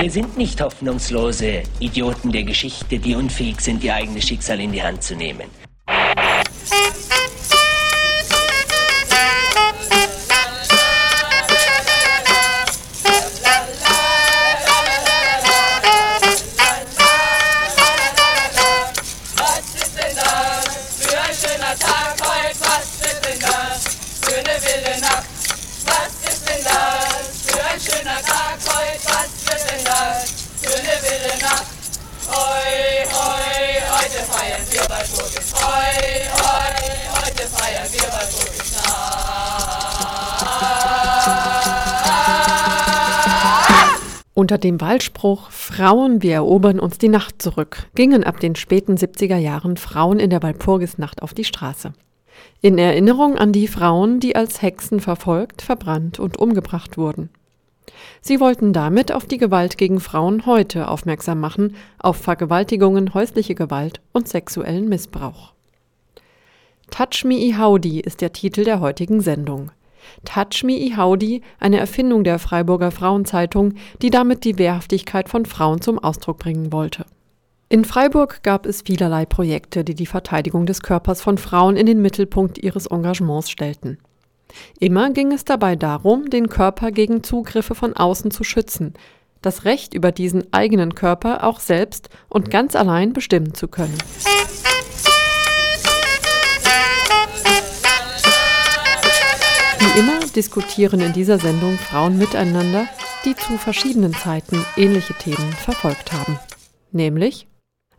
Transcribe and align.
Wir 0.00 0.10
sind 0.10 0.36
nicht 0.36 0.60
hoffnungslose 0.60 1.62
Idioten 1.78 2.32
der 2.32 2.42
Geschichte, 2.42 2.98
die 2.98 3.14
unfähig 3.14 3.60
sind, 3.60 3.84
ihr 3.84 3.94
eigenes 3.94 4.24
Schicksal 4.24 4.60
in 4.60 4.72
die 4.72 4.82
Hand 4.82 5.02
zu 5.02 5.14
nehmen. 5.14 5.48
Unter 44.54 44.68
dem 44.68 44.80
Wahlspruch 44.80 45.50
Frauen, 45.50 46.22
wir 46.22 46.34
erobern 46.34 46.78
uns 46.78 46.96
die 46.98 47.08
Nacht 47.08 47.42
zurück, 47.42 47.88
gingen 47.96 48.22
ab 48.22 48.38
den 48.38 48.54
späten 48.54 48.94
70er 48.94 49.36
Jahren 49.36 49.76
Frauen 49.76 50.20
in 50.20 50.30
der 50.30 50.44
Walpurgisnacht 50.44 51.22
auf 51.22 51.34
die 51.34 51.42
Straße. 51.42 51.92
In 52.60 52.78
Erinnerung 52.78 53.36
an 53.36 53.50
die 53.50 53.66
Frauen, 53.66 54.20
die 54.20 54.36
als 54.36 54.62
Hexen 54.62 55.00
verfolgt, 55.00 55.60
verbrannt 55.60 56.20
und 56.20 56.38
umgebracht 56.38 56.96
wurden. 56.96 57.30
Sie 58.20 58.38
wollten 58.38 58.72
damit 58.72 59.10
auf 59.10 59.26
die 59.26 59.38
Gewalt 59.38 59.76
gegen 59.76 59.98
Frauen 59.98 60.46
heute 60.46 60.86
aufmerksam 60.86 61.40
machen, 61.40 61.74
auf 61.98 62.18
Vergewaltigungen, 62.18 63.12
häusliche 63.12 63.56
Gewalt 63.56 64.00
und 64.12 64.28
sexuellen 64.28 64.88
Missbrauch. 64.88 65.52
Touch 66.92 67.24
Me 67.24 67.34
Ihaudy 67.34 67.98
ist 67.98 68.20
der 68.20 68.32
Titel 68.32 68.62
der 68.62 68.78
heutigen 68.78 69.20
Sendung. 69.20 69.72
Touch 70.24 70.64
Me 70.64 70.72
Ihaudy, 70.72 71.42
eine 71.58 71.78
Erfindung 71.78 72.24
der 72.24 72.38
Freiburger 72.38 72.90
Frauenzeitung, 72.90 73.74
die 74.02 74.10
damit 74.10 74.44
die 74.44 74.58
Wehrhaftigkeit 74.58 75.28
von 75.28 75.46
Frauen 75.46 75.80
zum 75.80 75.98
Ausdruck 75.98 76.38
bringen 76.38 76.72
wollte. 76.72 77.04
In 77.68 77.84
Freiburg 77.84 78.42
gab 78.42 78.66
es 78.66 78.82
vielerlei 78.82 79.26
Projekte, 79.26 79.84
die 79.84 79.94
die 79.94 80.06
Verteidigung 80.06 80.66
des 80.66 80.82
Körpers 80.82 81.20
von 81.20 81.38
Frauen 81.38 81.76
in 81.76 81.86
den 81.86 82.02
Mittelpunkt 82.02 82.58
ihres 82.58 82.86
Engagements 82.86 83.50
stellten. 83.50 83.98
Immer 84.78 85.10
ging 85.10 85.32
es 85.32 85.44
dabei 85.44 85.74
darum, 85.74 86.30
den 86.30 86.48
Körper 86.48 86.92
gegen 86.92 87.22
Zugriffe 87.24 87.74
von 87.74 87.94
außen 87.94 88.30
zu 88.30 88.44
schützen, 88.44 88.94
das 89.42 89.64
Recht 89.64 89.94
über 89.94 90.12
diesen 90.12 90.52
eigenen 90.52 90.94
Körper 90.94 91.44
auch 91.44 91.60
selbst 91.60 92.08
und 92.28 92.50
ganz 92.50 92.76
allein 92.76 93.12
bestimmen 93.12 93.54
zu 93.54 93.68
können. 93.68 93.98
Diskutieren 100.36 101.00
in 101.00 101.12
dieser 101.12 101.38
Sendung 101.38 101.78
Frauen 101.78 102.18
miteinander, 102.18 102.86
die 103.24 103.34
zu 103.34 103.56
verschiedenen 103.58 104.12
Zeiten 104.14 104.64
ähnliche 104.76 105.14
Themen 105.14 105.52
verfolgt 105.52 106.12
haben. 106.12 106.38
Nämlich 106.92 107.46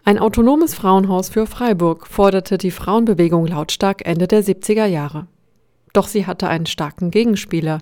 ein 0.07 0.19
autonomes 0.19 0.75
Frauenhaus 0.75 1.29
für 1.29 1.47
Freiburg 1.47 2.05
forderte 2.05 2.59
die 2.59 2.69
Frauenbewegung 2.69 3.47
lautstark 3.47 4.05
Ende 4.05 4.27
der 4.27 4.43
70er 4.43 4.85
Jahre. 4.85 5.25
Doch 5.93 6.07
sie 6.07 6.27
hatte 6.27 6.47
einen 6.47 6.67
starken 6.67 7.09
Gegenspieler. 7.09 7.79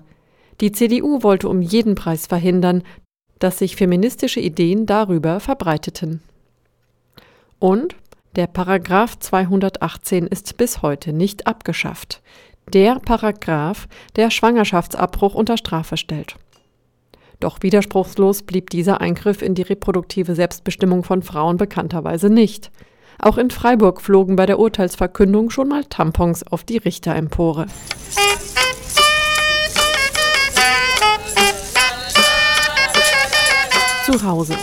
Die 0.62 0.72
CDU 0.72 1.22
wollte 1.22 1.50
um 1.50 1.60
jeden 1.60 1.96
Preis 1.96 2.26
verhindern, 2.26 2.82
dass 3.40 3.58
sich 3.58 3.76
feministische 3.76 4.40
Ideen 4.40 4.86
darüber 4.86 5.38
verbreiteten. 5.38 6.22
Und 7.58 7.94
der 8.36 8.46
Paragraph 8.46 9.18
218 9.18 10.26
ist 10.26 10.56
bis 10.56 10.80
heute 10.80 11.12
nicht 11.12 11.46
abgeschafft. 11.46 12.22
Der 12.72 12.98
Paragraph, 12.98 13.86
der 14.16 14.30
Schwangerschaftsabbruch 14.30 15.34
unter 15.34 15.56
Strafe 15.56 15.96
stellt. 15.96 16.36
Doch 17.40 17.58
widerspruchslos 17.60 18.42
blieb 18.42 18.70
dieser 18.70 19.00
Eingriff 19.00 19.42
in 19.42 19.54
die 19.54 19.62
reproduktive 19.62 20.34
Selbstbestimmung 20.34 21.04
von 21.04 21.22
Frauen 21.22 21.56
bekannterweise 21.56 22.30
nicht. 22.30 22.70
Auch 23.18 23.38
in 23.38 23.50
Freiburg 23.50 24.00
flogen 24.00 24.36
bei 24.36 24.46
der 24.46 24.58
Urteilsverkündung 24.58 25.50
schon 25.50 25.68
mal 25.68 25.84
Tampons 25.84 26.42
auf 26.42 26.64
die 26.64 26.78
Richterempore. 26.78 27.66
Zu 34.04 34.22
Hause. 34.22 34.56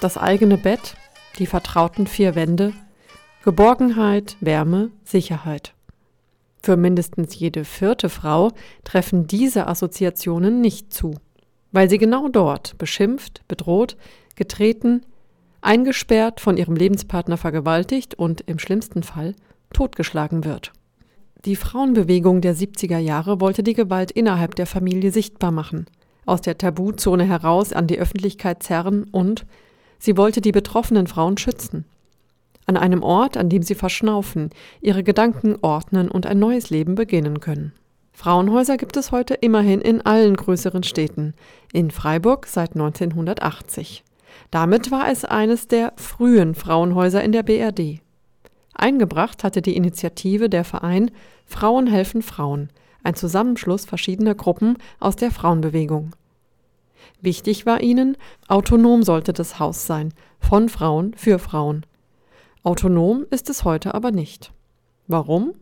Das 0.00 0.18
eigene 0.18 0.58
Bett, 0.58 0.94
die 1.38 1.46
vertrauten 1.46 2.06
vier 2.06 2.34
Wände, 2.34 2.72
Geborgenheit, 3.44 4.36
Wärme, 4.40 4.90
Sicherheit. 5.04 5.74
Für 6.68 6.76
mindestens 6.76 7.34
jede 7.38 7.64
vierte 7.64 8.10
Frau 8.10 8.50
treffen 8.84 9.26
diese 9.26 9.68
Assoziationen 9.68 10.60
nicht 10.60 10.92
zu, 10.92 11.14
weil 11.72 11.88
sie 11.88 11.96
genau 11.96 12.28
dort 12.28 12.76
beschimpft, 12.76 13.40
bedroht, 13.48 13.96
getreten, 14.36 15.00
eingesperrt, 15.62 16.40
von 16.40 16.58
ihrem 16.58 16.76
Lebenspartner 16.76 17.38
vergewaltigt 17.38 18.16
und 18.16 18.42
im 18.42 18.58
schlimmsten 18.58 19.02
Fall 19.02 19.34
totgeschlagen 19.72 20.44
wird. 20.44 20.74
Die 21.46 21.56
Frauenbewegung 21.56 22.42
der 22.42 22.54
70er 22.54 22.98
Jahre 22.98 23.40
wollte 23.40 23.62
die 23.62 23.72
Gewalt 23.72 24.10
innerhalb 24.10 24.54
der 24.54 24.66
Familie 24.66 25.10
sichtbar 25.10 25.52
machen, 25.52 25.86
aus 26.26 26.42
der 26.42 26.58
Tabuzone 26.58 27.24
heraus 27.24 27.72
an 27.72 27.86
die 27.86 27.98
Öffentlichkeit 27.98 28.62
zerren 28.62 29.04
und 29.04 29.46
sie 29.98 30.18
wollte 30.18 30.42
die 30.42 30.52
betroffenen 30.52 31.06
Frauen 31.06 31.38
schützen 31.38 31.86
an 32.68 32.76
einem 32.76 33.02
Ort, 33.02 33.36
an 33.36 33.48
dem 33.48 33.62
sie 33.62 33.74
verschnaufen, 33.74 34.50
ihre 34.80 35.02
Gedanken 35.02 35.56
ordnen 35.62 36.10
und 36.10 36.26
ein 36.26 36.38
neues 36.38 36.70
Leben 36.70 36.94
beginnen 36.94 37.40
können. 37.40 37.72
Frauenhäuser 38.12 38.76
gibt 38.76 38.96
es 38.96 39.10
heute 39.10 39.34
immerhin 39.34 39.80
in 39.80 40.02
allen 40.02 40.36
größeren 40.36 40.82
Städten, 40.82 41.34
in 41.72 41.90
Freiburg 41.90 42.46
seit 42.46 42.74
1980. 42.74 44.04
Damit 44.50 44.90
war 44.90 45.10
es 45.10 45.24
eines 45.24 45.68
der 45.68 45.92
frühen 45.96 46.54
Frauenhäuser 46.54 47.22
in 47.22 47.32
der 47.32 47.42
BRD. 47.42 48.00
Eingebracht 48.74 49.44
hatte 49.44 49.62
die 49.62 49.76
Initiative 49.76 50.48
der 50.48 50.64
Verein 50.64 51.10
Frauen 51.46 51.86
helfen 51.86 52.22
Frauen, 52.22 52.70
ein 53.02 53.14
Zusammenschluss 53.14 53.84
verschiedener 53.84 54.34
Gruppen 54.34 54.76
aus 55.00 55.16
der 55.16 55.30
Frauenbewegung. 55.30 56.14
Wichtig 57.20 57.66
war 57.66 57.80
ihnen, 57.80 58.16
autonom 58.46 59.02
sollte 59.02 59.32
das 59.32 59.58
Haus 59.58 59.86
sein, 59.86 60.12
von 60.40 60.68
Frauen 60.68 61.14
für 61.14 61.38
Frauen. 61.38 61.84
Autonom 62.68 63.24
ist 63.30 63.48
es 63.48 63.64
heute 63.64 63.94
aber 63.94 64.10
nicht. 64.10 64.52
Warum? 65.06 65.54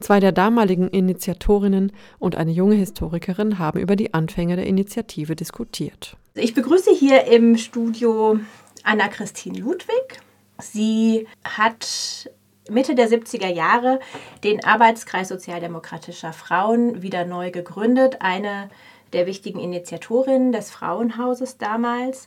Zwei 0.00 0.18
der 0.18 0.32
damaligen 0.32 0.88
Initiatorinnen 0.88 1.92
und 2.18 2.34
eine 2.34 2.50
junge 2.50 2.74
Historikerin 2.74 3.60
haben 3.60 3.78
über 3.78 3.94
die 3.94 4.14
Anfänge 4.14 4.56
der 4.56 4.66
Initiative 4.66 5.36
diskutiert. 5.36 6.16
Ich 6.34 6.52
begrüße 6.52 6.90
hier 6.92 7.26
im 7.26 7.56
Studio 7.56 8.40
Anna-Christine 8.82 9.60
Ludwig. 9.60 10.20
Sie 10.60 11.28
hat 11.44 12.28
Mitte 12.68 12.96
der 12.96 13.08
70er 13.08 13.46
Jahre 13.46 14.00
den 14.42 14.64
Arbeitskreis 14.64 15.28
Sozialdemokratischer 15.28 16.32
Frauen 16.32 17.00
wieder 17.00 17.26
neu 17.26 17.52
gegründet, 17.52 18.16
eine 18.22 18.70
der 19.12 19.28
wichtigen 19.28 19.60
Initiatorinnen 19.60 20.50
des 20.50 20.72
Frauenhauses 20.72 21.58
damals. 21.58 22.26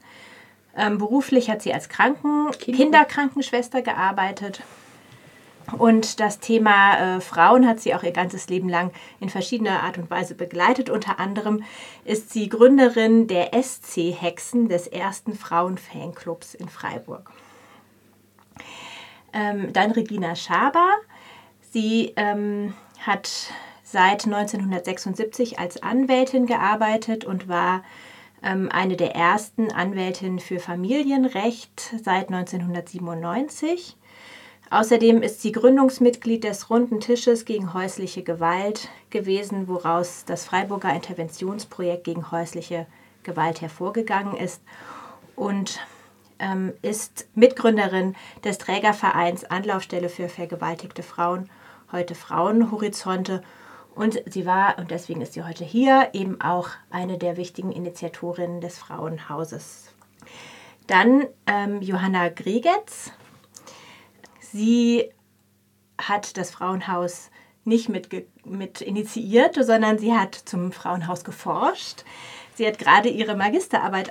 Ähm, 0.75 0.97
beruflich 0.97 1.49
hat 1.49 1.61
sie 1.61 1.73
als 1.73 1.89
Kranken 1.89 2.49
Kinderkrankenschwester 2.51 3.81
gearbeitet. 3.81 4.61
Und 5.77 6.19
das 6.19 6.39
Thema 6.39 7.17
äh, 7.17 7.21
Frauen 7.21 7.67
hat 7.67 7.79
sie 7.79 7.95
auch 7.95 8.03
ihr 8.03 8.11
ganzes 8.11 8.49
Leben 8.49 8.67
lang 8.69 8.91
in 9.19 9.29
verschiedener 9.29 9.83
Art 9.83 9.97
und 9.97 10.09
Weise 10.09 10.35
begleitet. 10.35 10.89
Unter 10.89 11.19
anderem 11.19 11.63
ist 12.03 12.31
sie 12.31 12.49
Gründerin 12.49 13.27
der 13.27 13.51
SC 13.61 14.11
Hexen, 14.11 14.67
des 14.67 14.87
ersten 14.87 15.35
Frauenfanclubs 15.35 16.53
in 16.53 16.69
Freiburg. 16.69 17.31
Ähm, 19.31 19.71
dann 19.73 19.91
Regina 19.91 20.35
Schaber. 20.35 20.89
Sie 21.71 22.13
ähm, 22.17 22.73
hat 22.99 23.29
seit 23.83 24.25
1976 24.25 25.59
als 25.59 25.81
Anwältin 25.81 26.45
gearbeitet 26.45 27.25
und 27.25 27.47
war 27.47 27.83
eine 28.43 28.97
der 28.97 29.15
ersten 29.15 29.71
Anwältinnen 29.71 30.39
für 30.39 30.59
Familienrecht 30.59 31.95
seit 32.03 32.29
1997. 32.29 33.95
Außerdem 34.69 35.21
ist 35.21 35.41
sie 35.41 35.51
Gründungsmitglied 35.51 36.43
des 36.43 36.69
Runden 36.69 36.99
Tisches 36.99 37.45
gegen 37.45 37.73
häusliche 37.73 38.23
Gewalt 38.23 38.89
gewesen, 39.11 39.67
woraus 39.67 40.25
das 40.25 40.45
Freiburger 40.45 40.93
Interventionsprojekt 40.93 42.03
gegen 42.03 42.31
häusliche 42.31 42.87
Gewalt 43.23 43.61
hervorgegangen 43.61 44.35
ist 44.35 44.61
und 45.35 45.79
ähm, 46.39 46.73
ist 46.81 47.27
Mitgründerin 47.35 48.15
des 48.43 48.57
Trägervereins 48.57 49.45
Anlaufstelle 49.45 50.09
für 50.09 50.27
vergewaltigte 50.27 51.03
Frauen, 51.03 51.49
heute 51.91 52.15
Frauenhorizonte. 52.15 53.43
Und 53.95 54.21
sie 54.25 54.45
war, 54.45 54.79
und 54.79 54.91
deswegen 54.91 55.21
ist 55.21 55.33
sie 55.33 55.43
heute 55.43 55.63
hier, 55.63 56.09
eben 56.13 56.41
auch 56.41 56.69
eine 56.89 57.17
der 57.17 57.37
wichtigen 57.37 57.71
Initiatorinnen 57.71 58.59
des 58.59 58.77
Frauenhauses. 58.77 59.93
Dann 60.87 61.27
ähm, 61.45 61.81
Johanna 61.81 62.29
Gregetz. 62.29 63.11
Sie 64.39 65.11
hat 65.99 66.37
das 66.37 66.51
Frauenhaus 66.51 67.29
nicht 67.65 67.87
mit, 67.87 68.09
mit 68.45 68.81
initiiert, 68.81 69.63
sondern 69.63 69.97
sie 69.97 70.13
hat 70.13 70.35
zum 70.35 70.71
Frauenhaus 70.71 71.23
geforscht. 71.23 72.03
Sie 72.55 72.67
hat 72.67 72.77
gerade 72.77 73.09
ihre 73.09 73.35
Magisterarbeit 73.35 74.09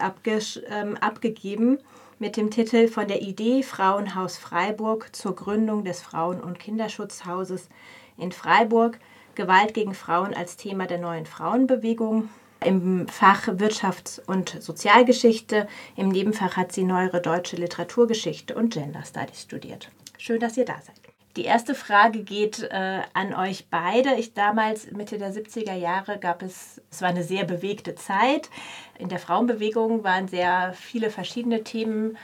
ähm, 0.68 0.96
abgegeben 0.96 1.78
mit 2.18 2.36
dem 2.36 2.50
Titel 2.50 2.88
Von 2.88 3.08
der 3.08 3.20
Idee 3.20 3.62
Frauenhaus 3.62 4.36
Freiburg 4.38 5.14
zur 5.14 5.34
Gründung 5.34 5.84
des 5.84 6.00
Frauen- 6.00 6.40
und 6.40 6.58
Kinderschutzhauses 6.58 7.68
in 8.16 8.32
Freiburg. 8.32 8.98
Gewalt 9.34 9.74
gegen 9.74 9.94
Frauen 9.94 10.34
als 10.34 10.56
Thema 10.56 10.86
der 10.86 10.98
neuen 10.98 11.26
Frauenbewegung. 11.26 12.28
Im 12.64 13.08
Fach 13.08 13.48
Wirtschafts- 13.48 14.20
und 14.24 14.62
Sozialgeschichte. 14.62 15.66
Im 15.96 16.10
Nebenfach 16.10 16.56
hat 16.56 16.72
sie 16.72 16.84
neuere 16.84 17.20
deutsche 17.20 17.56
Literaturgeschichte 17.56 18.54
und 18.54 18.72
Gender 18.72 19.02
Studies 19.04 19.42
studiert. 19.42 19.90
Schön, 20.16 20.38
dass 20.38 20.56
ihr 20.56 20.64
da 20.64 20.76
seid. 20.80 21.02
Die 21.36 21.44
erste 21.44 21.74
Frage 21.74 22.22
geht 22.24 22.62
äh, 22.62 23.00
an 23.14 23.34
euch 23.34 23.66
beide. 23.70 24.14
Ich 24.16 24.34
damals, 24.34 24.90
Mitte 24.90 25.16
der 25.16 25.32
70er 25.32 25.74
Jahre, 25.74 26.18
gab 26.18 26.42
es, 26.42 26.82
es 26.90 27.00
war 27.00 27.08
eine 27.08 27.24
sehr 27.24 27.44
bewegte 27.44 27.94
Zeit. 27.94 28.50
In 28.98 29.08
der 29.08 29.18
Frauenbewegung 29.18 30.04
waren 30.04 30.28
sehr 30.28 30.74
viele 30.74 31.08
verschiedene 31.08 31.64
Themen 31.64 32.18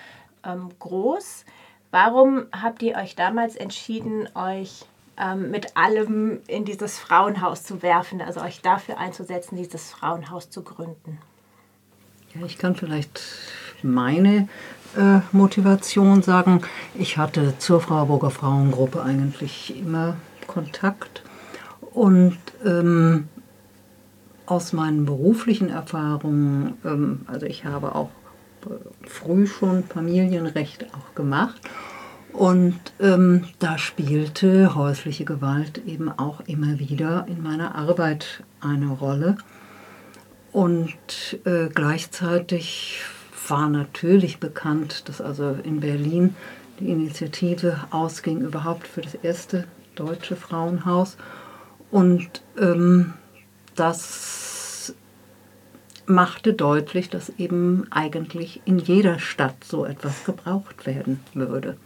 ähm, 0.45 0.69
groß. 0.79 1.47
Warum 1.91 2.47
habt 2.53 2.83
ihr 2.83 2.97
euch 2.97 3.17
damals 3.17 3.57
entschieden, 3.57 4.29
euch 4.35 4.85
ähm, 5.21 5.51
mit 5.51 5.77
allem 5.77 6.41
in 6.47 6.65
dieses 6.65 6.99
Frauenhaus 6.99 7.65
zu 7.65 7.83
werfen, 7.83 8.21
also 8.21 8.41
euch 8.41 8.61
dafür 8.61 8.99
einzusetzen, 8.99 9.57
dieses 9.57 9.91
Frauenhaus 9.91 10.51
zu 10.51 10.63
gründen? 10.63 11.19
Ja, 12.35 12.45
ich 12.47 12.59
kann 12.59 12.77
vielleicht 12.77 13.21
meine 13.83 14.49
äh, 14.97 15.21
Motivation 15.33 16.23
sagen. 16.23 16.63
Ich 16.95 17.19
hatte 17.19 17.59
zur 17.59 17.81
Freiburger 17.81 18.31
Frauengruppe 18.31 19.03
eigentlich 19.03 19.79
immer 19.79 20.17
Kontakt 20.47 21.23
und 21.93 22.39
ähm, 22.65 23.29
aus 24.47 24.73
meinen 24.73 25.05
beruflichen 25.05 25.69
Erfahrungen, 25.69 26.79
ähm, 26.85 27.21
also 27.27 27.47
ich 27.47 27.65
habe 27.65 27.95
auch 27.95 28.11
äh, 28.67 29.09
früh 29.09 29.47
schon 29.47 29.85
Familienrecht 29.85 30.87
auch 30.95 31.15
gemacht 31.15 31.61
und 32.39 32.79
ähm, 33.01 33.49
da 33.59 33.79
spielte 33.79 34.77
häusliche 34.77 35.25
Gewalt 35.25 35.83
eben 35.89 36.09
auch 36.09 36.41
immer 36.47 36.79
wieder 36.79 37.27
in 37.29 37.43
meiner 37.43 37.75
Arbeit 37.75 38.45
eine 38.61 38.91
Rolle. 38.91 39.39
Und 40.53 40.95
äh, 41.45 41.67
gleichzeitig 41.67 43.01
war 43.49 43.69
natürlich 43.69 44.39
bekannt, 44.39 45.09
dass 45.09 45.21
also 45.21 45.57
in 45.65 45.81
Berlin 45.81 46.37
die 46.79 46.91
Initiative 46.91 47.77
ausging 47.91 48.41
überhaupt 48.41 48.87
für 48.87 49.01
das 49.01 49.15
erste 49.15 49.65
deutsche 49.97 50.37
Frauenhaus. 50.37 51.17
Und 51.91 52.43
ähm, 52.57 53.15
das 53.75 54.95
machte 56.07 56.55
deutlich, 56.55 57.11
dass 57.11 57.31
eben 57.31 57.89
eigentlich 57.91 58.63
in 58.65 58.79
jeder 58.79 59.19
Stadt 59.19 59.65
so 59.65 59.85
etwas 59.85 60.25
gebraucht 60.25 60.87
werden 60.87 61.19
würde. 61.35 61.77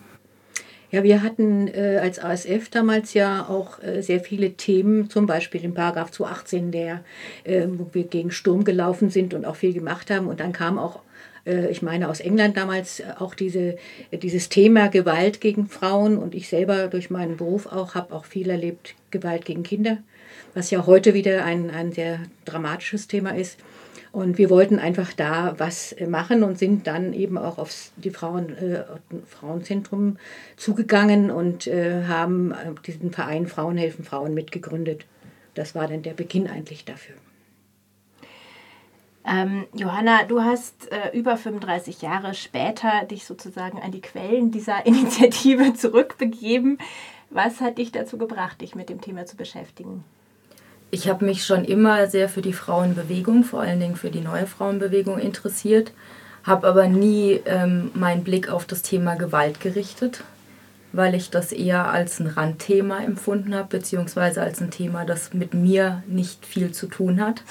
Ja, 0.92 1.02
wir 1.02 1.22
hatten 1.22 1.68
äh, 1.68 1.98
als 2.02 2.18
ASF 2.18 2.68
damals 2.68 3.14
ja 3.14 3.48
auch 3.48 3.82
äh, 3.82 4.02
sehr 4.02 4.20
viele 4.20 4.52
Themen, 4.52 5.08
zum 5.08 5.24
Beispiel 5.26 5.62
den 5.62 5.72
Paragraph 5.72 6.10
218, 6.10 6.70
der, 6.70 7.02
äh, 7.44 7.66
wo 7.66 7.88
wir 7.92 8.04
gegen 8.04 8.30
Sturm 8.30 8.62
gelaufen 8.62 9.08
sind 9.08 9.32
und 9.32 9.46
auch 9.46 9.56
viel 9.56 9.72
gemacht 9.72 10.10
haben. 10.10 10.28
Und 10.28 10.38
dann 10.40 10.52
kam 10.52 10.78
auch 10.78 11.00
äh, 11.46 11.70
ich 11.70 11.80
meine 11.80 12.10
aus 12.10 12.20
England 12.20 12.58
damals 12.58 13.00
äh, 13.00 13.04
auch 13.18 13.34
diese, 13.34 13.76
dieses 14.12 14.50
Thema 14.50 14.88
Gewalt 14.88 15.40
gegen 15.40 15.66
Frauen 15.66 16.18
und 16.18 16.34
ich 16.34 16.50
selber 16.50 16.88
durch 16.88 17.08
meinen 17.08 17.38
Beruf 17.38 17.66
auch 17.66 17.94
habe 17.94 18.14
auch 18.14 18.26
viel 18.26 18.50
erlebt, 18.50 18.94
Gewalt 19.10 19.46
gegen 19.46 19.62
Kinder, 19.62 19.96
was 20.52 20.70
ja 20.70 20.84
heute 20.84 21.14
wieder 21.14 21.46
ein, 21.46 21.70
ein 21.70 21.92
sehr 21.92 22.20
dramatisches 22.44 23.08
Thema 23.08 23.30
ist. 23.30 23.58
Und 24.12 24.36
wir 24.36 24.50
wollten 24.50 24.78
einfach 24.78 25.14
da 25.14 25.54
was 25.56 25.96
machen 26.06 26.42
und 26.42 26.58
sind 26.58 26.86
dann 26.86 27.14
eben 27.14 27.38
auch 27.38 27.56
auf 27.56 27.90
die 27.96 28.10
Frauen, 28.10 28.54
äh, 28.56 28.84
Frauenzentrum 29.26 30.18
zugegangen 30.56 31.30
und 31.30 31.66
äh, 31.66 32.04
haben 32.04 32.52
äh, 32.52 32.74
diesen 32.86 33.10
Verein 33.10 33.46
Frauen 33.46 33.78
helfen 33.78 34.04
Frauen 34.04 34.34
mitgegründet. 34.34 35.06
Das 35.54 35.74
war 35.74 35.88
dann 35.88 36.02
der 36.02 36.12
Beginn 36.12 36.46
eigentlich 36.46 36.84
dafür. 36.84 37.14
Ähm, 39.24 39.66
Johanna, 39.72 40.24
du 40.24 40.42
hast 40.42 40.90
äh, 40.90 41.16
über 41.16 41.38
35 41.38 42.02
Jahre 42.02 42.34
später 42.34 43.04
dich 43.04 43.24
sozusagen 43.24 43.80
an 43.80 43.92
die 43.92 44.00
Quellen 44.00 44.50
dieser 44.50 44.84
Initiative 44.86 45.72
zurückbegeben. 45.72 46.78
Was 47.30 47.62
hat 47.62 47.78
dich 47.78 47.92
dazu 47.92 48.18
gebracht, 48.18 48.60
dich 48.60 48.74
mit 48.74 48.90
dem 48.90 49.00
Thema 49.00 49.24
zu 49.24 49.36
beschäftigen? 49.36 50.04
Ich 50.94 51.08
habe 51.08 51.24
mich 51.24 51.46
schon 51.46 51.64
immer 51.64 52.06
sehr 52.06 52.28
für 52.28 52.42
die 52.42 52.52
Frauenbewegung, 52.52 53.44
vor 53.44 53.62
allen 53.62 53.80
Dingen 53.80 53.96
für 53.96 54.10
die 54.10 54.20
neue 54.20 54.46
Frauenbewegung 54.46 55.18
interessiert, 55.18 55.90
habe 56.44 56.68
aber 56.68 56.86
nie 56.86 57.40
ähm, 57.46 57.90
meinen 57.94 58.24
Blick 58.24 58.50
auf 58.50 58.66
das 58.66 58.82
Thema 58.82 59.14
Gewalt 59.14 59.58
gerichtet, 59.58 60.22
weil 60.92 61.14
ich 61.14 61.30
das 61.30 61.50
eher 61.50 61.88
als 61.88 62.20
ein 62.20 62.26
Randthema 62.26 63.02
empfunden 63.02 63.54
habe, 63.54 63.78
beziehungsweise 63.78 64.42
als 64.42 64.60
ein 64.60 64.70
Thema, 64.70 65.06
das 65.06 65.32
mit 65.32 65.54
mir 65.54 66.02
nicht 66.06 66.44
viel 66.44 66.72
zu 66.72 66.88
tun 66.88 67.22
hat. 67.22 67.42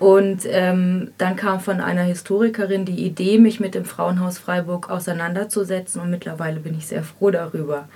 Und 0.00 0.40
ähm, 0.46 1.12
dann 1.16 1.36
kam 1.36 1.60
von 1.60 1.80
einer 1.80 2.02
Historikerin 2.02 2.84
die 2.84 3.06
Idee, 3.06 3.38
mich 3.38 3.60
mit 3.60 3.76
dem 3.76 3.84
Frauenhaus 3.84 4.38
Freiburg 4.38 4.90
auseinanderzusetzen. 4.90 6.00
Und 6.00 6.10
mittlerweile 6.10 6.58
bin 6.58 6.76
ich 6.76 6.88
sehr 6.88 7.04
froh 7.04 7.30
darüber, 7.30 7.88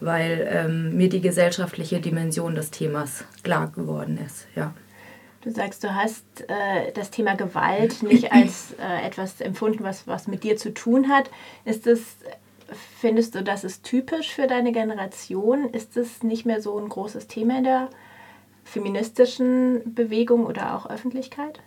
weil 0.00 0.48
ähm, 0.50 0.96
mir 0.96 1.08
die 1.08 1.20
gesellschaftliche 1.20 2.00
Dimension 2.00 2.54
des 2.54 2.70
Themas 2.70 3.24
klar 3.42 3.68
geworden 3.68 4.18
ist. 4.24 4.46
Ja. 4.54 4.72
Du 5.42 5.50
sagst, 5.50 5.82
du 5.84 5.94
hast 5.94 6.24
äh, 6.48 6.92
das 6.94 7.10
Thema 7.10 7.34
Gewalt 7.34 8.02
nicht 8.02 8.32
als 8.32 8.74
äh, 8.78 9.06
etwas 9.06 9.40
empfunden, 9.40 9.82
was, 9.84 10.06
was 10.06 10.26
mit 10.26 10.44
dir 10.44 10.56
zu 10.56 10.72
tun 10.74 11.08
hat. 11.08 11.30
Ist 11.64 11.86
es, 11.86 12.16
findest 12.98 13.34
du, 13.34 13.42
das 13.42 13.64
ist 13.64 13.84
typisch 13.84 14.34
für 14.34 14.46
deine 14.46 14.72
Generation? 14.72 15.70
Ist 15.70 15.96
es 15.96 16.22
nicht 16.22 16.44
mehr 16.44 16.60
so 16.60 16.78
ein 16.78 16.88
großes 16.88 17.26
Thema 17.26 17.58
in 17.58 17.64
der 17.64 17.88
feministischen 18.64 19.94
Bewegung 19.94 20.46
oder 20.46 20.76
auch 20.76 20.88
Öffentlichkeit? 20.88 21.60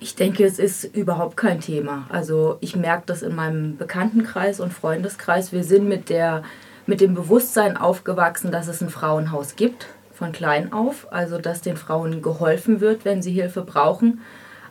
Ich 0.00 0.16
denke, 0.16 0.44
es 0.44 0.58
ist 0.58 0.82
überhaupt 0.96 1.36
kein 1.36 1.60
Thema. 1.60 2.06
Also 2.08 2.56
ich 2.60 2.74
merke 2.74 3.04
das 3.06 3.22
in 3.22 3.36
meinem 3.36 3.76
Bekanntenkreis 3.76 4.58
und 4.58 4.72
Freundeskreis. 4.72 5.52
Wir 5.52 5.62
sind 5.62 5.88
mit, 5.88 6.08
der, 6.08 6.42
mit 6.86 7.00
dem 7.00 7.14
Bewusstsein 7.14 7.76
aufgewachsen, 7.76 8.50
dass 8.50 8.68
es 8.68 8.82
ein 8.82 8.90
Frauenhaus 8.90 9.56
gibt, 9.56 9.86
von 10.12 10.32
klein 10.32 10.72
auf. 10.72 11.12
Also 11.12 11.38
dass 11.38 11.60
den 11.60 11.76
Frauen 11.76 12.22
geholfen 12.22 12.80
wird, 12.80 13.04
wenn 13.04 13.22
sie 13.22 13.32
Hilfe 13.32 13.62
brauchen. 13.62 14.20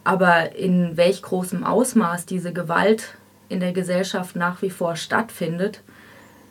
Aber 0.04 0.56
in 0.56 0.98
welch 0.98 1.22
großem 1.22 1.64
Ausmaß 1.64 2.26
diese 2.26 2.54
Gewalt 2.54 3.16
in 3.50 3.60
der 3.60 3.74
Gesellschaft 3.74 4.36
nach 4.36 4.62
wie 4.62 4.70
vor 4.70 4.96
stattfindet, 4.96 5.82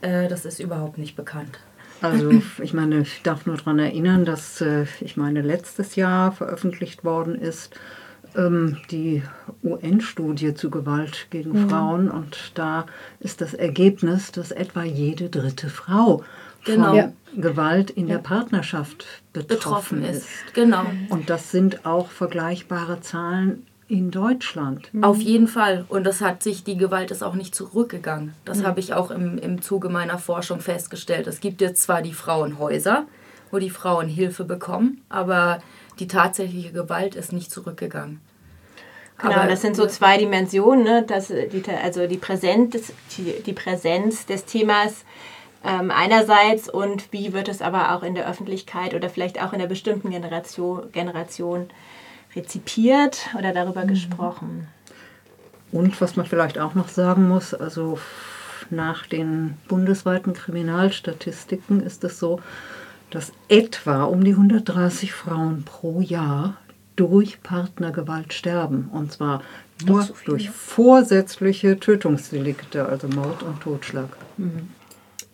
äh, 0.02 0.29
das 0.29 0.45
ist 0.45 0.61
überhaupt 0.61 0.99
nicht 0.99 1.17
bekannt. 1.17 1.59
Also 2.00 2.31
ich 2.62 2.73
meine, 2.73 3.00
ich 3.00 3.23
darf 3.23 3.47
nur 3.47 3.57
daran 3.57 3.79
erinnern, 3.79 4.25
dass 4.25 4.61
äh, 4.61 4.87
ich 5.00 5.17
meine 5.17 5.43
letztes 5.43 5.97
Jahr 5.97 6.33
veröffentlicht 6.33 7.05
worden 7.05 7.35
ist 7.35 7.75
die 8.35 9.23
UN-Studie 9.63 10.55
zu 10.55 10.71
Gewalt 10.71 11.27
gegen 11.31 11.65
mhm. 11.65 11.69
Frauen 11.69 12.11
und 12.11 12.53
da 12.55 12.87
ist 13.19 13.41
das 13.41 13.55
Ergebnis, 13.55 14.33
dass 14.33 14.51
etwa 14.51 14.85
jede 14.85 15.29
dritte 15.29 15.69
Frau 15.69 16.23
genau. 16.65 16.89
von 16.89 16.97
ja. 16.97 17.13
Gewalt 17.37 17.91
in 17.91 18.09
ja. 18.09 18.17
der 18.17 18.23
Partnerschaft 18.23 19.07
betroffen, 19.33 19.49
betroffen 19.49 20.05
ist. 20.05 20.17
ist. 20.19 20.55
Genau. 20.55 20.85
Und 21.09 21.31
das 21.31 21.51
sind 21.51 21.87
auch 21.87 22.09
vergleichbare 22.09 23.01
Zahlen 23.01 23.67
in 23.89 24.13
Deutschland. 24.13 24.89
Auf 25.03 25.21
jeden 25.21 25.49
Fall. 25.49 25.85
Und 25.89 26.05
das 26.05 26.21
hat 26.21 26.45
sich, 26.45 26.63
die 26.63 26.77
Gewalt 26.77 27.11
ist 27.11 27.25
auch 27.25 27.35
nicht 27.35 27.55
zurückgegangen. 27.55 28.35
Das 28.45 28.59
mhm. 28.59 28.67
habe 28.67 28.81
ich 28.81 28.95
auch 28.95 29.11
im, 29.11 29.37
im 29.39 29.63
Zuge 29.63 29.89
meiner 29.89 30.19
Forschung 30.19 30.61
festgestellt. 30.61 31.27
Es 31.27 31.41
gibt 31.41 31.61
jetzt 31.61 31.83
zwar 31.83 32.01
die 32.01 32.13
Frauenhäuser, 32.13 33.07
wo 33.51 33.59
die 33.59 33.71
Frauen 33.71 34.07
Hilfe 34.07 34.45
bekommen, 34.45 35.03
aber 35.09 35.61
die 36.00 36.09
tatsächliche 36.09 36.73
Gewalt 36.73 37.14
ist 37.14 37.33
nicht 37.33 37.50
zurückgegangen. 37.50 38.21
Genau, 39.19 39.35
Aber 39.35 39.49
das 39.49 39.61
sind 39.61 39.76
so 39.76 39.87
zwei 39.87 40.16
Dimensionen, 40.16 40.83
ne? 40.83 41.04
das, 41.07 41.28
die, 41.28 41.62
also 41.83 42.07
die 42.07 42.16
Präsenz, 42.16 42.92
die, 43.16 43.42
die 43.45 43.52
Präsenz 43.52 44.25
des 44.25 44.47
Themas 44.47 45.04
ähm, 45.62 45.90
einerseits 45.90 46.71
und 46.71 47.12
wie 47.12 47.35
wird 47.35 47.49
es 47.49 47.61
aber 47.61 47.95
auch 47.95 48.02
in 48.02 48.14
der 48.14 48.28
Öffentlichkeit 48.28 48.95
oder 48.95 49.11
vielleicht 49.11 49.42
auch 49.42 49.52
in 49.52 49.59
der 49.59 49.66
bestimmten 49.66 50.11
Generation, 50.11 50.90
Generation 50.92 51.69
rezipiert 52.35 53.28
oder 53.38 53.52
darüber 53.52 53.85
mhm. 53.85 53.88
gesprochen. 53.88 54.69
Und 55.71 56.00
was 56.00 56.16
man 56.16 56.26
vielleicht 56.26 56.59
auch 56.59 56.75
noch 56.75 56.88
sagen 56.88 57.28
muss, 57.28 57.52
also 57.52 57.99
nach 58.71 59.07
den 59.07 59.59
bundesweiten 59.69 60.33
Kriminalstatistiken 60.33 61.83
ist 61.83 62.04
es 62.04 62.19
so, 62.19 62.40
dass 63.11 63.33
etwa 63.49 64.05
um 64.05 64.25
die 64.25 64.33
130 64.33 65.12
Frauen 65.12 65.64
pro 65.64 66.00
Jahr 66.00 66.57
durch 66.97 67.43
Partnergewalt 67.43 68.33
sterben. 68.33 68.88
Und 68.93 69.12
zwar 69.12 69.43
nur 69.85 70.02
so 70.02 70.14
durch 70.25 70.50
vorsätzliche 70.50 71.79
Tötungsdelikte, 71.79 72.87
also 72.87 73.09
Mord 73.09 73.43
und 73.43 73.61
Totschlag. 73.61 74.09
Mhm. 74.37 74.69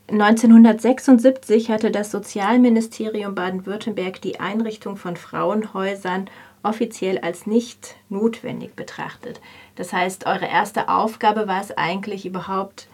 1976 0.09 1.69
hatte 1.71 1.91
das 1.91 2.13
Sozialministerium 2.13 3.35
Baden-Württemberg 3.35 4.21
die 4.21 4.39
Einrichtung 4.39 4.97
von 4.97 5.17
Frauenhäusern 5.17 6.31
offiziell 6.63 7.19
als 7.19 7.47
nicht 7.47 7.97
notwendig 8.09 8.77
betrachtet. 8.77 9.41
Das 9.75 9.93
heißt, 9.93 10.27
eure 10.27 10.47
erste 10.47 10.89
Aufgabe 10.89 11.49
war 11.49 11.61
es 11.61 11.77
eigentlich 11.77 12.25
überhaupt, 12.25 12.89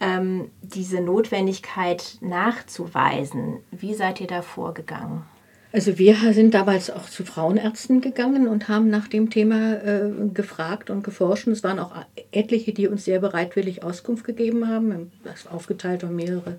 ähm, 0.00 0.50
diese 0.62 1.00
Notwendigkeit 1.00 2.18
nachzuweisen. 2.20 3.58
Wie 3.70 3.94
seid 3.94 4.20
ihr 4.20 4.26
da 4.26 4.42
vorgegangen? 4.42 5.22
Also 5.70 5.98
wir 5.98 6.16
sind 6.32 6.54
damals 6.54 6.90
auch 6.90 7.10
zu 7.10 7.24
Frauenärzten 7.24 8.00
gegangen 8.00 8.48
und 8.48 8.68
haben 8.68 8.88
nach 8.88 9.06
dem 9.06 9.28
Thema 9.28 9.74
äh, 9.74 10.10
gefragt 10.32 10.88
und 10.88 11.04
geforscht. 11.04 11.46
Es 11.48 11.62
waren 11.62 11.78
auch 11.78 11.92
etliche, 12.32 12.72
die 12.72 12.88
uns 12.88 13.04
sehr 13.04 13.20
bereitwillig 13.20 13.82
Auskunft 13.82 14.24
gegeben 14.24 14.66
haben, 14.66 15.12
das 15.24 15.46
aufgeteilt 15.46 16.04
auf 16.04 16.10
mehrere. 16.10 16.58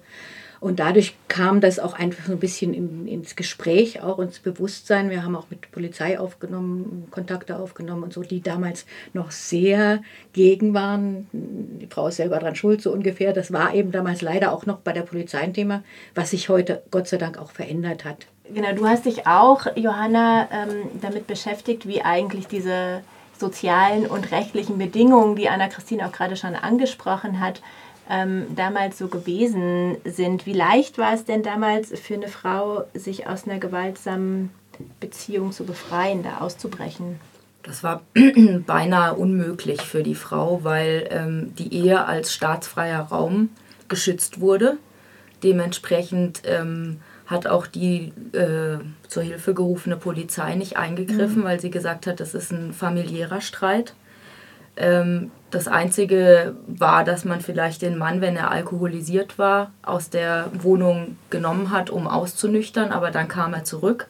Und 0.59 0.79
dadurch 0.79 1.15
kam 1.29 1.61
das 1.61 1.79
auch 1.79 1.93
einfach 1.93 2.25
so 2.25 2.33
ein 2.33 2.39
bisschen 2.39 2.73
in, 2.73 3.07
ins 3.07 3.35
Gespräch, 3.35 4.01
auch 4.01 4.19
ins 4.19 4.39
Bewusstsein. 4.39 5.09
Wir 5.09 5.23
haben 5.23 5.35
auch 5.35 5.49
mit 5.49 5.71
Polizei 5.71 6.19
aufgenommen, 6.19 7.07
Kontakte 7.11 7.57
aufgenommen 7.57 8.03
und 8.03 8.13
so, 8.13 8.23
die 8.23 8.41
damals 8.41 8.85
noch 9.13 9.31
sehr 9.31 10.01
gegen 10.33 10.73
waren. 10.73 11.27
Die 11.31 11.87
Frau 11.87 12.07
ist 12.07 12.17
selber 12.17 12.39
dran 12.39 12.55
schuld, 12.55 12.81
so 12.81 12.91
ungefähr. 12.91 13.31
Das 13.31 13.53
war 13.53 13.73
eben 13.73 13.91
damals 13.91 14.21
leider 14.21 14.51
auch 14.51 14.65
noch 14.65 14.79
bei 14.79 14.91
der 14.91 15.03
Polizei 15.03 15.39
ein 15.39 15.53
Thema, 15.53 15.83
was 16.13 16.31
sich 16.31 16.49
heute 16.49 16.83
Gott 16.91 17.07
sei 17.07 17.17
Dank 17.17 17.37
auch 17.37 17.51
verändert 17.51 18.03
hat. 18.03 18.27
Genau, 18.53 18.73
du 18.73 18.85
hast 18.85 19.05
dich 19.05 19.27
auch, 19.27 19.65
Johanna, 19.75 20.49
ähm, 20.51 20.89
damit 21.01 21.27
beschäftigt, 21.27 21.87
wie 21.87 22.01
eigentlich 22.01 22.47
diese 22.47 23.01
sozialen 23.37 24.05
und 24.05 24.31
rechtlichen 24.31 24.77
Bedingungen, 24.77 25.35
die 25.35 25.47
Anna-Christine 25.47 26.05
auch 26.05 26.11
gerade 26.11 26.35
schon 26.35 26.55
angesprochen 26.55 27.39
hat, 27.39 27.61
ähm, 28.09 28.47
damals 28.55 28.97
so 28.97 29.07
gewesen 29.07 29.97
sind. 30.03 30.45
Wie 30.45 30.53
leicht 30.53 30.97
war 30.97 31.13
es 31.13 31.25
denn 31.25 31.43
damals 31.43 31.97
für 31.99 32.15
eine 32.15 32.27
Frau, 32.27 32.85
sich 32.93 33.27
aus 33.27 33.47
einer 33.47 33.59
gewaltsamen 33.59 34.49
Beziehung 34.99 35.51
zu 35.51 35.63
befreien, 35.63 36.23
da 36.23 36.39
auszubrechen? 36.39 37.19
Das 37.63 37.83
war 37.83 38.01
beinahe 38.65 39.13
unmöglich 39.13 39.81
für 39.81 40.01
die 40.01 40.15
Frau, 40.15 40.63
weil 40.63 41.07
ähm, 41.11 41.53
die 41.57 41.73
Ehe 41.73 42.05
als 42.05 42.33
staatsfreier 42.33 43.01
Raum 43.01 43.49
geschützt 43.89 44.39
wurde. 44.39 44.77
Dementsprechend 45.43 46.41
ähm, 46.45 46.99
hat 47.27 47.45
auch 47.45 47.67
die 47.67 48.11
äh, 48.33 48.79
zur 49.07 49.23
Hilfe 49.23 49.53
gerufene 49.53 49.97
Polizei 49.97 50.55
nicht 50.55 50.77
eingegriffen, 50.77 51.41
mhm. 51.41 51.43
weil 51.43 51.59
sie 51.59 51.69
gesagt 51.69 52.07
hat, 52.07 52.19
das 52.19 52.33
ist 52.33 52.51
ein 52.51 52.73
familiärer 52.73 53.41
Streit. 53.41 53.93
Ähm, 54.79 55.31
das 55.51 55.67
Einzige 55.67 56.55
war, 56.67 57.03
dass 57.03 57.25
man 57.25 57.41
vielleicht 57.41 57.81
den 57.81 57.98
Mann, 57.98 58.21
wenn 58.21 58.36
er 58.36 58.51
alkoholisiert 58.51 59.38
war, 59.38 59.71
aus 59.83 60.09
der 60.09 60.50
Wohnung 60.53 61.17
genommen 61.29 61.71
hat, 61.71 61.89
um 61.89 62.07
auszunüchtern, 62.07 62.91
aber 62.91 63.12
dann 63.12 63.27
kam 63.27 63.53
er 63.53 63.63
zurück. 63.63 64.07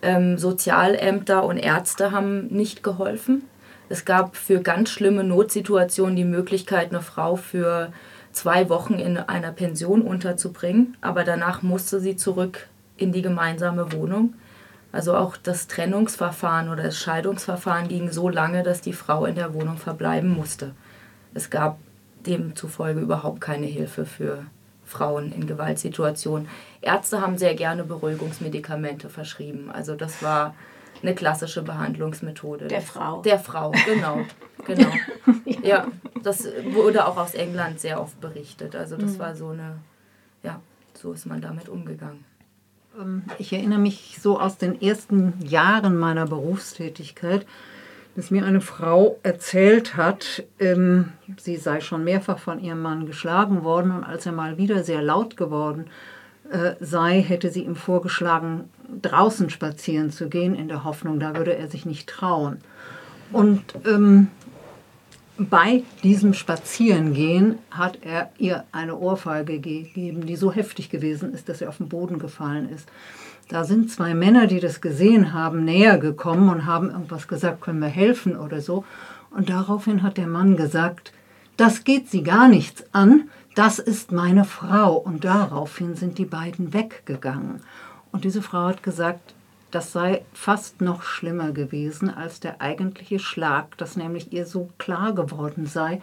Ähm, 0.00 0.38
Sozialämter 0.38 1.44
und 1.44 1.58
Ärzte 1.58 2.10
haben 2.10 2.46
nicht 2.48 2.82
geholfen. 2.82 3.42
Es 3.88 4.04
gab 4.04 4.36
für 4.36 4.60
ganz 4.60 4.90
schlimme 4.90 5.24
Notsituationen 5.24 6.16
die 6.16 6.24
Möglichkeit, 6.24 6.90
eine 6.90 7.02
Frau 7.02 7.36
für 7.36 7.92
zwei 8.32 8.68
Wochen 8.68 8.94
in 8.94 9.18
einer 9.18 9.52
Pension 9.52 10.00
unterzubringen, 10.02 10.96
aber 11.00 11.24
danach 11.24 11.62
musste 11.62 12.00
sie 12.00 12.16
zurück 12.16 12.68
in 12.96 13.12
die 13.12 13.22
gemeinsame 13.22 13.92
Wohnung. 13.92 14.34
Also 14.92 15.16
auch 15.16 15.38
das 15.38 15.68
Trennungsverfahren 15.68 16.68
oder 16.68 16.84
das 16.84 16.98
Scheidungsverfahren 16.98 17.88
ging 17.88 18.12
so 18.12 18.28
lange, 18.28 18.62
dass 18.62 18.82
die 18.82 18.92
Frau 18.92 19.24
in 19.24 19.34
der 19.34 19.54
Wohnung 19.54 19.78
verbleiben 19.78 20.30
musste. 20.30 20.74
Es 21.32 21.48
gab 21.48 21.78
demzufolge 22.26 23.00
überhaupt 23.00 23.40
keine 23.40 23.66
Hilfe 23.66 24.04
für 24.04 24.44
Frauen 24.84 25.32
in 25.32 25.46
Gewaltsituationen. 25.46 26.46
Ärzte 26.82 27.22
haben 27.22 27.38
sehr 27.38 27.54
gerne 27.54 27.84
Beruhigungsmedikamente 27.84 29.08
verschrieben. 29.08 29.70
Also 29.72 29.96
das 29.96 30.22
war 30.22 30.54
eine 31.02 31.14
klassische 31.14 31.62
Behandlungsmethode. 31.62 32.68
Der 32.68 32.82
Frau. 32.82 33.22
Der 33.22 33.38
Frau, 33.38 33.72
genau. 33.86 34.20
genau. 34.66 34.90
ja, 35.62 35.86
das 36.22 36.46
wurde 36.70 37.06
auch 37.06 37.16
aus 37.16 37.34
England 37.34 37.80
sehr 37.80 38.00
oft 38.00 38.20
berichtet. 38.20 38.76
Also 38.76 38.96
das 38.96 39.12
mhm. 39.12 39.18
war 39.18 39.34
so 39.34 39.48
eine, 39.48 39.78
ja, 40.42 40.60
so 40.94 41.12
ist 41.12 41.26
man 41.26 41.40
damit 41.40 41.68
umgegangen. 41.68 42.24
Ähm, 43.00 43.22
ich 43.38 43.52
erinnere 43.52 43.78
mich 43.78 44.18
so 44.20 44.40
aus 44.40 44.58
den 44.58 44.80
ersten 44.80 45.34
Jahren 45.44 45.98
meiner 45.98 46.26
Berufstätigkeit, 46.26 47.46
dass 48.14 48.30
mir 48.30 48.44
eine 48.44 48.60
Frau 48.60 49.18
erzählt 49.22 49.96
hat, 49.96 50.44
ähm, 50.58 51.12
sie 51.38 51.56
sei 51.56 51.80
schon 51.80 52.04
mehrfach 52.04 52.38
von 52.38 52.60
ihrem 52.60 52.82
Mann 52.82 53.06
geschlagen 53.06 53.64
worden 53.64 53.90
und 53.90 54.04
als 54.04 54.26
er 54.26 54.32
mal 54.32 54.58
wieder 54.58 54.84
sehr 54.84 55.00
laut 55.00 55.36
geworden 55.36 55.86
äh, 56.50 56.74
sei, 56.80 57.22
hätte 57.22 57.50
sie 57.50 57.64
ihm 57.64 57.76
vorgeschlagen, 57.76 58.68
draußen 59.00 59.48
spazieren 59.48 60.10
zu 60.10 60.28
gehen, 60.28 60.54
in 60.54 60.68
der 60.68 60.84
Hoffnung, 60.84 61.18
da 61.18 61.34
würde 61.34 61.56
er 61.56 61.68
sich 61.68 61.86
nicht 61.86 62.08
trauen. 62.08 62.58
Und 63.32 63.62
ähm, 63.86 64.28
bei 65.48 65.82
diesem 66.02 66.34
Spazierengehen 66.34 67.58
hat 67.70 67.98
er 68.02 68.30
ihr 68.38 68.64
eine 68.72 68.96
Ohrfeige 68.96 69.60
gegeben, 69.60 70.26
die 70.26 70.36
so 70.36 70.52
heftig 70.52 70.90
gewesen 70.90 71.32
ist, 71.32 71.48
dass 71.48 71.58
sie 71.58 71.66
auf 71.66 71.78
den 71.78 71.88
Boden 71.88 72.18
gefallen 72.18 72.68
ist. 72.68 72.88
Da 73.48 73.64
sind 73.64 73.90
zwei 73.90 74.14
Männer, 74.14 74.46
die 74.46 74.60
das 74.60 74.80
gesehen 74.80 75.32
haben, 75.32 75.64
näher 75.64 75.98
gekommen 75.98 76.48
und 76.48 76.66
haben 76.66 76.90
irgendwas 76.90 77.28
gesagt, 77.28 77.60
können 77.60 77.80
wir 77.80 77.88
helfen 77.88 78.36
oder 78.36 78.60
so. 78.60 78.84
Und 79.30 79.50
daraufhin 79.50 80.02
hat 80.02 80.16
der 80.16 80.26
Mann 80.26 80.56
gesagt, 80.56 81.12
das 81.56 81.84
geht 81.84 82.08
sie 82.08 82.22
gar 82.22 82.48
nichts 82.48 82.84
an, 82.92 83.28
das 83.54 83.78
ist 83.78 84.12
meine 84.12 84.44
Frau. 84.44 84.96
Und 84.96 85.24
daraufhin 85.24 85.94
sind 85.96 86.18
die 86.18 86.24
beiden 86.24 86.72
weggegangen. 86.72 87.60
Und 88.10 88.24
diese 88.24 88.42
Frau 88.42 88.66
hat 88.66 88.82
gesagt, 88.82 89.34
das 89.74 89.92
sei 89.92 90.24
fast 90.32 90.80
noch 90.80 91.02
schlimmer 91.02 91.52
gewesen 91.52 92.10
als 92.10 92.40
der 92.40 92.60
eigentliche 92.60 93.18
Schlag, 93.18 93.76
dass 93.78 93.96
nämlich 93.96 94.32
ihr 94.32 94.46
so 94.46 94.68
klar 94.78 95.14
geworden 95.14 95.66
sei, 95.66 96.00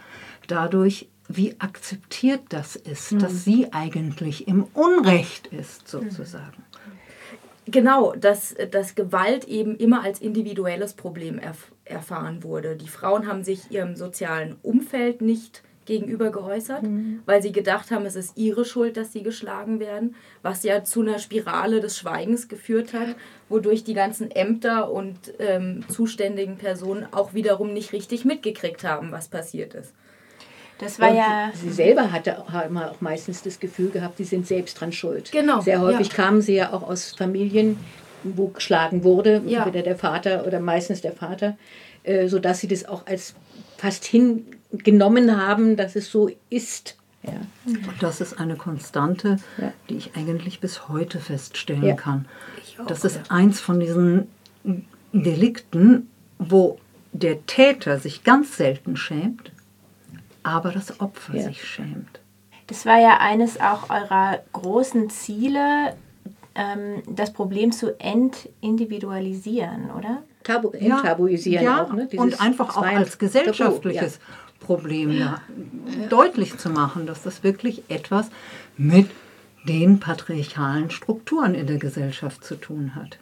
dadurch, 0.48 1.08
wie 1.28 1.56
akzeptiert 1.60 2.42
das 2.50 2.76
ist, 2.76 3.14
mhm. 3.14 3.20
dass 3.20 3.44
sie 3.46 3.72
eigentlich 3.72 4.48
im 4.48 4.66
Unrecht 4.74 5.48
ist, 5.48 5.88
sozusagen. 5.88 6.64
Genau, 7.68 8.14
dass, 8.14 8.56
dass 8.72 8.96
Gewalt 8.96 9.46
eben 9.46 9.76
immer 9.76 10.04
als 10.04 10.20
individuelles 10.20 10.94
Problem 10.94 11.38
erf 11.38 11.72
erfahren 11.86 12.44
wurde. 12.44 12.76
Die 12.76 12.88
Frauen 12.88 13.28
haben 13.28 13.44
sich 13.44 13.72
ihrem 13.72 13.96
sozialen 13.96 14.58
Umfeld 14.62 15.22
nicht 15.22 15.64
gegenüber 15.90 16.30
geäußert, 16.30 16.84
mhm. 16.84 17.22
weil 17.26 17.42
sie 17.42 17.52
gedacht 17.52 17.90
haben, 17.90 18.06
es 18.06 18.16
ist 18.16 18.38
ihre 18.38 18.64
Schuld, 18.64 18.96
dass 18.96 19.12
sie 19.12 19.24
geschlagen 19.24 19.80
werden, 19.80 20.16
was 20.44 20.64
ja 20.64 20.84
zu 20.84 21.02
einer 21.02 21.18
Spirale 21.18 21.82
des 21.82 21.98
Schweigens 21.98 22.48
geführt 22.48 22.94
hat, 22.94 23.16
wodurch 23.50 23.84
die 23.84 23.96
ganzen 23.96 24.30
Ämter 24.30 24.92
und 24.92 25.18
ähm, 25.40 25.84
zuständigen 25.90 26.58
Personen 26.58 27.08
auch 27.12 27.34
wiederum 27.34 27.74
nicht 27.74 27.92
richtig 27.92 28.24
mitgekriegt 28.24 28.84
haben, 28.84 29.12
was 29.12 29.28
passiert 29.28 29.74
ist. 29.74 29.94
Das 30.78 31.00
war 31.00 31.10
und 31.10 31.18
ja. 31.18 31.52
Sie 31.54 31.72
selber 31.72 32.12
hatte 32.12 32.38
auch 32.40 33.02
meistens 33.02 33.42
das 33.42 33.60
Gefühl 33.60 33.90
gehabt, 33.90 34.18
sie 34.18 34.24
sind 34.24 34.48
selbst 34.48 34.80
dran 34.80 34.94
schuld. 34.94 35.32
Genau. 35.32 35.60
Sehr 35.60 35.82
häufig 35.82 36.08
ja. 36.10 36.14
kamen 36.14 36.42
sie 36.42 36.56
ja 36.56 36.72
auch 36.72 36.84
aus 36.84 37.16
Familien, 37.18 37.78
wo 38.24 38.48
geschlagen 38.48 39.04
wurde, 39.04 39.42
ja. 39.46 39.64
entweder 39.66 39.84
der 39.84 39.98
Vater 39.98 40.46
oder 40.46 40.60
meistens 40.60 41.02
der 41.02 41.14
Vater, 41.14 41.58
äh, 42.04 42.28
sodass 42.28 42.60
sie 42.60 42.68
das 42.68 42.86
auch 42.86 43.08
als 43.08 43.34
fast 43.78 44.06
hingenommen 44.72 45.40
haben, 45.40 45.76
dass 45.76 45.96
es 45.96 46.12
so 46.12 46.30
ist. 46.50 46.96
Ja. 47.24 47.34
Und 47.66 48.02
das 48.02 48.22
ist 48.22 48.40
eine 48.40 48.56
Konstante, 48.56 49.38
ja. 49.58 49.74
die 49.90 49.98
ich 49.98 50.16
eigentlich 50.16 50.60
bis 50.60 50.88
heute 50.88 51.20
feststellen 51.20 51.84
ja. 51.84 51.96
kann. 51.96 52.26
Auch, 52.80 52.86
das 52.88 53.04
ist 53.04 53.30
eins 53.30 53.60
von 53.60 53.80
diesen 53.80 54.28
Delikten, 55.12 56.10
wo 56.38 56.80
der 57.12 57.46
Täter 57.46 58.00
sich 58.00 58.24
ganz 58.24 58.56
selten 58.56 58.96
schämt, 58.96 59.52
aber 60.44 60.72
das 60.72 61.02
Opfer 61.02 61.42
sich 61.42 61.64
schämt. 61.64 62.22
Das 62.68 62.86
war 62.86 63.00
ja 63.00 63.18
eines 63.18 63.60
auch 63.60 63.90
eurer 63.90 64.40
großen 64.54 65.10
Ziele, 65.10 65.96
ähm, 66.56 67.02
das 67.08 67.34
Problem 67.34 67.72
zu 67.72 68.00
entindividualisieren, 68.00 69.90
oder? 69.92 70.24
enttabu 70.50 70.72
enttabuisieren 70.72 71.64
ja, 71.64 71.84
auch. 71.84 71.94
Ne? 71.94 72.08
Dieses, 72.12 72.24
und 72.24 72.42
einfach 72.42 72.78
auch 72.78 72.82
als 72.82 73.18
gesellschaftliches 73.18 74.20
Tabu, 74.20 74.32
Problem 74.60 75.12
ja. 75.12 75.42
deutlich 76.10 76.58
zu 76.58 76.70
machen, 76.70 77.06
dass 77.06 77.24
das 77.24 77.44
wirklich 77.44 77.84
etwas 77.90 78.30
mit 78.78 79.10
den 79.68 80.00
patriarchalen 80.00 80.90
Strukturen 80.90 81.54
in 81.54 81.68
der 81.68 81.78
Gesellschaft 81.78 82.44
zu 82.44 82.56
tun 82.56 82.96
hat. 82.96 83.18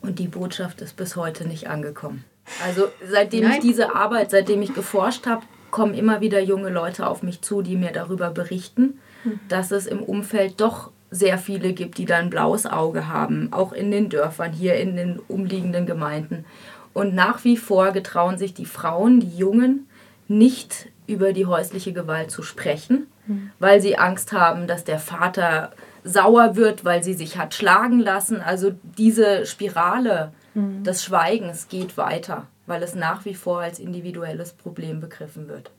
Und 0.00 0.18
die 0.18 0.28
Botschaft 0.28 0.80
ist 0.80 0.96
bis 0.96 1.16
heute 1.16 1.46
nicht 1.46 1.68
angekommen. 1.68 2.24
Also 2.62 2.88
seitdem 3.10 3.44
Nein. 3.44 3.52
ich 3.52 3.60
diese 3.60 3.94
Arbeit, 3.94 4.30
seitdem 4.30 4.60
ich 4.60 4.74
geforscht 4.74 5.26
habe, 5.26 5.42
kommen 5.70 5.94
immer 5.94 6.20
wieder 6.20 6.40
junge 6.40 6.68
Leute 6.68 7.06
auf 7.06 7.22
mich 7.22 7.40
zu, 7.40 7.62
die 7.62 7.76
mir 7.76 7.90
darüber 7.90 8.30
berichten, 8.30 9.00
hm. 9.22 9.40
dass 9.48 9.70
es 9.70 9.86
im 9.86 10.02
Umfeld 10.02 10.60
doch 10.60 10.90
sehr 11.10 11.38
viele 11.38 11.72
gibt, 11.72 11.98
die 11.98 12.04
da 12.04 12.18
ein 12.18 12.30
blaues 12.30 12.66
Auge 12.66 13.08
haben, 13.08 13.52
auch 13.52 13.72
in 13.72 13.90
den 13.90 14.08
Dörfern, 14.08 14.52
hier 14.52 14.76
in 14.76 14.96
den 14.96 15.20
umliegenden 15.28 15.86
Gemeinden. 15.86 16.44
Und 16.92 17.14
nach 17.14 17.44
wie 17.44 17.56
vor 17.56 17.92
getrauen 17.92 18.36
sich 18.36 18.54
die 18.54 18.66
Frauen, 18.66 19.20
die 19.20 19.36
Jungen, 19.36 19.88
nicht 20.28 20.88
über 21.06 21.32
die 21.32 21.46
häusliche 21.46 21.92
Gewalt 21.92 22.30
zu 22.30 22.42
sprechen, 22.42 23.06
mhm. 23.26 23.50
weil 23.58 23.80
sie 23.80 23.98
Angst 23.98 24.32
haben, 24.32 24.66
dass 24.66 24.84
der 24.84 24.98
Vater 24.98 25.72
sauer 26.02 26.56
wird, 26.56 26.84
weil 26.84 27.02
sie 27.02 27.14
sich 27.14 27.38
hat 27.38 27.54
schlagen 27.54 28.00
lassen. 28.00 28.40
Also 28.40 28.74
diese 28.98 29.46
Spirale 29.46 30.32
mhm. 30.54 30.82
des 30.84 31.04
Schweigens 31.04 31.68
geht 31.68 31.96
weiter, 31.96 32.46
weil 32.66 32.82
es 32.82 32.94
nach 32.94 33.24
wie 33.24 33.34
vor 33.34 33.60
als 33.60 33.78
individuelles 33.78 34.52
Problem 34.52 35.00
begriffen 35.00 35.48
wird. 35.48 35.70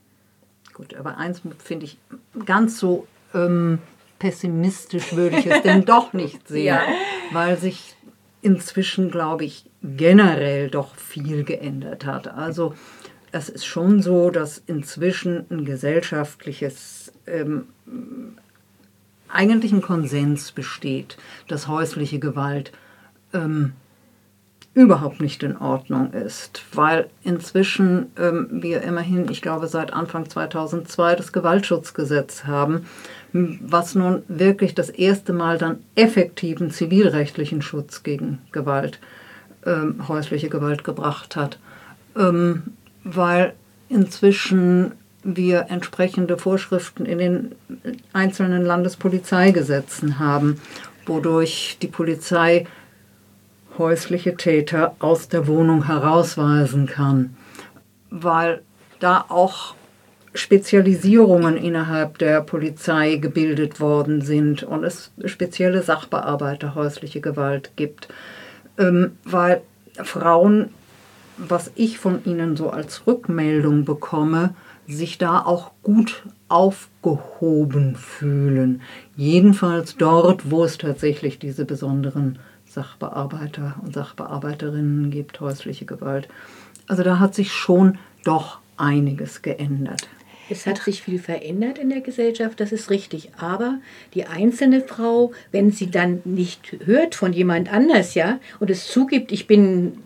Gut, 0.73 0.95
aber 0.95 1.17
eins 1.17 1.41
finde 1.63 1.85
ich 1.85 1.97
ganz 2.45 2.79
so 2.79 3.07
ähm, 3.33 3.79
pessimistisch 4.19 5.15
würde 5.15 5.37
ich 5.37 5.45
es 5.45 5.61
denn 5.61 5.85
doch 5.85 6.13
nicht 6.13 6.47
sehen, 6.47 6.65
ja. 6.65 6.81
weil 7.31 7.57
sich 7.57 7.95
inzwischen, 8.41 9.09
glaube 9.09 9.45
ich, 9.45 9.65
generell 9.81 10.69
doch 10.69 10.95
viel 10.95 11.43
geändert 11.43 12.05
hat. 12.05 12.27
Also 12.27 12.75
es 13.36 13.50
ist 13.50 13.65
schon 13.65 14.01
so, 14.01 14.30
dass 14.30 14.63
inzwischen 14.65 15.46
ein 15.50 15.65
gesellschaftliches, 15.65 17.12
ähm, 17.27 17.65
eigentlich 19.27 19.74
ein 19.74 19.82
Konsens 19.82 20.54
besteht, 20.54 21.18
dass 21.50 21.68
häusliche 21.68 22.20
Gewalt 22.20 22.72
ähm, 23.34 23.74
überhaupt 24.74 25.20
nicht 25.20 25.44
in 25.44 25.58
Ordnung 25.58 26.13
ist, 26.13 26.63
weil 26.74 27.10
inzwischen 27.25 28.10
ähm, 28.18 28.48
wir 28.51 28.82
immerhin, 28.84 29.30
ich 29.30 29.42
glaube, 29.42 29.68
seit 29.68 29.92
Anfang 29.92 30.30
2002 30.30 31.15
das 31.15 31.34
Gewaltschutzgesetz 31.34 32.46
haben, 32.46 32.86
was 33.34 33.96
nun 33.96 34.24
wirklich 34.30 34.75
das 34.75 34.89
erste 34.89 35.34
Mal 35.34 35.58
dann 35.58 35.84
effektiven 35.96 36.72
zivilrechtlichen 36.72 37.62
Schutz 37.62 38.04
gegen 38.04 38.38
Gewalt, 38.54 39.00
ähm, 39.65 40.08
häusliche 40.08 40.48
Gewalt 40.48 40.86
gebracht 40.86 41.36
hat. 41.36 41.60
Ähm, 42.15 42.63
weil 43.05 43.53
inzwischen 43.88 44.91
wir 45.24 45.67
entsprechende 45.69 46.38
Vorschriften 46.38 47.05
in 47.05 47.17
den 47.19 47.55
einzelnen 48.12 48.65
Landespolizeigesetzen 48.65 50.19
haben, 50.19 50.59
wodurch 51.05 51.77
die 51.81 51.88
Polizei 51.88 52.67
häusliche 53.77 54.35
Täter 54.35 54.95
aus 55.00 55.29
der 55.29 55.47
Wohnung 55.47 55.85
herausweisen 55.85 56.88
kann, 56.88 57.35
weil 58.09 58.62
da 59.00 59.25
auch 59.29 59.75
Spezialisierungen 60.33 61.57
innerhalb 61.57 62.17
der 62.17 62.41
Polizei 62.41 63.15
gebildet 63.15 63.79
worden 63.79 64.21
sind 64.21 64.63
und 64.63 64.83
es 64.83 65.12
spezielle 65.25 65.81
Sachbearbeiter 65.81 66.75
häusliche 66.75 67.21
Gewalt 67.21 67.71
gibt, 67.75 68.09
ähm, 68.77 69.17
weil 69.24 69.62
Frauen, 70.03 70.69
was 71.38 71.72
ich 71.75 71.98
von 72.00 72.24
ihnen 72.25 72.56
so 72.56 72.70
als 72.70 73.08
Rückmeldung 73.08 73.86
bekomme, 73.86 74.54
sich 74.88 75.18
da 75.18 75.39
auch 75.39 75.72
gut 75.84 76.24
aufgehoben 76.48 77.96
fühlen. 77.96 78.82
Jedenfalls 79.15 79.98
dort, 79.98 80.51
wo 80.51 80.63
es 80.63 80.77
tatsächlich 80.77 81.39
diese 81.39 81.65
besonderen 81.65 82.39
Sachbearbeiter 82.65 83.76
und 83.84 83.93
Sachbearbeiterinnen 83.93 85.10
gibt, 85.10 85.39
häusliche 85.39 85.86
Gewalt. 85.86 86.28
Also 86.88 87.04
da 87.04 87.19
hat 87.19 87.34
sich 87.34 87.52
schon 87.52 87.98
doch 88.24 88.60
einiges 88.78 89.41
geändert. 89.41 90.08
Es 90.50 90.67
hat 90.67 90.78
sich 90.78 91.02
viel 91.02 91.17
verändert 91.17 91.80
in 91.80 91.89
der 91.89 92.02
Gesellschaft, 92.02 92.60
das 92.60 92.71
ist 92.71 92.91
richtig. 92.91 93.32
Aber 93.38 93.80
die 94.13 94.26
einzelne 94.26 94.82
Frau, 94.82 95.32
wenn 95.52 95.71
sie 95.71 95.89
dann 95.89 96.21
nicht 96.24 96.76
hört 96.86 97.15
von 97.15 97.34
jemand 97.34 97.74
anders, 97.74 98.13
ja, 98.13 98.39
und 98.60 98.69
es 98.69 98.88
zugibt, 98.88 99.32
ich 99.32 99.48
bin, 99.48 99.98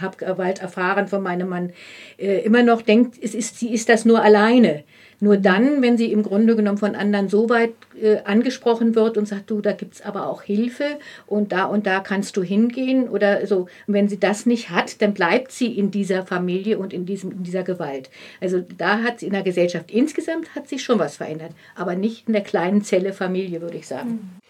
habe 0.00 0.16
Gewalt 0.16 0.60
erfahren 0.60 1.08
von 1.08 1.22
meinem 1.22 1.48
Mann, 1.48 1.72
äh, 2.18 2.40
immer 2.40 2.62
noch 2.62 2.82
denkt, 2.82 3.16
es 3.22 3.34
ist, 3.34 3.58
sie 3.58 3.72
ist 3.72 3.88
das 3.88 4.04
nur 4.04 4.22
alleine. 4.22 4.84
Nur 5.20 5.36
dann, 5.36 5.82
wenn 5.82 5.98
sie 5.98 6.12
im 6.12 6.22
Grunde 6.22 6.54
genommen 6.54 6.78
von 6.78 6.94
anderen 6.94 7.28
so 7.28 7.48
weit 7.48 7.72
äh, 8.00 8.18
angesprochen 8.24 8.94
wird 8.94 9.18
und 9.18 9.26
sagt, 9.26 9.50
du, 9.50 9.60
da 9.60 9.72
gibt 9.72 9.94
es 9.94 10.02
aber 10.02 10.28
auch 10.28 10.42
Hilfe 10.42 10.84
und 11.26 11.50
da 11.50 11.64
und 11.64 11.88
da 11.88 11.98
kannst 12.00 12.36
du 12.36 12.42
hingehen 12.44 13.08
oder 13.08 13.44
so. 13.46 13.66
Und 13.86 13.94
wenn 13.94 14.08
sie 14.08 14.20
das 14.20 14.46
nicht 14.46 14.70
hat, 14.70 15.02
dann 15.02 15.14
bleibt 15.14 15.50
sie 15.50 15.76
in 15.76 15.90
dieser 15.90 16.24
Familie 16.24 16.78
und 16.78 16.92
in, 16.92 17.04
diesem, 17.04 17.32
in 17.32 17.42
dieser 17.42 17.64
Gewalt. 17.64 18.10
Also 18.40 18.60
da 18.60 19.02
hat 19.02 19.18
sie 19.18 19.26
in 19.26 19.32
der 19.32 19.42
Gesellschaft 19.42 19.90
insgesamt 19.90 20.54
hat 20.54 20.68
sich 20.68 20.84
schon 20.84 21.00
was 21.00 21.16
verändert, 21.16 21.50
aber 21.74 21.96
nicht 21.96 22.28
in 22.28 22.32
der 22.32 22.42
kleinen 22.42 22.82
Zelle 22.82 23.12
Familie, 23.12 23.60
würde 23.60 23.78
ich 23.78 23.88
sagen. 23.88 24.10
Mhm. 24.10 24.48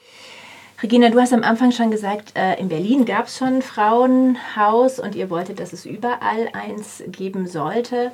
Regina, 0.81 1.11
du 1.11 1.21
hast 1.21 1.33
am 1.33 1.43
Anfang 1.43 1.73
schon 1.73 1.91
gesagt, 1.91 2.35
äh, 2.37 2.61
in 2.61 2.69
Berlin 2.69 3.05
gab 3.05 3.27
es 3.27 3.37
schon 3.37 3.57
ein 3.57 3.62
Frauenhaus 3.62 5.01
und 5.01 5.17
ihr 5.17 5.29
wolltet, 5.29 5.59
dass 5.59 5.73
es 5.73 5.85
überall 5.85 6.49
eins 6.53 7.03
geben 7.09 7.49
sollte. 7.49 8.12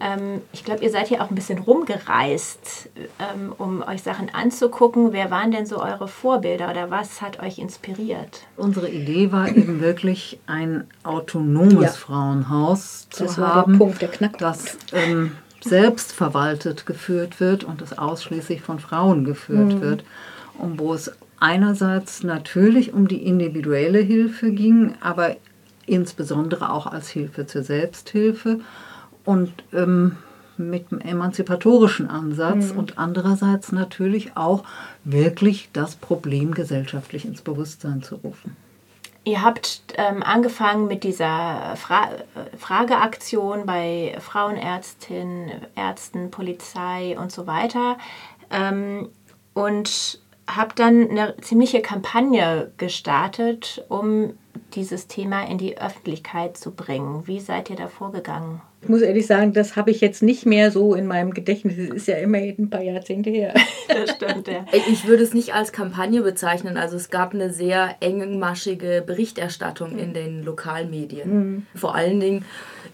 Ähm, 0.00 0.40
ich 0.52 0.64
glaube, 0.64 0.82
ihr 0.82 0.90
seid 0.90 1.08
hier 1.08 1.22
auch 1.22 1.28
ein 1.28 1.34
bisschen 1.34 1.58
rumgereist, 1.58 2.88
ähm, 3.18 3.52
um 3.58 3.82
euch 3.82 4.02
Sachen 4.02 4.32
anzugucken. 4.32 5.12
Wer 5.12 5.30
waren 5.30 5.50
denn 5.50 5.66
so 5.66 5.82
eure 5.82 6.08
Vorbilder 6.08 6.70
oder 6.70 6.90
was 6.90 7.20
hat 7.20 7.42
euch 7.42 7.58
inspiriert? 7.58 8.46
Unsere 8.56 8.88
Idee 8.88 9.30
war 9.30 9.48
eben 9.48 9.82
wirklich 9.82 10.38
ein 10.46 10.84
autonomes 11.02 11.82
ja. 11.82 11.90
Frauenhaus 11.90 13.08
zu 13.10 13.24
das 13.24 13.36
haben, 13.36 13.72
der 13.72 13.78
Punkt, 13.78 14.00
der 14.00 14.30
das 14.38 14.78
ähm, 14.92 15.32
selbst 15.60 16.12
verwaltet 16.12 16.86
geführt 16.86 17.38
wird 17.38 17.64
und 17.64 17.82
das 17.82 17.98
ausschließlich 17.98 18.62
von 18.62 18.78
Frauen 18.78 19.24
geführt 19.24 19.74
mhm. 19.74 19.80
wird. 19.82 20.04
Und 20.58 20.78
wo 20.78 20.94
es 20.94 21.12
einerseits 21.40 22.22
natürlich 22.22 22.92
um 22.92 23.08
die 23.08 23.24
individuelle 23.24 24.00
Hilfe 24.00 24.52
ging, 24.52 24.94
aber 25.00 25.36
insbesondere 25.86 26.72
auch 26.72 26.86
als 26.86 27.08
Hilfe 27.08 27.46
zur 27.46 27.62
Selbsthilfe 27.62 28.60
und 29.24 29.52
ähm, 29.72 30.16
mit 30.56 30.90
einem 30.90 31.00
emanzipatorischen 31.00 32.10
Ansatz 32.10 32.72
mhm. 32.72 32.78
und 32.78 32.98
andererseits 32.98 33.72
natürlich 33.72 34.36
auch 34.36 34.64
wirklich 35.04 35.70
das 35.72 35.96
Problem 35.96 36.52
gesellschaftlich 36.52 37.24
ins 37.24 37.42
Bewusstsein 37.42 38.02
zu 38.02 38.16
rufen. 38.16 38.56
Ihr 39.24 39.42
habt 39.42 39.82
ähm, 39.96 40.22
angefangen 40.22 40.88
mit 40.88 41.04
dieser 41.04 41.76
Fra 41.76 42.08
Frageaktion 42.56 43.66
bei 43.66 44.16
Frauenärztinnen, 44.20 45.50
Ärzten, 45.74 46.30
Polizei 46.30 47.16
und 47.18 47.30
so 47.30 47.46
weiter 47.46 47.98
ähm, 48.50 49.10
und 49.52 50.20
habt 50.48 50.78
dann 50.78 51.10
eine 51.10 51.36
ziemliche 51.40 51.82
Kampagne 51.82 52.72
gestartet, 52.78 53.84
um 53.88 54.34
dieses 54.74 55.06
Thema 55.06 55.48
in 55.48 55.58
die 55.58 55.78
Öffentlichkeit 55.78 56.56
zu 56.56 56.72
bringen. 56.72 57.26
Wie 57.26 57.40
seid 57.40 57.70
ihr 57.70 57.76
da 57.76 57.88
vorgegangen? 57.88 58.60
Ich 58.80 58.88
muss 58.88 59.02
ehrlich 59.02 59.26
sagen, 59.26 59.52
das 59.52 59.74
habe 59.74 59.90
ich 59.90 60.00
jetzt 60.00 60.22
nicht 60.22 60.46
mehr 60.46 60.70
so 60.70 60.94
in 60.94 61.06
meinem 61.06 61.34
Gedächtnis. 61.34 61.74
Das 61.76 61.96
ist 61.96 62.08
ja 62.08 62.16
immer 62.18 62.38
ein 62.38 62.70
paar 62.70 62.82
Jahrzehnte 62.82 63.28
her. 63.28 63.52
das 63.88 64.10
stimmt, 64.10 64.46
ja. 64.46 64.64
Ich 64.72 65.06
würde 65.06 65.24
es 65.24 65.34
nicht 65.34 65.52
als 65.52 65.72
Kampagne 65.72 66.22
bezeichnen. 66.22 66.76
Also 66.76 66.96
es 66.96 67.10
gab 67.10 67.34
eine 67.34 67.52
sehr 67.52 67.96
engmaschige 68.00 69.02
Berichterstattung 69.04 69.98
in 69.98 70.14
den 70.14 70.44
Lokalmedien. 70.44 71.30
Mhm. 71.30 71.66
Vor 71.74 71.96
allen 71.96 72.20
Dingen 72.20 72.44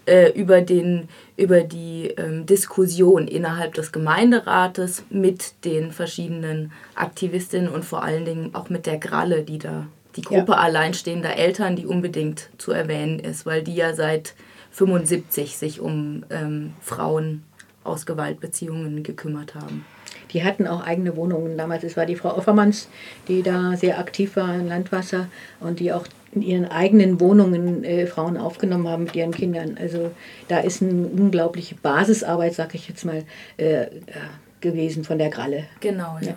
äh, 0.07 0.31
über, 0.31 0.61
den, 0.61 1.07
über 1.37 1.61
die 1.61 2.07
ähm, 2.17 2.47
Diskussion 2.47 3.27
innerhalb 3.27 3.75
des 3.75 3.91
Gemeinderates 3.91 5.03
mit 5.11 5.65
den 5.65 5.91
verschiedenen 5.91 6.71
Aktivistinnen 6.95 7.69
und 7.69 7.85
vor 7.85 8.03
allen 8.03 8.25
Dingen 8.25 8.55
auch 8.55 8.69
mit 8.69 8.87
der 8.87 8.97
Gralle, 8.97 9.43
die 9.43 9.59
da 9.59 9.85
die 10.15 10.21
Gruppe 10.21 10.53
ja. 10.53 10.57
alleinstehender 10.57 11.35
Eltern, 11.35 11.75
die 11.75 11.85
unbedingt 11.85 12.49
zu 12.57 12.71
erwähnen 12.71 13.19
ist, 13.19 13.45
weil 13.45 13.63
die 13.63 13.75
ja 13.75 13.93
seit 13.93 14.33
75 14.71 15.57
sich 15.57 15.79
um 15.79 16.23
ähm, 16.29 16.73
Frauen 16.81 17.43
aus 17.83 18.05
Gewaltbeziehungen 18.05 19.03
gekümmert 19.03 19.55
haben. 19.55 19.85
Die 20.31 20.43
hatten 20.43 20.67
auch 20.67 20.81
eigene 20.85 21.15
Wohnungen 21.15 21.57
damals. 21.57 21.83
Es 21.83 21.95
war 21.95 22.05
die 22.05 22.15
Frau 22.15 22.35
Offermanns, 22.35 22.89
die 23.27 23.43
da 23.43 23.77
sehr 23.77 23.99
aktiv 23.99 24.35
war 24.35 24.53
in 24.55 24.67
Landwasser 24.67 25.27
und 25.59 25.79
die 25.79 25.93
auch 25.93 26.05
in 26.33 26.41
ihren 26.41 26.65
eigenen 26.65 27.19
Wohnungen 27.21 27.83
äh, 27.83 28.07
Frauen 28.07 28.37
aufgenommen 28.37 28.87
haben 28.87 29.05
mit 29.05 29.15
ihren 29.15 29.31
Kindern. 29.31 29.77
Also 29.79 30.11
da 30.47 30.59
ist 30.59 30.81
eine 30.81 31.07
unglaubliche 31.07 31.75
Basisarbeit, 31.75 32.53
sag 32.53 32.75
ich 32.75 32.89
jetzt 32.89 33.05
mal, 33.05 33.23
äh, 33.57 33.85
gewesen 34.59 35.03
von 35.03 35.17
der 35.17 35.29
Gralle. 35.29 35.65
Genau, 35.79 36.17
ja. 36.19 36.29
ja. 36.29 36.35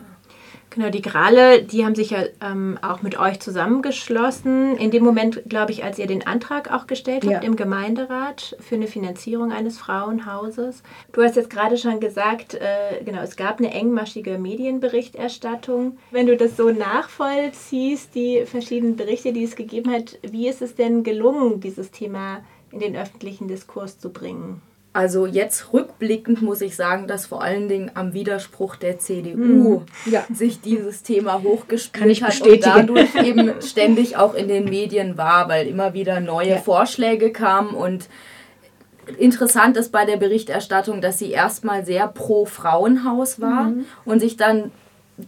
Genau, 0.78 0.90
die 0.90 1.02
Grale, 1.02 1.62
die 1.64 1.84
haben 1.84 1.96
sich 1.96 2.10
ja 2.10 2.20
ähm, 2.40 2.78
auch 2.82 3.02
mit 3.02 3.18
euch 3.18 3.40
zusammengeschlossen. 3.40 4.76
In 4.76 4.92
dem 4.92 5.02
Moment, 5.02 5.42
glaube 5.48 5.72
ich, 5.72 5.82
als 5.82 5.98
ihr 5.98 6.06
den 6.06 6.24
Antrag 6.24 6.72
auch 6.72 6.86
gestellt 6.86 7.24
habt 7.24 7.32
Ja. 7.32 7.40
im 7.40 7.56
Gemeinderat 7.56 8.56
für 8.60 8.76
eine 8.76 8.86
Finanzierung 8.86 9.50
eines 9.50 9.76
Frauenhauses. 9.76 10.84
Du 11.10 11.20
hast 11.24 11.34
jetzt 11.34 11.50
gerade 11.50 11.76
schon 11.78 11.98
gesagt, 11.98 12.54
äh, 12.54 13.02
genau, 13.04 13.22
es 13.22 13.34
gab 13.34 13.58
eine 13.58 13.72
engmaschige 13.72 14.38
Medienberichterstattung. 14.38 15.98
Wenn 16.12 16.28
du 16.28 16.36
das 16.36 16.56
so 16.56 16.70
nachvollziehst, 16.70 18.14
die 18.14 18.44
verschiedenen 18.46 18.94
Berichte, 18.94 19.32
die 19.32 19.42
es 19.42 19.56
gegeben 19.56 19.90
hat, 19.90 20.16
wie 20.22 20.46
ist 20.46 20.62
es 20.62 20.76
denn 20.76 21.02
gelungen, 21.02 21.58
dieses 21.58 21.90
Thema 21.90 22.44
in 22.70 22.78
den 22.78 22.94
öffentlichen 22.94 23.48
Diskurs 23.48 23.98
zu 23.98 24.10
bringen? 24.10 24.62
Also 24.98 25.26
jetzt 25.26 25.72
rückblickend 25.72 26.42
muss 26.42 26.60
ich 26.60 26.74
sagen, 26.74 27.06
dass 27.06 27.24
vor 27.26 27.40
allen 27.40 27.68
Dingen 27.68 27.92
am 27.94 28.14
Widerspruch 28.14 28.74
der 28.74 28.98
CDU 28.98 29.36
Mhm. 29.38 29.82
Ja. 30.06 30.24
sich 30.34 30.60
dieses 30.60 31.04
Thema 31.04 31.40
hochgespielt 31.44 32.20
hat 32.66 32.90
und 32.90 32.96
dadurch 32.96 33.14
eben 33.24 33.62
ständig 33.62 34.16
auch 34.16 34.34
in 34.34 34.48
den 34.48 34.64
Medien 34.64 35.16
war, 35.16 35.48
weil 35.48 35.68
immer 35.68 35.94
wieder 35.94 36.18
neue 36.18 36.48
Ja. 36.50 36.56
Vorschläge 36.56 37.30
kamen 37.30 37.76
und 37.76 38.08
interessant 39.18 39.76
ist 39.76 39.92
bei 39.92 40.04
der 40.04 40.16
Berichterstattung, 40.16 41.00
dass 41.00 41.20
sie 41.20 41.30
erstmal 41.30 41.86
sehr 41.86 42.08
pro 42.08 42.44
Frauenhaus 42.44 43.40
war 43.40 43.66
Mhm. 43.70 43.84
und 44.04 44.18
sich 44.18 44.36
dann 44.36 44.72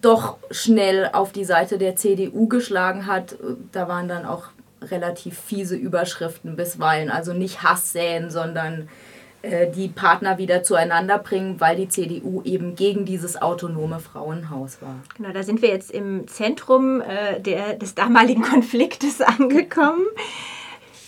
doch 0.03 0.37
schnell 0.51 1.11
auf 1.13 1.31
die 1.31 1.45
Seite 1.45 1.79
der 1.79 1.95
CDU 1.95 2.49
geschlagen 2.49 3.07
hat. 3.07 3.37
Da 3.71 3.87
waren 3.87 4.09
dann 4.09 4.25
auch 4.27 4.47
relativ 4.83 5.39
fiese 5.39 5.77
Überschriften 5.77 6.57
bisweilen. 6.57 7.09
Also 7.09 7.35
nicht 7.35 7.63
Hass 7.63 7.93
säen, 7.93 8.31
sondern 8.31 8.89
die 9.43 9.89
Partner 9.89 10.39
wieder 10.39 10.63
zueinander 10.63 11.19
bringen, 11.19 11.61
weil 11.61 11.77
die 11.77 11.89
CDU 11.89 12.43
eben 12.43 12.77
gegen 12.77 13.05
dieses 13.05 13.41
autonome 13.41 13.99
Frauenhaus 13.99 14.83
war. 14.83 14.97
Genau, 15.17 15.33
da 15.33 15.43
sind 15.43 15.63
wir 15.63 15.71
jetzt 15.71 15.91
im 15.91 16.29
Zentrum 16.29 17.01
äh, 17.01 17.41
der, 17.41 17.75
des 17.75 17.95
damaligen 17.95 18.43
Konfliktes 18.51 19.21
angekommen. 19.21 20.05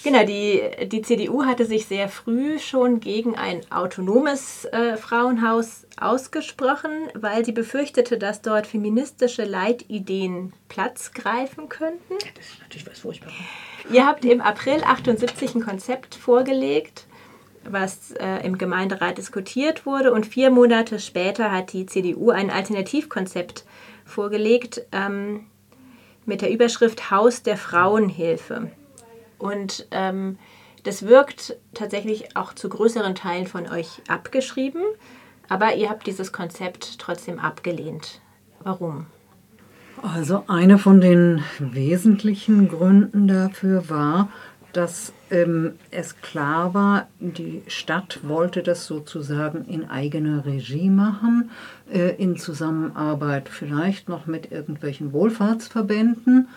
Genau, 0.04 0.24
die, 0.24 0.60
die 0.88 1.02
CDU 1.02 1.44
hatte 1.44 1.64
sich 1.64 1.86
sehr 1.86 2.08
früh 2.08 2.58
schon 2.58 2.98
gegen 2.98 3.36
ein 3.36 3.60
autonomes 3.70 4.64
äh, 4.64 4.96
Frauenhaus 4.96 5.86
ausgesprochen, 5.96 6.90
weil 7.14 7.44
sie 7.44 7.52
befürchtete, 7.52 8.18
dass 8.18 8.42
dort 8.42 8.66
feministische 8.66 9.44
Leitideen 9.44 10.52
Platz 10.68 11.12
greifen 11.12 11.68
könnten. 11.68 12.14
Das 12.34 12.46
ist 12.46 12.60
natürlich 12.60 12.86
was 12.88 12.98
Furchtbares. 12.98 13.34
Ihr 13.92 14.04
habt 14.04 14.24
im 14.24 14.40
April 14.40 14.82
78 14.82 15.54
ein 15.54 15.64
Konzept 15.64 16.16
vorgelegt, 16.16 17.06
was 17.68 18.12
äh, 18.12 18.44
im 18.44 18.58
Gemeinderat 18.58 19.18
diskutiert 19.18 19.86
wurde. 19.86 20.12
Und 20.12 20.26
vier 20.26 20.50
Monate 20.50 20.98
später 20.98 21.50
hat 21.50 21.72
die 21.72 21.86
CDU 21.86 22.30
ein 22.30 22.50
Alternativkonzept 22.50 23.64
vorgelegt 24.04 24.82
ähm, 24.92 25.46
mit 26.26 26.42
der 26.42 26.50
Überschrift 26.50 27.10
Haus 27.10 27.42
der 27.42 27.56
Frauenhilfe. 27.56 28.70
Und 29.38 29.86
ähm, 29.90 30.38
das 30.84 31.06
wirkt 31.06 31.56
tatsächlich 31.74 32.36
auch 32.36 32.54
zu 32.54 32.68
größeren 32.68 33.14
Teilen 33.14 33.46
von 33.46 33.68
euch 33.68 34.02
abgeschrieben. 34.08 34.82
Aber 35.48 35.74
ihr 35.74 35.90
habt 35.90 36.06
dieses 36.06 36.32
Konzept 36.32 36.98
trotzdem 36.98 37.38
abgelehnt. 37.38 38.20
Warum? 38.60 39.06
Also 40.00 40.44
eine 40.48 40.78
von 40.78 41.00
den 41.00 41.44
wesentlichen 41.58 42.68
Gründen 42.68 43.28
dafür 43.28 43.88
war, 43.88 44.28
dass 44.72 45.12
ähm, 45.32 45.78
es 45.90 46.20
klar 46.20 46.74
war, 46.74 47.08
die 47.18 47.62
Stadt 47.66 48.20
wollte 48.22 48.62
das 48.62 48.86
sozusagen 48.86 49.64
in 49.64 49.88
eigener 49.88 50.44
Regie 50.44 50.90
machen, 50.90 51.50
äh, 51.90 52.14
in 52.16 52.36
Zusammenarbeit 52.36 53.48
vielleicht 53.48 54.10
noch 54.10 54.26
mit 54.26 54.52
irgendwelchen 54.52 55.14
Wohlfahrtsverbänden. 55.14 56.48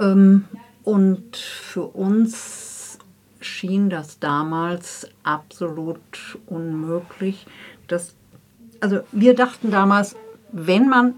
Ähm, 0.00 0.46
und 0.84 1.36
für 1.36 1.82
uns 1.82 2.98
schien 3.40 3.90
das 3.90 4.18
damals 4.20 5.06
absolut 5.22 6.38
unmöglich. 6.46 7.46
Dass, 7.88 8.14
also 8.80 9.00
wir 9.12 9.34
dachten 9.34 9.70
damals, 9.70 10.16
wenn 10.50 10.88
man 10.88 11.16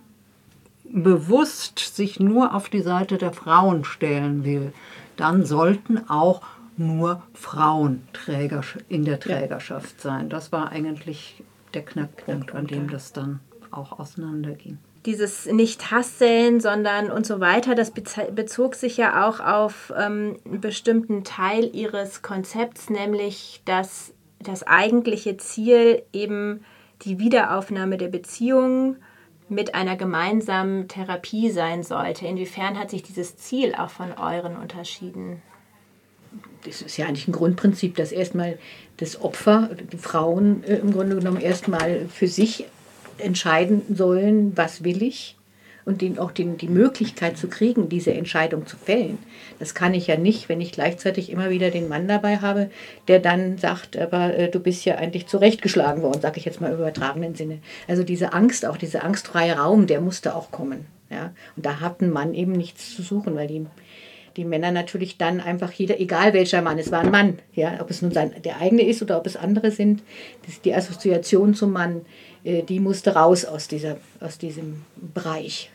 bewusst 0.82 1.78
sich 1.78 2.18
nur 2.18 2.52
auf 2.52 2.68
die 2.68 2.82
Seite 2.82 3.16
der 3.16 3.32
Frauen 3.32 3.84
stellen 3.84 4.44
will, 4.44 4.72
dann 5.16 5.44
sollten 5.44 6.10
auch 6.10 6.42
nur 6.76 7.22
Frauen 7.34 8.06
Träger, 8.12 8.62
in 8.88 9.04
der 9.04 9.20
Trägerschaft 9.20 10.00
sein. 10.00 10.28
Das 10.28 10.52
war 10.52 10.70
eigentlich 10.70 11.42
der 11.74 11.84
Knackpunkt, 11.84 12.54
an 12.54 12.66
dem 12.66 12.90
das 12.90 13.12
dann 13.12 13.40
auch 13.70 13.98
auseinanderging. 13.98 14.78
dieses 15.04 15.46
nicht 15.46 15.90
Hasseln, 15.90 16.60
sondern 16.60 17.10
und 17.10 17.26
so 17.26 17.38
weiter, 17.40 17.74
das 17.74 17.92
bezog 17.92 18.74
sich 18.74 18.96
ja 18.96 19.26
auch 19.26 19.40
auf 19.40 19.92
ähm, 19.96 20.36
einen 20.44 20.60
bestimmten 20.60 21.22
Teil 21.22 21.70
ihres 21.74 22.22
Konzepts, 22.22 22.90
nämlich 22.90 23.62
dass 23.64 24.12
das 24.40 24.64
eigentliche 24.64 25.36
Ziel 25.36 26.02
eben 26.12 26.64
die 27.02 27.18
Wiederaufnahme 27.18 27.98
der 27.98 28.08
Beziehungen 28.08 28.96
mit 29.48 29.74
einer 29.74 29.96
gemeinsamen 29.96 30.88
Therapie 30.88 31.50
sein 31.50 31.82
sollte. 31.82 32.26
Inwiefern 32.26 32.78
hat 32.78 32.90
sich 32.90 33.02
dieses 33.02 33.36
Ziel 33.36 33.74
auch 33.76 33.90
von 33.90 34.12
euren 34.12 34.56
unterschieden? 34.56 35.42
Das 36.64 36.82
ist 36.82 36.96
ja 36.96 37.06
eigentlich 37.06 37.28
ein 37.28 37.32
Grundprinzip, 37.32 37.96
dass 37.96 38.12
erstmal 38.12 38.58
das 38.96 39.20
Opfer, 39.20 39.70
die 39.92 39.98
Frauen 39.98 40.64
äh, 40.64 40.76
im 40.76 40.92
Grunde 40.92 41.16
genommen 41.16 41.40
erstmal 41.40 42.06
für 42.08 42.28
sich 42.28 42.66
entscheiden 43.18 43.82
sollen, 43.94 44.56
was 44.56 44.84
will 44.84 45.02
ich 45.02 45.36
und 45.86 46.02
denen 46.02 46.18
auch 46.18 46.32
den, 46.32 46.58
die 46.58 46.68
Möglichkeit 46.68 47.38
zu 47.38 47.48
kriegen, 47.48 47.88
diese 47.88 48.12
Entscheidung 48.12 48.66
zu 48.66 48.76
fällen. 48.76 49.18
Das 49.60 49.74
kann 49.74 49.94
ich 49.94 50.08
ja 50.08 50.16
nicht, 50.16 50.48
wenn 50.48 50.60
ich 50.60 50.72
gleichzeitig 50.72 51.30
immer 51.30 51.48
wieder 51.48 51.70
den 51.70 51.88
Mann 51.88 52.08
dabei 52.08 52.38
habe, 52.38 52.70
der 53.06 53.20
dann 53.20 53.56
sagt, 53.56 53.96
aber 53.96 54.34
äh, 54.36 54.50
du 54.50 54.58
bist 54.58 54.84
ja 54.84 54.96
eigentlich 54.96 55.28
zurechtgeschlagen 55.28 56.02
worden, 56.02 56.20
sage 56.20 56.38
ich 56.38 56.44
jetzt 56.44 56.60
mal 56.60 56.72
im 56.72 56.78
übertragenen 56.78 57.36
Sinne. 57.36 57.58
Also 57.86 58.02
diese 58.02 58.32
Angst, 58.32 58.66
auch 58.66 58.76
dieser 58.76 59.04
angstfreie 59.04 59.56
Raum, 59.56 59.86
der 59.86 60.00
musste 60.00 60.34
auch 60.34 60.50
kommen. 60.50 60.86
Ja? 61.08 61.32
Und 61.54 61.64
da 61.64 61.78
hat 61.78 62.00
ein 62.00 62.10
Mann 62.10 62.34
eben 62.34 62.52
nichts 62.52 62.96
zu 62.96 63.02
suchen, 63.02 63.36
weil 63.36 63.46
die 63.46 63.64
die 64.36 64.44
Männer 64.44 64.70
natürlich 64.70 65.16
dann 65.18 65.40
einfach 65.40 65.72
jeder, 65.72 65.98
egal 66.00 66.32
welcher 66.32 66.62
Mann, 66.62 66.78
es 66.78 66.90
war 66.92 67.00
ein 67.00 67.10
Mann, 67.10 67.38
ja, 67.54 67.80
ob 67.80 67.90
es 67.90 68.02
nun 68.02 68.12
sein, 68.12 68.32
der 68.44 68.58
eigene 68.60 68.82
ist 68.86 69.02
oder 69.02 69.18
ob 69.18 69.26
es 69.26 69.36
andere 69.36 69.70
sind, 69.70 70.02
die 70.64 70.74
Assoziation 70.74 71.54
zum 71.54 71.72
Mann, 71.72 72.02
äh, 72.44 72.62
die 72.62 72.80
musste 72.80 73.14
raus 73.14 73.44
aus, 73.44 73.68
dieser, 73.68 73.96
aus 74.20 74.38
diesem 74.38 74.82
Bereich. 75.14 75.70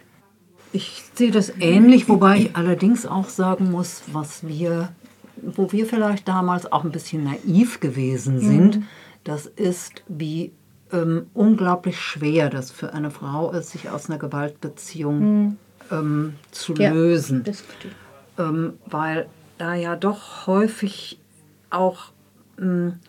Ich 0.73 1.03
sehe 1.15 1.31
das 1.31 1.51
ähnlich, 1.59 2.07
wobei 2.07 2.37
ich 2.37 2.55
allerdings 2.55 3.05
auch 3.05 3.27
sagen 3.29 3.71
muss, 3.71 4.03
was 4.11 4.47
wir, 4.47 4.89
wo 5.35 5.71
wir 5.71 5.85
vielleicht 5.85 6.27
damals 6.27 6.71
auch 6.71 6.83
ein 6.85 6.91
bisschen 6.91 7.23
naiv 7.25 7.79
gewesen 7.79 8.39
sind, 8.39 8.77
Mhm. 8.77 8.83
das 9.23 9.47
ist, 9.47 10.03
wie 10.07 10.51
ähm, 10.93 11.27
unglaublich 11.33 11.99
schwer 11.99 12.49
das 12.49 12.69
für 12.71 12.93
eine 12.93 13.11
Frau 13.11 13.51
ist, 13.51 13.71
sich 13.71 13.89
aus 13.89 14.09
einer 14.09 14.19
Gewaltbeziehung 14.19 15.19
Mhm. 15.19 15.57
ähm, 15.91 16.33
zu 16.51 16.73
Ja, 16.75 16.91
lösen. 16.91 17.43
das 17.43 17.63
stimmt. 17.77 17.95
Ähm, 18.41 18.73
weil 18.85 19.27
da 19.57 19.75
ja 19.75 19.95
doch 19.95 20.47
häufig 20.47 21.19
auch 21.69 22.11
ähm, 22.59 22.99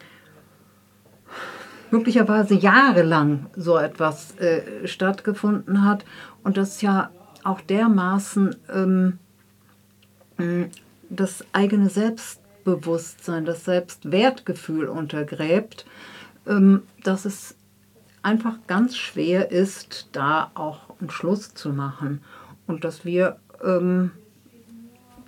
möglicherweise 1.90 2.54
jahrelang 2.54 3.46
so 3.56 3.78
etwas 3.78 4.36
äh, 4.38 4.86
stattgefunden 4.86 5.84
hat 5.84 6.04
und 6.42 6.56
das 6.56 6.82
ja 6.82 7.10
auch 7.44 7.60
dermaßen 7.60 8.56
ähm, 8.72 9.18
mh, 10.36 10.66
das 11.08 11.44
eigene 11.52 11.88
Selbstbewusstsein, 11.88 13.44
das 13.44 13.64
Selbstwertgefühl 13.64 14.86
untergräbt, 14.86 15.86
ähm, 16.46 16.82
dass 17.02 17.24
es 17.24 17.56
einfach 18.22 18.54
ganz 18.66 18.96
schwer 18.96 19.50
ist, 19.50 20.08
da 20.12 20.50
auch 20.54 20.98
einen 21.00 21.10
Schluss 21.10 21.54
zu 21.54 21.70
machen. 21.70 22.22
Und 22.66 22.84
dass 22.84 23.04
wir 23.04 23.38
ähm, 23.62 24.12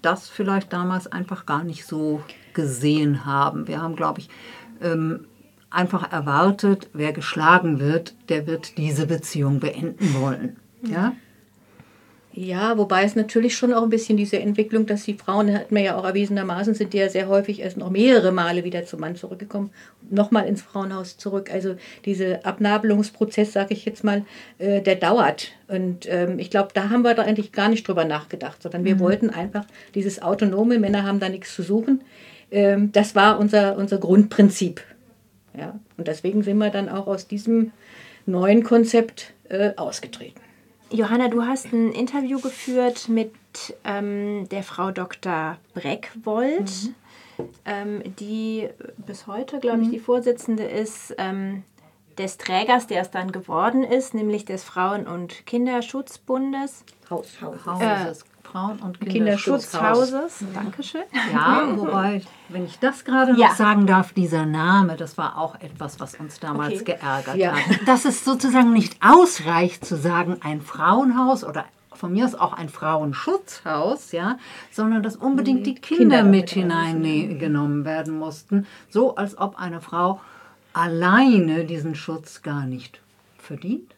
das 0.05 0.29
vielleicht 0.29 0.73
damals 0.73 1.07
einfach 1.07 1.47
gar 1.47 1.65
nicht 1.65 1.87
so 1.87 2.23
gesehen 2.53 3.25
haben. 3.25 3.67
Wir 3.69 3.81
haben, 3.81 3.97
glaube 3.97 4.21
ich, 4.21 4.29
ähm, 4.81 5.27
einfach 5.71 6.13
erwartet, 6.13 6.89
wer 6.93 7.13
geschlagen 7.13 7.81
wird, 7.81 8.15
der 8.29 8.47
wird 8.47 8.79
diese 8.79 9.07
Beziehung 9.07 9.61
beenden 9.61 10.15
wollen. 10.15 10.57
Ja? 10.83 11.15
Ja, 12.37 12.77
wobei 12.79 13.05
es 13.05 13.15
natürlich 13.15 13.57
schon 13.57 13.73
auch 13.73 13.85
ein 13.85 13.91
bisschen 13.91 14.17
diese 14.17 14.41
Entwicklung, 14.41 14.87
dass 14.87 15.05
die 15.05 15.15
Frauen, 15.15 15.55
hat 15.55 15.71
man 15.71 15.85
ja 15.85 15.97
auch 15.97 16.05
erwiesenermaßen, 16.05 16.75
sind 16.75 16.93
die 16.93 16.99
ja 16.99 17.09
sehr 17.09 17.29
häufig 17.29 17.61
erst 17.61 17.77
noch 17.77 17.91
mehrere 17.91 18.33
Male 18.33 18.65
wieder 18.65 18.85
zum 18.85 18.99
Mann 18.99 19.15
zurückgekommen, 19.15 19.71
nochmal 20.11 20.49
ins 20.49 20.61
Frauenhaus 20.61 21.17
zurück. 21.17 21.53
Also 21.53 21.77
dieser 22.05 22.45
Abnabelungsprozess, 22.45 23.53
sage 23.53 23.73
ich 23.75 23.85
jetzt 23.85 24.03
mal, 24.03 24.25
äh, 24.59 24.83
der 24.83 24.97
dauert. 24.97 25.53
Und 25.69 26.09
ähm, 26.11 26.41
ich 26.41 26.51
glaube, 26.51 26.71
da 26.75 26.91
haben 26.91 27.03
wir 27.03 27.15
da 27.15 27.23
eigentlich 27.23 27.53
gar 27.53 27.69
nicht 27.69 27.87
drüber 27.87 28.05
nachgedacht, 28.05 28.61
sondern 28.61 28.85
wir 28.85 28.97
Mhm. 28.97 29.01
wollten 29.01 29.31
einfach 29.31 29.65
dieses 29.95 30.21
autonome, 30.21 30.81
Männer 30.81 31.05
haben 31.05 31.21
da 31.21 31.29
nichts 31.29 31.55
zu 31.55 31.63
suchen. 31.63 32.03
Ähm, 32.51 32.91
das 32.91 33.15
war 33.15 33.39
unser, 33.39 33.77
unser 33.77 33.99
Grundprinzip. 33.99 34.81
Ja? 35.57 35.79
Und 35.97 36.09
deswegen 36.09 36.43
sind 36.43 36.59
wir 36.59 36.71
dann 36.71 36.89
auch 36.89 37.07
aus 37.07 37.29
diesem 37.29 37.71
neuen 38.27 38.65
Konzept 38.65 39.35
äh, 39.49 39.71
ausgetreten. 39.77 40.41
Johanna, 40.91 41.29
du 41.29 41.45
hast 41.45 41.73
ein 41.73 41.93
Interview 41.93 42.41
geführt 42.41 43.09
mit 43.09 43.33
ähm, 43.85 44.49
der 44.51 44.63
Frau 44.63 44.91
Dr. 44.91 45.57
Breckwold, 45.75 46.71
mhm. 47.39 47.49
ähm, 47.65 48.03
die 48.19 48.69
bis 48.99 49.27
heute, 49.27 49.59
glaube 49.59 49.83
ich, 49.83 49.89
mhm. 49.89 49.93
die 49.93 50.01
Vorsitzende 50.01 50.65
ist 50.65 51.15
ähm, 51.19 51.65
des 52.19 52.39
Trägers, 52.39 52.87
der 52.87 53.03
es 53.03 53.11
dann 53.11 53.33
geworden 53.33 53.83
ist, 53.83 54.15
nämlich 54.15 54.45
des 54.45 54.63
Frauen- 54.63 55.07
und 55.07 55.47
Kinderschutzbundes. 55.47 56.85
Haus, 57.11 57.41
Haus. 57.41 57.81
Äh, 57.81 58.34
Frauen- 58.55 58.79
und 58.79 59.01
Kinderschutzhauses. 59.01 60.43
Mhm. 60.43 60.55
Dankeschön. 60.55 61.03
Ja, 61.33 61.77
wobei, 61.77 62.23
wenn 62.51 62.65
ich 62.67 62.79
das 62.79 63.05
gerade 63.05 63.33
noch 63.33 63.41
ja. 63.41 63.53
sagen 63.53 63.85
darf, 63.85 64.13
dieser 64.13 64.47
Name, 64.47 64.97
das 64.97 65.19
war 65.19 65.39
auch 65.39 65.57
etwas, 65.57 65.99
was 65.99 66.15
uns 66.15 66.39
damals 66.39 66.75
okay. 66.83 66.97
geärgert 67.01 67.35
ja. 67.35 67.57
hat. 67.57 67.89
Dass 67.89 68.05
es 68.05 68.25
sozusagen 68.25 68.73
nicht 68.73 68.97
ausreicht 69.03 69.85
zu 69.85 69.97
sagen, 69.97 70.37
ein 70.41 70.63
Frauenhaus 70.63 71.43
oder 71.43 71.65
von 71.95 72.13
mir 72.13 72.27
aus 72.27 72.37
auch 72.37 72.53
ein 72.53 72.69
Frauenschutzhaus, 72.69 74.13
ja, 74.13 74.39
sondern 74.71 75.03
dass 75.03 75.17
unbedingt 75.17 75.67
die 75.67 75.75
Kinder, 75.75 76.19
Kinder 76.19 76.23
mit 76.23 76.51
hineingenommen 76.51 77.85
werden 77.85 78.17
mussten, 78.17 78.69
so 78.89 79.17
als 79.17 79.37
ob 79.37 79.59
eine 79.59 79.81
Frau 79.81 80.21
alleine 80.73 81.65
diesen 81.65 81.97
Schutz 81.97 82.43
gar 82.43 82.67
nicht 82.67 83.01
verdient. 83.37 83.94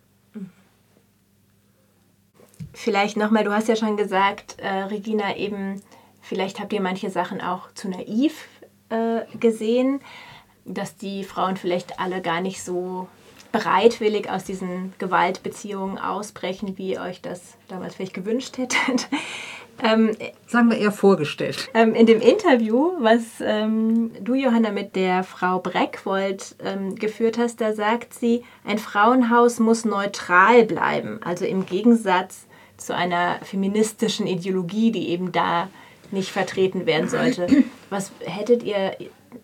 Vielleicht 2.79 3.17
nochmal, 3.17 3.43
du 3.43 3.55
hast 3.55 3.69
ja 3.69 3.75
schon 3.75 3.97
gesagt, 3.97 4.57
äh, 4.59 4.69
Regina, 4.69 5.35
eben, 5.39 5.81
vielleicht 6.21 6.61
habt 6.61 6.75
ihr 6.75 6.83
manche 6.83 7.09
Sachen 7.09 7.41
auch 7.41 7.73
zu 7.73 7.89
naiv 7.89 8.47
äh, 8.91 9.23
gesehen, 9.41 10.03
dass 10.67 10.95
die 10.95 11.25
Frauen 11.25 11.57
vielleicht 11.57 11.99
alle 11.99 12.21
gar 12.21 12.43
nicht 12.43 12.63
so 12.63 13.09
bereitwillig 13.51 14.29
aus 14.29 14.45
diesen 14.45 14.93
Gewaltbeziehungen 14.99 15.97
ausbrechen, 15.97 16.77
wie 16.77 16.93
ihr 16.93 17.01
euch 17.01 17.23
das 17.23 17.57
damals 17.69 17.95
vielleicht 17.95 18.15
gewünscht 18.15 18.59
hättet. 18.59 19.09
Ähm, 19.83 20.17
Sagen 20.47 20.71
wir 20.71 20.79
eher 20.79 20.91
vorgestellt. 20.91 21.69
Ähm, 21.75 21.95
in 21.95 22.07
dem 22.07 22.23
Interview, 22.23 22.93
was 22.99 23.21
ähm, 23.43 24.11
du, 24.23 24.33
Johanna, 24.33 24.71
mit 24.71 24.97
der 24.97 25.23
Frau 25.23 25.59
Breckwold 25.59 26.57
ähm, 26.65 26.95
geführt 26.95 27.37
hast, 27.37 27.61
da 27.61 27.75
sagt 27.75 28.15
sie, 28.15 28.43
ein 28.65 28.79
Frauenhaus 28.79 29.59
muss 29.59 29.85
neutral 29.85 30.65
bleiben. 30.65 31.21
Also 31.23 31.45
im 31.45 31.67
Gegensatz 31.67 32.47
zu 32.77 32.95
einer 32.95 33.39
feministischen 33.43 34.27
Ideologie, 34.27 34.93
die 34.93 35.09
eben 35.09 35.33
da 35.33 35.69
nicht 36.11 36.31
vertreten 36.31 36.87
werden 36.87 37.09
sollte. 37.09 37.47
Was 37.91 38.13
hättet 38.25 38.63
ihr 38.63 38.97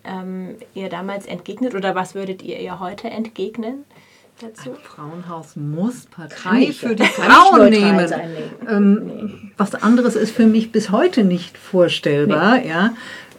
ähm, 0.04 0.56
ihr 0.74 0.88
damals 0.88 1.26
entgegnet 1.26 1.74
oder 1.74 1.94
was 1.94 2.14
würdet 2.14 2.42
ihr 2.42 2.58
ihr 2.58 2.80
heute 2.80 3.10
entgegnen? 3.10 3.84
dazu? 4.42 4.70
Ein 4.70 4.76
Frauenhaus 4.82 5.56
muss 5.56 6.06
Partei 6.06 6.72
für 6.72 6.94
die 6.94 7.04
Frauen 7.04 7.70
nehmen. 7.70 8.12
Ähm, 8.68 9.06
nee. 9.06 9.52
Was 9.56 9.74
anderes 9.74 10.16
ist 10.16 10.34
für 10.34 10.46
mich 10.46 10.72
bis 10.72 10.90
heute 10.90 11.24
nicht 11.24 11.56
vorstellbar. 11.56 12.58
Nee. 12.58 12.68
Ja? 12.68 12.94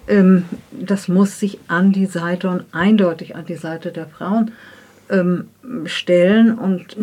Ähm, 0.07 0.45
das 0.71 1.07
muss 1.07 1.39
sich 1.39 1.59
an 1.67 1.91
die 1.91 2.05
Seite 2.05 2.49
und 2.49 2.65
eindeutig 2.71 3.35
an 3.35 3.45
die 3.45 3.55
Seite 3.55 3.91
der 3.91 4.07
Frauen 4.07 4.51
ähm, 5.13 5.49
stellen. 5.85 6.57
Und 6.57 6.97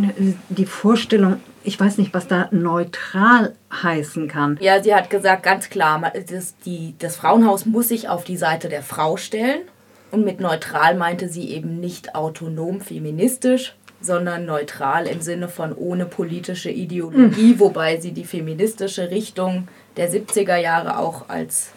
die 0.48 0.66
Vorstellung, 0.66 1.36
ich 1.64 1.78
weiß 1.78 1.98
nicht, 1.98 2.12
was 2.12 2.26
da 2.28 2.48
neutral 2.50 3.54
heißen 3.72 4.28
kann. 4.28 4.58
Ja, 4.60 4.82
sie 4.82 4.94
hat 4.94 5.10
gesagt, 5.10 5.42
ganz 5.42 5.70
klar, 5.70 6.12
das, 6.28 6.56
die, 6.66 6.94
das 6.98 7.16
Frauenhaus 7.16 7.66
muss 7.66 7.88
sich 7.88 8.08
auf 8.08 8.24
die 8.24 8.36
Seite 8.36 8.68
der 8.68 8.82
Frau 8.82 9.16
stellen. 9.16 9.62
Und 10.10 10.24
mit 10.24 10.40
neutral 10.40 10.96
meinte 10.96 11.28
sie 11.28 11.50
eben 11.50 11.78
nicht 11.78 12.16
autonom 12.16 12.80
feministisch, 12.80 13.76
sondern 14.00 14.44
neutral 14.44 15.06
im 15.06 15.20
Sinne 15.20 15.48
von 15.48 15.72
ohne 15.72 16.04
politische 16.04 16.70
Ideologie, 16.70 17.54
mhm. 17.54 17.60
wobei 17.60 18.00
sie 18.00 18.12
die 18.12 18.24
feministische 18.24 19.10
Richtung 19.10 19.68
der 19.96 20.10
70er 20.10 20.56
Jahre 20.56 20.98
auch 20.98 21.28
als 21.28 21.70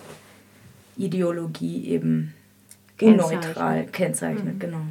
Ideologie 0.97 1.89
eben 1.89 2.33
unneutral 3.01 3.85
kennzeichnet, 3.85 4.55
mhm. 4.55 4.59
genau. 4.59 4.81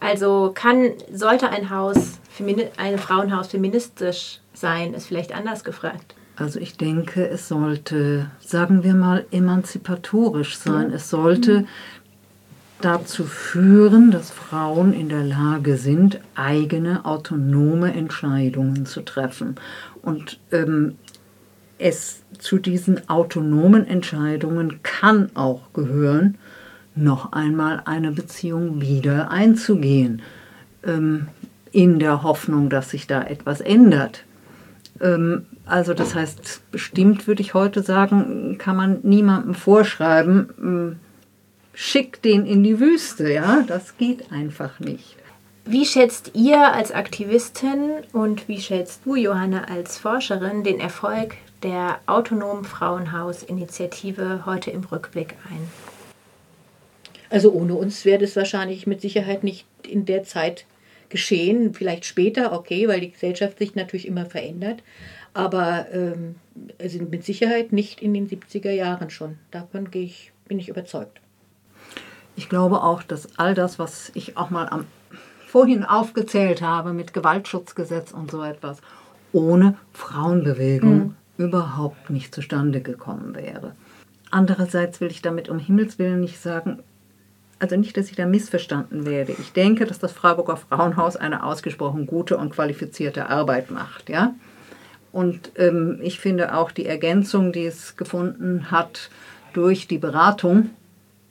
Also 0.00 0.52
kann, 0.54 0.92
sollte 1.12 1.50
ein 1.50 1.70
Haus, 1.70 2.18
ein 2.76 2.98
Frauenhaus 2.98 3.48
feministisch 3.48 4.40
sein, 4.52 4.94
ist 4.94 5.06
vielleicht 5.06 5.34
anders 5.34 5.64
gefragt. 5.64 6.14
Also 6.36 6.60
ich 6.60 6.76
denke, 6.76 7.26
es 7.26 7.48
sollte, 7.48 8.30
sagen 8.40 8.84
wir 8.84 8.92
mal, 8.92 9.24
emanzipatorisch 9.30 10.58
sein. 10.58 10.92
Es 10.92 11.08
sollte 11.08 11.60
mhm 11.60 11.68
dazu 12.80 13.24
führen, 13.24 14.10
dass 14.10 14.30
Frauen 14.30 14.92
in 14.92 15.08
der 15.08 15.24
Lage 15.24 15.76
sind, 15.76 16.20
eigene 16.34 17.04
autonome 17.04 17.92
Entscheidungen 17.92 18.86
zu 18.86 19.02
treffen. 19.02 19.56
Und 20.02 20.38
ähm, 20.52 20.96
es 21.78 22.22
zu 22.38 22.58
diesen 22.58 23.08
autonomen 23.08 23.86
Entscheidungen 23.86 24.80
kann 24.82 25.30
auch 25.34 25.72
gehören, 25.72 26.38
noch 26.96 27.32
einmal 27.32 27.82
eine 27.84 28.10
Beziehung 28.10 28.80
wieder 28.80 29.30
einzugehen, 29.30 30.22
ähm, 30.84 31.28
in 31.72 31.98
der 31.98 32.22
Hoffnung, 32.22 32.70
dass 32.70 32.90
sich 32.90 33.06
da 33.06 33.22
etwas 33.22 33.60
ändert. 33.60 34.24
Ähm, 35.00 35.46
also 35.66 35.94
das 35.94 36.14
heißt, 36.14 36.70
bestimmt 36.70 37.26
würde 37.26 37.42
ich 37.42 37.54
heute 37.54 37.82
sagen, 37.82 38.56
kann 38.58 38.76
man 38.76 39.00
niemandem 39.02 39.54
vorschreiben, 39.54 40.48
ähm, 40.58 40.96
schick 41.74 42.22
den 42.22 42.46
in 42.46 42.62
die 42.62 42.80
Wüste, 42.80 43.30
ja, 43.30 43.62
das 43.66 43.98
geht 43.98 44.32
einfach 44.32 44.80
nicht. 44.80 45.16
Wie 45.66 45.84
schätzt 45.84 46.30
ihr 46.34 46.72
als 46.72 46.92
Aktivistin 46.92 47.90
und 48.12 48.48
wie 48.48 48.60
schätzt 48.60 49.00
du, 49.04 49.16
Johanna, 49.16 49.64
als 49.64 49.98
Forscherin 49.98 50.62
den 50.62 50.78
Erfolg 50.78 51.34
der 51.64 51.98
autonomen 52.06 52.64
Frauenhaus-Initiative 52.64 54.46
heute 54.46 54.70
im 54.70 54.84
Rückblick 54.84 55.34
ein? 55.50 55.68
Also 57.30 57.52
ohne 57.52 57.74
uns 57.74 58.04
wäre 58.04 58.18
das 58.18 58.36
wahrscheinlich 58.36 58.86
mit 58.86 59.00
Sicherheit 59.00 59.44
nicht 59.44 59.66
in 59.86 60.04
der 60.04 60.24
Zeit 60.24 60.66
geschehen. 61.08 61.74
Vielleicht 61.74 62.04
später, 62.04 62.52
okay, 62.52 62.88
weil 62.88 63.00
die 63.00 63.10
Gesellschaft 63.10 63.58
sich 63.58 63.74
natürlich 63.74 64.06
immer 64.06 64.26
verändert. 64.26 64.82
Aber 65.34 65.86
ähm, 65.92 66.36
also 66.80 67.02
mit 67.02 67.24
Sicherheit 67.24 67.72
nicht 67.72 68.00
in 68.00 68.14
den 68.14 68.28
70er 68.28 68.70
Jahren 68.70 69.10
schon. 69.10 69.38
Davon 69.50 69.90
gehe 69.90 70.04
ich, 70.04 70.32
bin 70.48 70.58
ich 70.58 70.68
überzeugt. 70.68 71.20
Ich 72.36 72.48
glaube 72.48 72.82
auch, 72.82 73.02
dass 73.02 73.38
all 73.38 73.54
das, 73.54 73.78
was 73.78 74.10
ich 74.14 74.36
auch 74.36 74.50
mal 74.50 74.68
am, 74.68 74.86
vorhin 75.46 75.84
aufgezählt 75.84 76.62
habe 76.62 76.92
mit 76.92 77.14
Gewaltschutzgesetz 77.14 78.12
und 78.12 78.30
so 78.30 78.42
etwas, 78.42 78.80
ohne 79.32 79.76
Frauenbewegung 79.92 80.98
mhm. 80.98 81.14
überhaupt 81.38 82.10
nicht 82.10 82.34
zustande 82.34 82.80
gekommen 82.80 83.34
wäre. 83.34 83.74
Andererseits 84.30 85.00
will 85.00 85.10
ich 85.10 85.22
damit 85.22 85.48
um 85.48 85.58
Himmels 85.58 85.98
Willen 85.98 86.20
nicht 86.20 86.40
sagen, 86.40 86.82
also 87.58 87.76
nicht, 87.76 87.96
dass 87.96 88.10
ich 88.10 88.16
da 88.16 88.26
missverstanden 88.26 89.06
werde. 89.06 89.32
Ich 89.38 89.52
denke, 89.52 89.86
dass 89.86 89.98
das 89.98 90.12
Freiburger 90.12 90.56
Frauenhaus 90.56 91.16
eine 91.16 91.44
ausgesprochen 91.44 92.06
gute 92.06 92.36
und 92.36 92.50
qualifizierte 92.50 93.28
Arbeit 93.28 93.70
macht, 93.70 94.08
ja. 94.08 94.34
Und 95.12 95.52
ähm, 95.56 95.98
ich 96.02 96.20
finde 96.20 96.54
auch 96.54 96.70
die 96.70 96.84
Ergänzung, 96.84 97.52
die 97.52 97.64
es 97.64 97.96
gefunden 97.96 98.70
hat 98.70 99.10
durch 99.54 99.88
die 99.88 99.96
Beratung, 99.96 100.70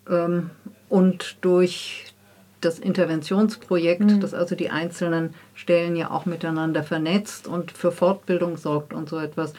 ähm, 0.09 0.49
und 0.89 1.37
durch 1.41 2.13
das 2.61 2.79
Interventionsprojekt, 2.79 4.01
mhm. 4.01 4.19
das 4.19 4.33
also 4.33 4.55
die 4.55 4.69
einzelnen 4.69 5.33
Stellen 5.53 5.95
ja 5.95 6.09
auch 6.09 6.25
miteinander 6.25 6.83
vernetzt 6.83 7.47
und 7.47 7.71
für 7.71 7.91
Fortbildung 7.91 8.57
sorgt 8.57 8.93
und 8.93 9.09
so 9.09 9.19
etwas, 9.19 9.53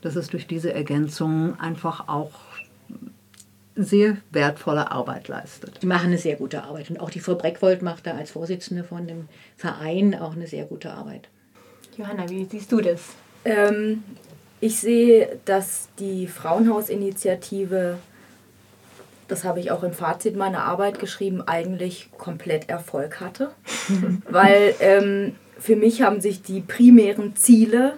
dass 0.00 0.16
es 0.16 0.28
durch 0.28 0.46
diese 0.46 0.72
Ergänzung 0.72 1.58
einfach 1.58 2.08
auch 2.08 2.32
sehr 3.74 4.16
wertvolle 4.30 4.90
Arbeit 4.90 5.28
leistet. 5.28 5.82
Die 5.82 5.86
machen 5.86 6.06
eine 6.06 6.18
sehr 6.18 6.36
gute 6.36 6.62
Arbeit. 6.62 6.90
Und 6.90 7.00
auch 7.00 7.10
die 7.10 7.20
Frau 7.20 7.34
Breckwold 7.34 7.82
macht 7.82 8.06
da 8.06 8.12
als 8.12 8.30
Vorsitzende 8.30 8.84
von 8.84 9.06
dem 9.06 9.28
Verein 9.56 10.14
auch 10.14 10.34
eine 10.34 10.46
sehr 10.46 10.64
gute 10.64 10.92
Arbeit. 10.92 11.28
Johanna, 11.96 12.28
wie 12.28 12.44
siehst 12.44 12.70
du 12.72 12.80
das? 12.80 13.00
Ähm, 13.44 14.02
ich 14.60 14.78
sehe, 14.78 15.38
dass 15.44 15.88
die 15.98 16.26
Frauenhausinitiative 16.26 17.98
das 19.32 19.44
habe 19.44 19.60
ich 19.60 19.70
auch 19.70 19.82
im 19.82 19.94
Fazit 19.94 20.36
meiner 20.36 20.64
Arbeit 20.64 20.98
geschrieben, 20.98 21.40
eigentlich 21.40 22.10
komplett 22.18 22.68
Erfolg 22.68 23.20
hatte. 23.20 23.50
Weil 24.28 24.74
ähm, 24.80 25.36
für 25.58 25.74
mich 25.74 26.02
haben 26.02 26.20
sich 26.20 26.42
die 26.42 26.60
primären 26.60 27.34
Ziele 27.34 27.94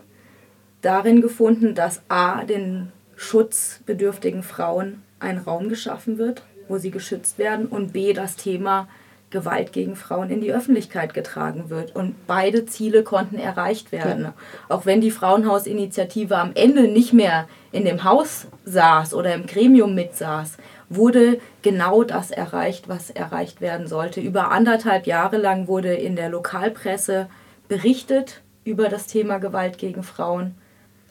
darin 0.80 1.20
gefunden, 1.20 1.74
dass 1.74 2.02
a, 2.08 2.44
den 2.44 2.92
schutzbedürftigen 3.16 4.44
Frauen 4.44 5.02
ein 5.24 5.38
Raum 5.38 5.68
geschaffen 5.68 6.18
wird, 6.18 6.42
wo 6.68 6.78
sie 6.78 6.90
geschützt 6.90 7.38
werden 7.38 7.66
und 7.66 7.92
b, 7.92 8.12
das 8.12 8.36
Thema 8.36 8.88
Gewalt 9.30 9.72
gegen 9.72 9.96
Frauen 9.96 10.30
in 10.30 10.40
die 10.40 10.52
Öffentlichkeit 10.52 11.12
getragen 11.12 11.68
wird. 11.68 11.94
Und 11.94 12.26
beide 12.28 12.66
Ziele 12.66 13.02
konnten 13.02 13.36
erreicht 13.36 13.90
werden. 13.90 14.24
Ja. 14.24 14.34
Auch 14.68 14.86
wenn 14.86 15.00
die 15.00 15.10
Frauenhausinitiative 15.10 16.36
am 16.36 16.52
Ende 16.54 16.86
nicht 16.86 17.12
mehr 17.12 17.48
in 17.72 17.84
dem 17.84 18.04
Haus 18.04 18.46
saß 18.64 19.12
oder 19.12 19.34
im 19.34 19.46
Gremium 19.46 19.94
mitsaß, 19.94 20.56
wurde 20.88 21.40
genau 21.62 22.04
das 22.04 22.30
erreicht, 22.30 22.88
was 22.88 23.10
erreicht 23.10 23.60
werden 23.60 23.88
sollte. 23.88 24.20
Über 24.20 24.52
anderthalb 24.52 25.06
Jahre 25.06 25.36
lang 25.36 25.66
wurde 25.66 25.92
in 25.94 26.14
der 26.14 26.28
Lokalpresse 26.28 27.26
berichtet 27.66 28.40
über 28.62 28.88
das 28.88 29.06
Thema 29.08 29.38
Gewalt 29.38 29.78
gegen 29.78 30.04
Frauen. 30.04 30.54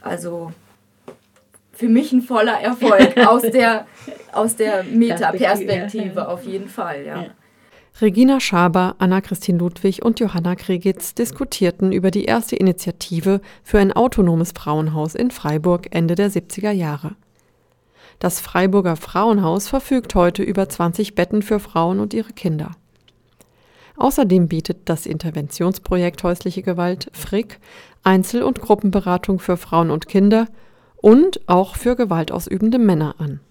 Also 0.01 0.53
für 1.73 1.89
mich 1.89 2.11
ein 2.13 2.21
voller 2.21 2.59
Erfolg 2.59 3.17
aus 3.27 3.41
der, 3.41 3.87
aus 4.31 4.55
der 4.55 4.83
Metaperspektive 4.83 6.27
auf 6.27 6.45
jeden 6.45 6.69
Fall, 6.69 7.05
ja. 7.05 7.25
Regina 8.01 8.39
Schaber, 8.39 8.95
Anna-Christine 8.97 9.59
Ludwig 9.59 10.03
und 10.03 10.19
Johanna 10.19 10.55
Kregitz 10.55 11.13
diskutierten 11.13 11.91
über 11.91 12.09
die 12.09 12.25
erste 12.25 12.55
Initiative 12.55 13.39
für 13.63 13.77
ein 13.77 13.91
autonomes 13.91 14.51
Frauenhaus 14.51 15.13
in 15.13 15.29
Freiburg 15.29 15.87
Ende 15.91 16.15
der 16.15 16.31
70er 16.31 16.71
Jahre. 16.71 17.15
Das 18.17 18.39
Freiburger 18.39 18.95
Frauenhaus 18.95 19.67
verfügt 19.67 20.15
heute 20.15 20.41
über 20.41 20.67
20 20.67 21.13
Betten 21.13 21.43
für 21.43 21.59
Frauen 21.59 21.99
und 21.99 22.15
ihre 22.15 22.33
Kinder. 22.33 22.71
Außerdem 23.95 24.47
bietet 24.47 24.89
das 24.89 25.05
Interventionsprojekt 25.05 26.23
Häusliche 26.23 26.63
Gewalt 26.63 27.11
FRIC 27.13 27.59
Einzel- 28.01 28.43
und 28.43 28.59
Gruppenberatung 28.59 29.39
für 29.39 29.55
Frauen 29.55 29.91
und 29.91 30.07
Kinder 30.07 30.47
und 31.03 31.41
auch 31.47 31.75
für 31.75 31.97
gewaltausübende 31.97 32.79
Männer 32.79 33.15
an. 33.17 33.41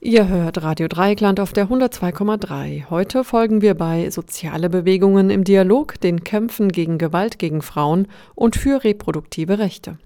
Ihr 0.00 0.28
hört 0.28 0.62
Radio 0.62 0.88
Dreieckland 0.88 1.38
auf 1.38 1.52
der 1.52 1.68
102,3. 1.68 2.88
Heute 2.88 3.22
folgen 3.22 3.60
wir 3.60 3.74
bei 3.74 4.08
Soziale 4.08 4.70
Bewegungen 4.70 5.28
im 5.28 5.44
Dialog 5.44 6.00
den 6.00 6.24
Kämpfen 6.24 6.70
gegen 6.72 6.96
Gewalt 6.96 7.38
gegen 7.38 7.60
Frauen 7.60 8.08
und 8.34 8.56
für 8.56 8.82
reproduktive 8.82 9.58
Rechte. 9.58 9.98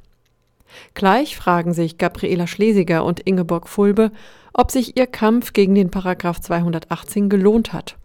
Gleich 0.94 1.36
fragen 1.36 1.74
sich 1.74 1.96
Gabriela 1.96 2.48
Schlesiger 2.48 3.04
und 3.04 3.20
Ingeborg 3.20 3.68
Fulbe, 3.68 4.10
ob 4.52 4.72
sich 4.72 4.96
ihr 4.96 5.06
Kampf 5.06 5.52
gegen 5.52 5.76
den 5.76 5.92
Paragraph 5.92 6.40
218 6.40 7.28
gelohnt 7.28 7.72
hat. 7.72 7.98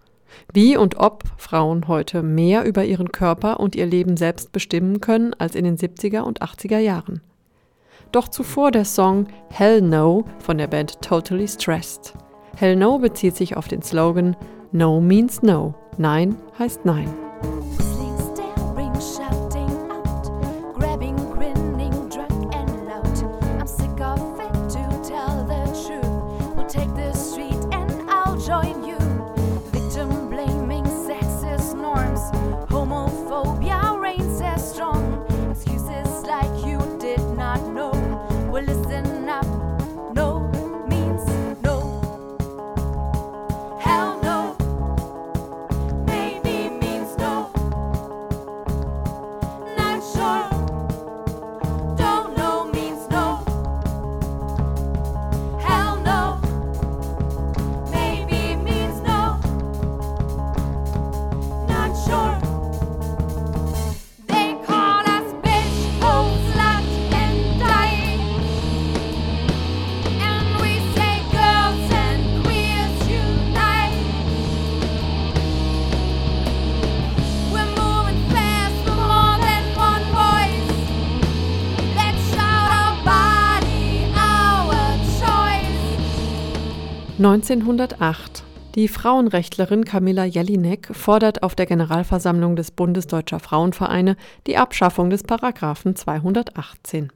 Wie 0.54 0.78
und 0.78 0.96
ob 0.98 1.24
Frauen 1.38 1.88
heute 1.88 2.22
mehr 2.22 2.66
über 2.66 2.86
ihren 2.86 3.12
Körper 3.12 3.60
und 3.60 3.76
ihr 3.76 3.88
Leben 3.88 4.16
selbst 4.16 4.52
bestimmen 4.52 5.02
können 5.02 5.34
als 5.34 5.56
in 5.56 5.66
den 5.66 5.76
70er 5.76 6.20
und 6.20 6.44
80er 6.44 6.78
Jahren. 6.78 7.22
Doch 8.12 8.28
zuvor 8.28 8.72
der 8.72 8.86
Song 8.86 9.28
Hell 9.52 9.82
No 9.82 10.26
von 10.40 10.58
der 10.58 10.68
Band 10.68 11.02
Totally 11.02 11.48
Stressed. 11.48 12.14
Hell 12.58 12.76
No 12.76 12.98
bezieht 12.98 13.36
sich 13.36 13.56
auf 13.56 13.68
den 13.68 13.82
Slogan 13.82 14.36
No 14.72 15.00
means 15.00 15.44
No. 15.44 15.76
Nein 15.98 16.36
heißt 16.58 16.86
Nein. 16.86 17.14
(1908) 87.20 88.46
Die 88.76 88.88
Frauenrechtlerin 88.88 89.84
Kamilla 89.84 90.24
Jelinek 90.24 90.88
fordert 90.96 91.44
auf 91.44 91.54
der 91.54 91.66
Generalversammlung 91.66 92.56
des 92.56 92.72
Bundes 92.72 93.08
Deutscher 93.08 93.42
Frauenvereine 93.42 94.16
die 94.48 94.56
Abschaffung 94.56 95.10
des 95.10 95.24
Paragraphen 95.24 95.98
218. 95.98 97.12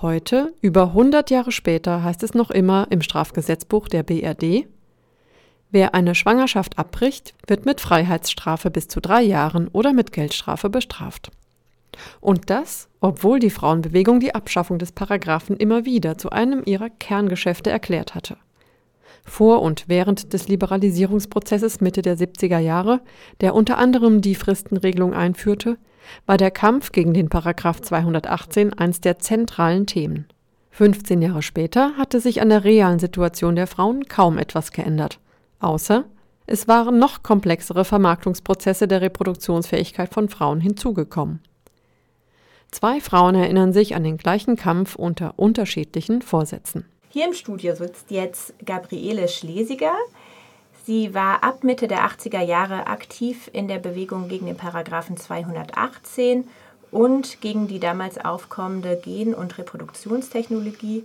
Heute, 0.00 0.54
über 0.62 0.84
100 0.84 1.28
Jahre 1.28 1.52
später, 1.52 2.02
heißt 2.02 2.22
es 2.22 2.32
noch 2.32 2.50
immer 2.50 2.86
im 2.88 3.02
Strafgesetzbuch 3.02 3.86
der 3.86 4.02
BRD: 4.02 4.66
Wer 5.70 5.94
eine 5.94 6.14
Schwangerschaft 6.14 6.78
abbricht, 6.78 7.34
wird 7.46 7.66
mit 7.66 7.82
Freiheitsstrafe 7.82 8.70
bis 8.70 8.88
zu 8.88 9.02
drei 9.02 9.20
Jahren 9.20 9.68
oder 9.68 9.92
mit 9.92 10.10
Geldstrafe 10.10 10.70
bestraft. 10.70 11.30
Und 12.22 12.48
das, 12.48 12.88
obwohl 13.02 13.40
die 13.40 13.50
Frauenbewegung 13.50 14.20
die 14.20 14.34
Abschaffung 14.34 14.78
des 14.78 14.92
Paragraphen 14.92 15.58
immer 15.58 15.84
wieder 15.84 16.16
zu 16.16 16.30
einem 16.30 16.62
ihrer 16.64 16.88
Kerngeschäfte 16.88 17.68
erklärt 17.68 18.14
hatte 18.14 18.38
vor 19.24 19.62
und 19.62 19.84
während 19.88 20.32
des 20.32 20.48
Liberalisierungsprozesses 20.48 21.80
Mitte 21.80 22.02
der 22.02 22.16
70er 22.16 22.58
Jahre, 22.58 23.00
der 23.40 23.54
unter 23.54 23.78
anderem 23.78 24.20
die 24.20 24.34
Fristenregelung 24.34 25.14
einführte, 25.14 25.78
war 26.26 26.36
der 26.36 26.50
Kampf 26.50 26.92
gegen 26.92 27.14
den 27.14 27.28
Paragraph 27.28 27.80
218 27.80 28.74
eines 28.74 29.00
der 29.00 29.18
zentralen 29.18 29.86
Themen. 29.86 30.26
15 30.70 31.22
Jahre 31.22 31.42
später 31.42 31.92
hatte 31.96 32.20
sich 32.20 32.42
an 32.42 32.48
der 32.48 32.64
realen 32.64 32.98
Situation 32.98 33.56
der 33.56 33.66
Frauen 33.66 34.06
kaum 34.06 34.38
etwas 34.38 34.72
geändert, 34.72 35.20
außer 35.60 36.04
es 36.46 36.68
waren 36.68 36.98
noch 36.98 37.22
komplexere 37.22 37.84
Vermarktungsprozesse 37.84 38.86
der 38.86 39.00
Reproduktionsfähigkeit 39.00 40.12
von 40.12 40.28
Frauen 40.28 40.60
hinzugekommen. 40.60 41.40
Zwei 42.70 43.00
Frauen 43.00 43.36
erinnern 43.36 43.72
sich 43.72 43.94
an 43.94 44.02
den 44.02 44.18
gleichen 44.18 44.56
Kampf 44.56 44.96
unter 44.96 45.38
unterschiedlichen 45.38 46.22
Vorsätzen. 46.22 46.84
Hier 47.14 47.26
im 47.26 47.32
Studio 47.32 47.76
sitzt 47.76 48.10
jetzt 48.10 48.54
Gabriele 48.66 49.28
Schlesiger. 49.28 49.94
Sie 50.84 51.14
war 51.14 51.44
ab 51.44 51.62
Mitte 51.62 51.86
der 51.86 52.00
80er 52.00 52.40
Jahre 52.40 52.88
aktiv 52.88 53.48
in 53.52 53.68
der 53.68 53.78
Bewegung 53.78 54.26
gegen 54.26 54.46
den 54.46 54.56
Paragraphen 54.56 55.16
218 55.16 56.48
und 56.90 57.40
gegen 57.40 57.68
die 57.68 57.78
damals 57.78 58.18
aufkommende 58.18 58.96
Gen- 58.96 59.32
und 59.32 59.58
Reproduktionstechnologie 59.58 61.04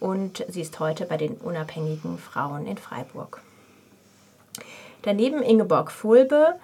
und 0.00 0.42
sie 0.48 0.62
ist 0.62 0.80
heute 0.80 1.04
bei 1.04 1.18
den 1.18 1.34
unabhängigen 1.34 2.16
Frauen 2.16 2.66
in 2.66 2.78
Freiburg. 2.78 3.42
Daneben 5.02 5.42
Ingeborg 5.42 5.92
Fulbe, 5.92 6.54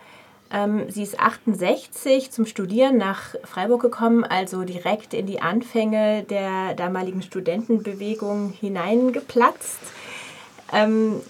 sie 0.88 1.02
ist 1.02 1.20
68 1.20 2.30
zum 2.30 2.46
Studieren 2.46 2.96
nach 2.96 3.34
Freiburg 3.44 3.82
gekommen, 3.82 4.24
also 4.24 4.64
direkt 4.64 5.12
in 5.12 5.26
die 5.26 5.42
Anfänge 5.42 6.22
der 6.22 6.74
damaligen 6.74 7.20
Studentenbewegung 7.20 8.52
hineingeplatzt. 8.58 9.78
Ähm, 10.72 11.20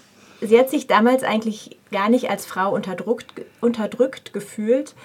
sie 0.41 0.57
hat 0.57 0.69
sich 0.69 0.87
damals 0.87 1.23
eigentlich 1.23 1.77
gar 1.91 2.09
nicht 2.09 2.29
als 2.29 2.45
Frau 2.45 2.73
unterdrückt, 2.73 3.27
unterdrückt 3.61 4.31
gefühlt 4.31 4.95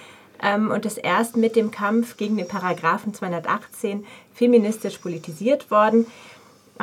ähm, 0.41 0.71
und 0.71 0.85
ist 0.85 0.97
erst 0.97 1.37
mit 1.37 1.55
dem 1.55 1.71
Kampf 1.71 2.17
gegen 2.17 2.37
den 2.37 2.47
Paragraphen 2.47 3.13
218 3.13 4.05
feministisch 4.33 4.97
politisiert 4.97 5.71
worden. 5.71 6.07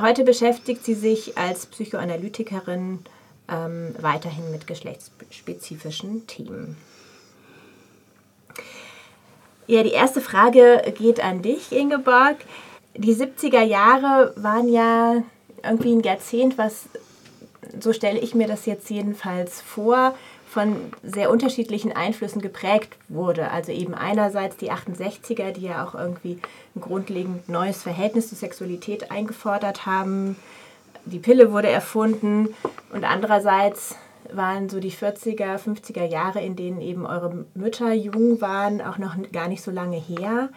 Heute 0.01 0.25
beschäftigt 0.25 0.85
sie 0.85 0.95
sich 0.95 1.37
als 1.37 1.67
Psychoanalytikerin 1.67 3.01
ähm, 3.49 3.95
weiterhin 4.01 4.51
mit 4.51 4.67
geschlechtsspezifischen 4.67 6.27
Themen. 6.27 6.77
Ja, 9.67 9.83
die 9.83 9.93
erste 9.93 10.21
Frage 10.21 10.83
geht 10.99 11.23
an 11.23 11.43
dich, 11.43 11.73
Ingeborg. 11.73 12.37
Die 12.97 13.15
70er 13.15 13.63
Jahre 13.63 14.33
waren 14.37 14.69
ja 14.69 15.23
irgendwie 15.63 15.93
ein 15.93 16.01
Jahrzehnt, 16.01 16.59
was, 16.59 16.85
so 17.81 17.93
stelle 17.93 18.19
ich 18.19 18.35
mir 18.35 18.49
das 18.49 18.67
jetzt 18.67 18.91
jedenfalls 18.91 19.61
vor, 19.63 20.15
von 20.53 20.77
sehr 21.03 21.31
unterschiedlichen 21.31 21.93
Einflüssen 21.93 22.43
geprägt 22.43 22.95
wurde. 23.09 23.51
Also 23.51 23.73
eben 23.73 23.95
einerseits 23.95 24.59
die 24.59 24.71
68er, 24.71 25.53
die 25.53 25.63
ja 25.63 25.87
auch 25.87 25.95
irgendwie 25.95 26.39
ein 26.77 26.81
grundlegend 26.83 27.49
neues 27.49 27.83
Verhältnis 27.83 28.29
zur 28.29 28.37
Sexualität 28.37 29.11
eingefordert 29.11 29.87
haben. 29.87 30.37
Die 31.07 31.19
Pille 31.19 31.53
wurde 31.53 31.71
erfunden 31.71 32.55
und 32.93 33.05
andererseits 33.05 33.97
waren 34.37 34.69
so 34.69 34.81
die 34.81 34.93
40er, 34.93 35.59
50er 35.59 36.05
Jahre, 36.05 36.41
in 36.41 36.57
denen 36.57 36.81
eben 36.81 37.07
eure 37.07 37.47
Mütter 37.55 37.93
jung 37.93 38.41
waren, 38.41 38.81
auch 38.81 38.99
noch 38.99 39.17
gar 39.33 39.49
nicht 39.49 39.63
so 39.63 39.71
lange 39.71 39.99
her. 39.99 40.51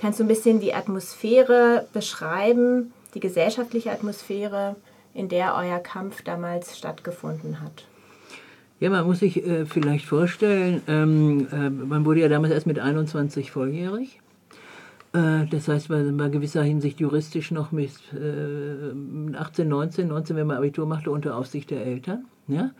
Kannst 0.00 0.20
du 0.20 0.24
ein 0.24 0.28
bisschen 0.28 0.60
die 0.60 0.74
Atmosphäre 0.74 1.86
beschreiben, 1.92 2.92
die 3.14 3.20
gesellschaftliche 3.20 3.90
Atmosphäre, 3.90 4.76
in 5.14 5.28
der 5.28 5.54
euer 5.56 5.80
Kampf 5.80 6.22
damals 6.22 6.78
stattgefunden 6.78 7.60
hat? 7.60 7.84
Ja, 8.80 8.90
man 8.90 9.04
muss 9.06 9.18
sich 9.18 9.44
äh, 9.44 9.66
vielleicht 9.66 10.04
vorstellen, 10.04 10.82
ähm, 10.86 11.48
äh, 11.50 11.68
man 11.68 12.04
wurde 12.04 12.20
ja 12.20 12.28
damals 12.28 12.52
erst 12.52 12.66
mit 12.66 12.78
21 12.78 13.50
volljährig. 13.50 14.20
Äh, 15.12 15.46
das 15.50 15.66
heißt, 15.66 15.90
man 15.90 16.16
war 16.16 16.26
in 16.26 16.32
gewisser 16.32 16.62
Hinsicht 16.62 17.00
juristisch 17.00 17.50
noch 17.50 17.72
mit 17.72 17.90
18, 18.12 19.68
19, 19.68 20.06
19, 20.06 20.36
wenn 20.36 20.46
man 20.46 20.58
Abitur 20.58 20.86
machte, 20.86 21.10
unter 21.10 21.36
Aufsicht 21.36 21.70
der 21.70 21.84
Eltern. 21.84 22.26
Ja? 22.46 22.70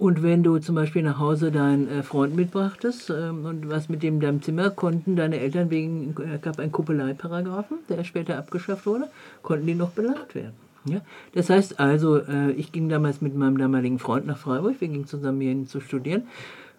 Und 0.00 0.22
wenn 0.22 0.42
du 0.42 0.58
zum 0.58 0.76
Beispiel 0.76 1.02
nach 1.02 1.18
Hause 1.18 1.52
deinen 1.52 1.86
äh, 1.86 2.02
Freund 2.02 2.34
mitbrachtest 2.34 3.10
ähm, 3.10 3.44
und 3.44 3.68
was 3.68 3.90
mit 3.90 4.02
dem 4.02 4.14
in 4.14 4.20
deinem 4.20 4.42
Zimmer, 4.42 4.70
konnten 4.70 5.14
deine 5.14 5.38
Eltern 5.38 5.68
wegen, 5.68 6.14
es 6.18 6.36
äh, 6.36 6.38
gab 6.38 6.58
einen 6.58 6.72
Kuppeleiparagraphen, 6.72 7.80
der 7.86 8.02
später 8.04 8.38
abgeschafft 8.38 8.86
wurde, 8.86 9.08
konnten 9.42 9.66
die 9.66 9.74
noch 9.74 9.90
belangt 9.90 10.34
werden. 10.34 10.54
Ja? 10.86 11.02
Das 11.34 11.50
heißt 11.50 11.78
also, 11.78 12.16
äh, 12.16 12.52
ich 12.52 12.72
ging 12.72 12.88
damals 12.88 13.20
mit 13.20 13.36
meinem 13.36 13.58
damaligen 13.58 13.98
Freund 13.98 14.26
nach 14.26 14.38
Freiburg, 14.38 14.80
wir 14.80 14.88
gingen 14.88 15.06
zusammen 15.06 15.42
hier 15.42 15.50
hin 15.50 15.66
zu 15.66 15.80
studieren, 15.80 16.22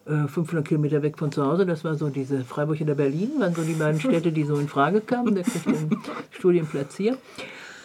äh, 0.07 0.28
500 0.28 0.67
Kilometer 0.67 1.03
weg 1.03 1.19
von 1.19 1.32
zu 1.32 1.45
Hause, 1.45 1.67
das 1.67 1.84
war 1.84 1.93
so 1.93 2.09
diese 2.09 2.43
Freiburg 2.43 2.82
oder 2.82 2.95
Berlin, 2.95 3.34
waren 3.38 3.53
so 3.53 3.61
die 3.61 3.74
beiden 3.74 3.99
Städte, 3.99 4.32
die 4.32 4.45
so 4.45 4.55
in 4.55 4.67
Frage 4.67 4.99
kamen, 4.99 5.36
der 5.36 5.43
kriegte 5.43 5.69
einen 5.69 5.95
Studienplatz 6.32 6.97
hier. 6.97 7.17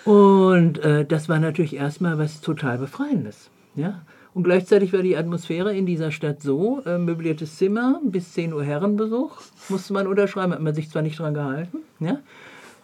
Und 0.06 0.80
das 0.82 1.28
war 1.28 1.40
natürlich 1.40 1.74
erstmal 1.74 2.16
was 2.16 2.40
total 2.40 2.78
Befreiendes. 2.78 3.50
Ja? 3.74 4.02
Und 4.36 4.42
gleichzeitig 4.42 4.92
war 4.92 5.00
die 5.00 5.16
Atmosphäre 5.16 5.74
in 5.74 5.86
dieser 5.86 6.10
Stadt 6.10 6.42
so, 6.42 6.82
äh, 6.84 6.98
möbliertes 6.98 7.56
Zimmer, 7.56 8.02
bis 8.04 8.34
10 8.34 8.52
Uhr 8.52 8.62
Herrenbesuch, 8.62 9.40
musste 9.70 9.94
man 9.94 10.06
unterschreiben, 10.06 10.52
hat 10.52 10.60
man 10.60 10.74
sich 10.74 10.90
zwar 10.90 11.00
nicht 11.00 11.18
dran 11.18 11.32
gehalten, 11.32 11.78
ja, 12.00 12.20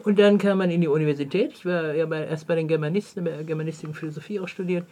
und 0.05 0.19
dann 0.19 0.39
kam 0.39 0.59
man 0.59 0.71
in 0.71 0.81
die 0.81 0.89
Universität. 0.89 1.53
Ich 1.53 1.67
war 1.67 1.95
ja 1.95 2.07
bei, 2.07 2.25
erst 2.25 2.47
bei 2.47 2.55
den 2.55 2.67
Germanisten, 2.67 3.25
bei 3.25 3.43
Germanistik 3.45 3.91
und 3.91 3.95
Philosophie 3.95 4.41
auch 4.41 4.49
studiert. 4.49 4.85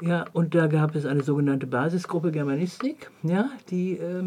Ja, 0.00 0.24
und 0.32 0.54
da 0.54 0.66
gab 0.66 0.96
es 0.96 1.06
eine 1.06 1.22
sogenannte 1.22 1.66
Basisgruppe 1.66 2.32
Germanistik. 2.32 3.10
Ja, 3.22 3.50
die 3.70 3.92
äh, 3.92 4.24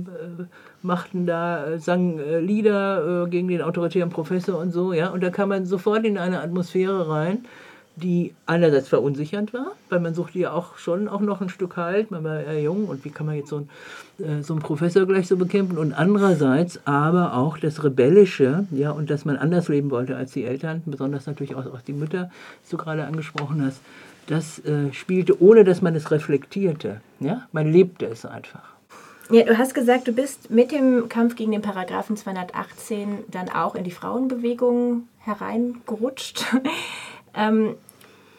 machten 0.82 1.26
da, 1.26 1.66
äh, 1.66 1.80
sangen 1.80 2.20
äh, 2.20 2.40
Lieder 2.40 3.26
äh, 3.26 3.30
gegen 3.30 3.48
den 3.48 3.62
autoritären 3.62 4.10
Professor 4.10 4.60
und 4.60 4.72
so. 4.72 4.94
Ja, 4.94 5.10
und 5.10 5.22
da 5.22 5.30
kam 5.30 5.50
man 5.50 5.66
sofort 5.66 6.06
in 6.06 6.18
eine 6.18 6.42
Atmosphäre 6.42 7.10
rein, 7.10 7.46
die 8.00 8.34
einerseits 8.46 8.88
verunsichernd 8.88 9.54
war, 9.54 9.74
weil 9.90 10.00
man 10.00 10.14
suchte 10.14 10.40
ja 10.40 10.52
auch 10.52 10.78
schon 10.78 11.08
auch 11.08 11.22
noch 11.22 11.42
ein 11.42 11.50
Stück 11.50 11.78
Halt, 11.78 12.12
man 12.12 12.24
war 12.24 12.42
ja 12.42 12.54
jung 12.54 12.86
und 12.86 13.06
wie 13.06 13.10
kann 13.10 13.26
man 13.26 13.36
jetzt 13.36 13.50
so, 13.50 13.58
ein, 13.58 13.70
äh, 14.26 14.42
so 14.42 14.54
einen 14.54 14.62
Professor 14.62 15.06
gleich 15.06 15.28
so 15.28 15.38
bekämpfen 15.38 15.78
und 15.78 15.94
andererseits 15.94 16.80
aber 16.86 17.36
auch 17.36 17.58
das 17.58 17.84
Rebellische, 17.84 18.66
ja, 18.72 18.92
und 18.92 19.10
dass 19.10 19.26
man 19.26 19.38
anders 19.38 19.68
leben 19.68 19.92
wollte 19.92 20.16
als 20.16 20.32
die 20.32 20.46
Eltern, 20.46 20.82
besonders 20.86 21.26
natürlich 21.26 21.56
auch, 21.56 21.66
auch 21.66 21.82
die 21.82 21.94
Mütter, 21.94 22.32
die 22.66 22.72
du 22.72 22.78
gerade 22.78 23.06
angesprochen 23.06 23.64
hast, 23.66 23.82
das 24.28 24.60
äh, 24.66 24.94
spielte, 24.94 25.42
ohne 25.42 25.64
dass 25.64 25.82
man 25.82 25.96
es 25.96 26.12
reflektierte, 26.12 27.02
ja, 27.20 27.48
man 27.52 27.72
lebte 27.72 28.06
es 28.06 28.26
einfach. 28.26 28.80
Ja, 29.32 29.44
du 29.44 29.58
hast 29.60 29.76
gesagt, 29.76 30.08
du 30.08 30.12
bist 30.12 30.50
mit 30.50 30.72
dem 30.72 31.08
Kampf 31.08 31.36
gegen 31.36 31.52
den 31.52 31.62
Paragraphen 31.62 32.18
218 32.18 33.26
dann 33.28 33.50
auch 33.50 33.76
in 33.76 33.84
die 33.84 33.92
Frauenbewegung 33.92 35.08
hereingerutscht. 35.20 36.46
ähm, 37.36 37.76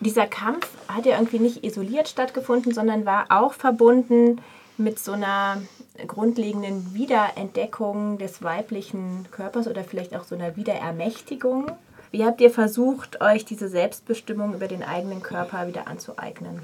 dieser 0.00 0.26
Kampf 0.26 0.68
hat 0.88 1.06
ja 1.06 1.16
irgendwie 1.16 1.38
nicht 1.38 1.64
isoliert 1.64 2.08
stattgefunden, 2.08 2.72
sondern 2.72 3.06
war 3.06 3.26
auch 3.28 3.52
verbunden 3.52 4.40
mit 4.78 4.98
so 4.98 5.12
einer 5.12 5.60
grundlegenden 6.06 6.94
Wiederentdeckung 6.94 8.18
des 8.18 8.42
weiblichen 8.42 9.26
Körpers 9.30 9.68
oder 9.68 9.84
vielleicht 9.84 10.16
auch 10.16 10.24
so 10.24 10.34
einer 10.34 10.56
Wiederermächtigung. 10.56 11.70
Wie 12.10 12.24
habt 12.24 12.40
ihr 12.40 12.50
versucht, 12.50 13.20
euch 13.20 13.44
diese 13.44 13.68
Selbstbestimmung 13.68 14.54
über 14.54 14.66
den 14.66 14.82
eigenen 14.82 15.22
Körper 15.22 15.68
wieder 15.68 15.86
anzueignen? 15.86 16.60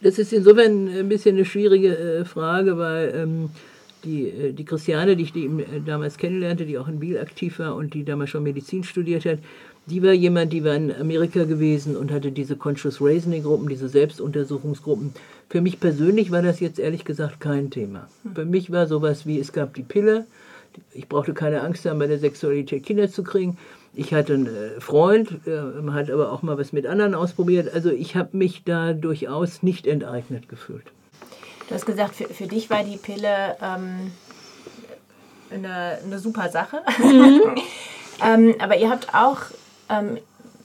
Das 0.00 0.18
ist 0.18 0.32
insofern 0.32 0.88
ein 0.88 1.08
bisschen 1.08 1.36
eine 1.36 1.44
schwierige 1.44 1.96
äh, 1.96 2.24
Frage, 2.24 2.76
weil 2.76 3.14
ähm, 3.14 3.50
die, 4.04 4.28
äh, 4.28 4.52
die 4.52 4.64
Christiane, 4.64 5.16
die 5.16 5.24
ich 5.24 5.32
die 5.32 5.46
äh, 5.46 5.80
damals 5.84 6.18
kennenlernte, 6.18 6.66
die 6.66 6.78
auch 6.78 6.88
in 6.88 7.00
Biel 7.00 7.18
aktiv 7.18 7.58
war 7.58 7.74
und 7.76 7.94
die 7.94 8.04
damals 8.04 8.30
schon 8.30 8.42
Medizin 8.42 8.84
studiert 8.84 9.24
hat, 9.24 9.38
die 9.86 10.02
war 10.02 10.12
jemand, 10.12 10.52
die 10.52 10.64
war 10.64 10.74
in 10.74 10.94
Amerika 10.94 11.44
gewesen 11.44 11.96
und 11.96 12.10
hatte 12.10 12.32
diese 12.32 12.56
Conscious 12.56 13.00
Raising 13.00 13.42
Gruppen, 13.42 13.68
diese 13.68 13.88
Selbstuntersuchungsgruppen. 13.88 15.14
Für 15.48 15.60
mich 15.60 15.78
persönlich 15.78 16.30
war 16.30 16.42
das 16.42 16.60
jetzt 16.60 16.78
ehrlich 16.78 17.04
gesagt 17.04 17.40
kein 17.40 17.70
Thema. 17.70 18.08
Hm. 18.22 18.34
Für 18.34 18.44
mich 18.44 18.72
war 18.72 18.86
sowas 18.86 19.26
wie, 19.26 19.38
es 19.38 19.52
gab 19.52 19.74
die 19.74 19.82
Pille, 19.82 20.26
ich 20.92 21.08
brauchte 21.08 21.34
keine 21.34 21.60
Angst 21.60 21.84
haben, 21.84 21.98
bei 21.98 22.06
der 22.06 22.18
Sexualität 22.18 22.84
Kinder 22.84 23.10
zu 23.10 23.22
kriegen. 23.22 23.58
Ich 23.94 24.12
hatte 24.12 24.34
einen 24.34 24.46
äh, 24.46 24.80
Freund, 24.80 25.46
man 25.46 25.94
hat 25.94 26.10
aber 26.10 26.32
auch 26.32 26.42
mal 26.42 26.58
was 26.58 26.72
mit 26.72 26.86
anderen 26.86 27.14
ausprobiert. 27.14 27.72
Also 27.72 27.90
ich 27.90 28.16
habe 28.16 28.36
mich 28.36 28.64
da 28.64 28.92
durchaus 28.92 29.62
nicht 29.62 29.86
enteignet 29.86 30.48
gefühlt. 30.48 30.84
Du 31.68 31.74
hast 31.74 31.86
gesagt, 31.86 32.16
für, 32.16 32.24
für 32.24 32.46
dich 32.46 32.70
war 32.70 32.82
die 32.82 32.96
Pille 32.96 33.56
ähm, 33.62 34.10
eine, 35.50 35.98
eine 36.04 36.18
super 36.18 36.48
Sache. 36.48 36.80
Mhm. 36.98 37.42
ähm, 38.24 38.54
aber 38.58 38.76
ihr 38.76 38.90
habt 38.90 39.14
auch 39.14 39.42
ähm, 39.88 40.18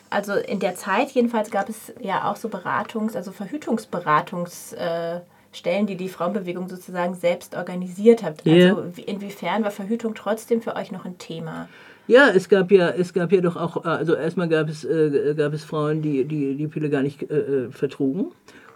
also 0.10 0.34
in 0.34 0.60
der 0.60 0.76
Zeit 0.76 1.12
jedenfalls 1.12 1.52
gab 1.52 1.70
es 1.70 1.94
ja 2.02 2.30
auch 2.30 2.36
so 2.36 2.50
Beratungs-, 2.50 3.16
also 3.16 3.32
Verhütungsberatungsstellen, 3.32 5.24
äh, 5.64 5.86
die 5.86 5.96
die 5.96 6.10
Frauenbewegung 6.10 6.68
sozusagen 6.68 7.14
selbst 7.16 7.56
organisiert 7.56 8.24
hat. 8.24 8.46
Yeah. 8.46 8.76
Also 8.76 9.02
inwiefern 9.06 9.64
war 9.64 9.72
Verhütung 9.72 10.16
trotzdem 10.16 10.62
für 10.62 10.76
euch 10.76 10.92
noch 10.92 11.06
ein 11.06 11.18
Thema? 11.18 11.70
Ja, 12.08 12.30
es 12.30 12.50
gab 12.50 12.72
ja, 12.72 12.90
es 12.90 13.14
gab 13.14 13.32
ja 13.32 13.40
doch 13.40 13.56
auch, 13.56 13.86
also 13.86 14.16
erstmal 14.16 14.50
gab 14.50 14.68
es, 14.68 14.84
äh, 14.84 15.36
gab 15.38 15.54
es 15.54 15.64
Frauen, 15.64 16.02
die 16.02 16.26
die, 16.26 16.56
die 16.56 16.68
Pille 16.68 16.90
gar 16.90 17.04
nicht 17.04 17.22
äh, 17.30 17.36
äh 17.36 17.72
vertrugen. 17.72 18.32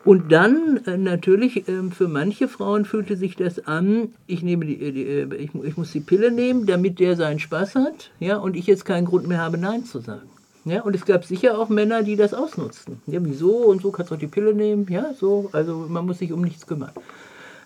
Und 0.05 0.31
dann 0.31 0.81
äh, 0.85 0.97
natürlich 0.97 1.67
äh, 1.67 1.89
für 1.91 2.07
manche 2.07 2.47
Frauen 2.47 2.85
fühlte 2.85 3.15
sich 3.15 3.35
das 3.35 3.65
an, 3.67 4.09
ich, 4.27 4.43
nehme 4.43 4.65
die, 4.65 4.91
die 4.91 5.03
äh, 5.03 5.35
ich, 5.35 5.51
ich, 5.55 5.77
muss 5.77 5.91
die 5.91 6.01
Pille 6.01 6.31
nehmen, 6.31 6.65
damit 6.65 6.99
der 6.99 7.15
seinen 7.15 7.39
Spaß 7.39 7.75
hat, 7.75 8.11
ja, 8.19 8.37
und 8.37 8.57
ich 8.57 8.67
jetzt 8.67 8.83
keinen 8.83 9.05
Grund 9.05 9.27
mehr 9.27 9.39
habe, 9.39 9.57
Nein 9.57 9.85
zu 9.85 9.99
sagen. 9.99 10.29
Ja, 10.65 10.81
und 10.81 10.95
es 10.95 11.05
gab 11.05 11.25
sicher 11.25 11.57
auch 11.57 11.69
Männer, 11.69 12.03
die 12.03 12.15
das 12.15 12.33
ausnutzten. 12.33 13.01
Ja, 13.07 13.19
wieso 13.23 13.51
und 13.51 13.81
so 13.81 13.91
kannst 13.91 14.11
du 14.11 14.15
auch 14.15 14.19
die 14.19 14.27
Pille 14.27 14.53
nehmen, 14.53 14.87
ja, 14.89 15.13
so, 15.17 15.49
also 15.51 15.85
man 15.89 16.05
muss 16.05 16.19
sich 16.19 16.31
um 16.31 16.41
nichts 16.41 16.67
kümmern. 16.67 16.91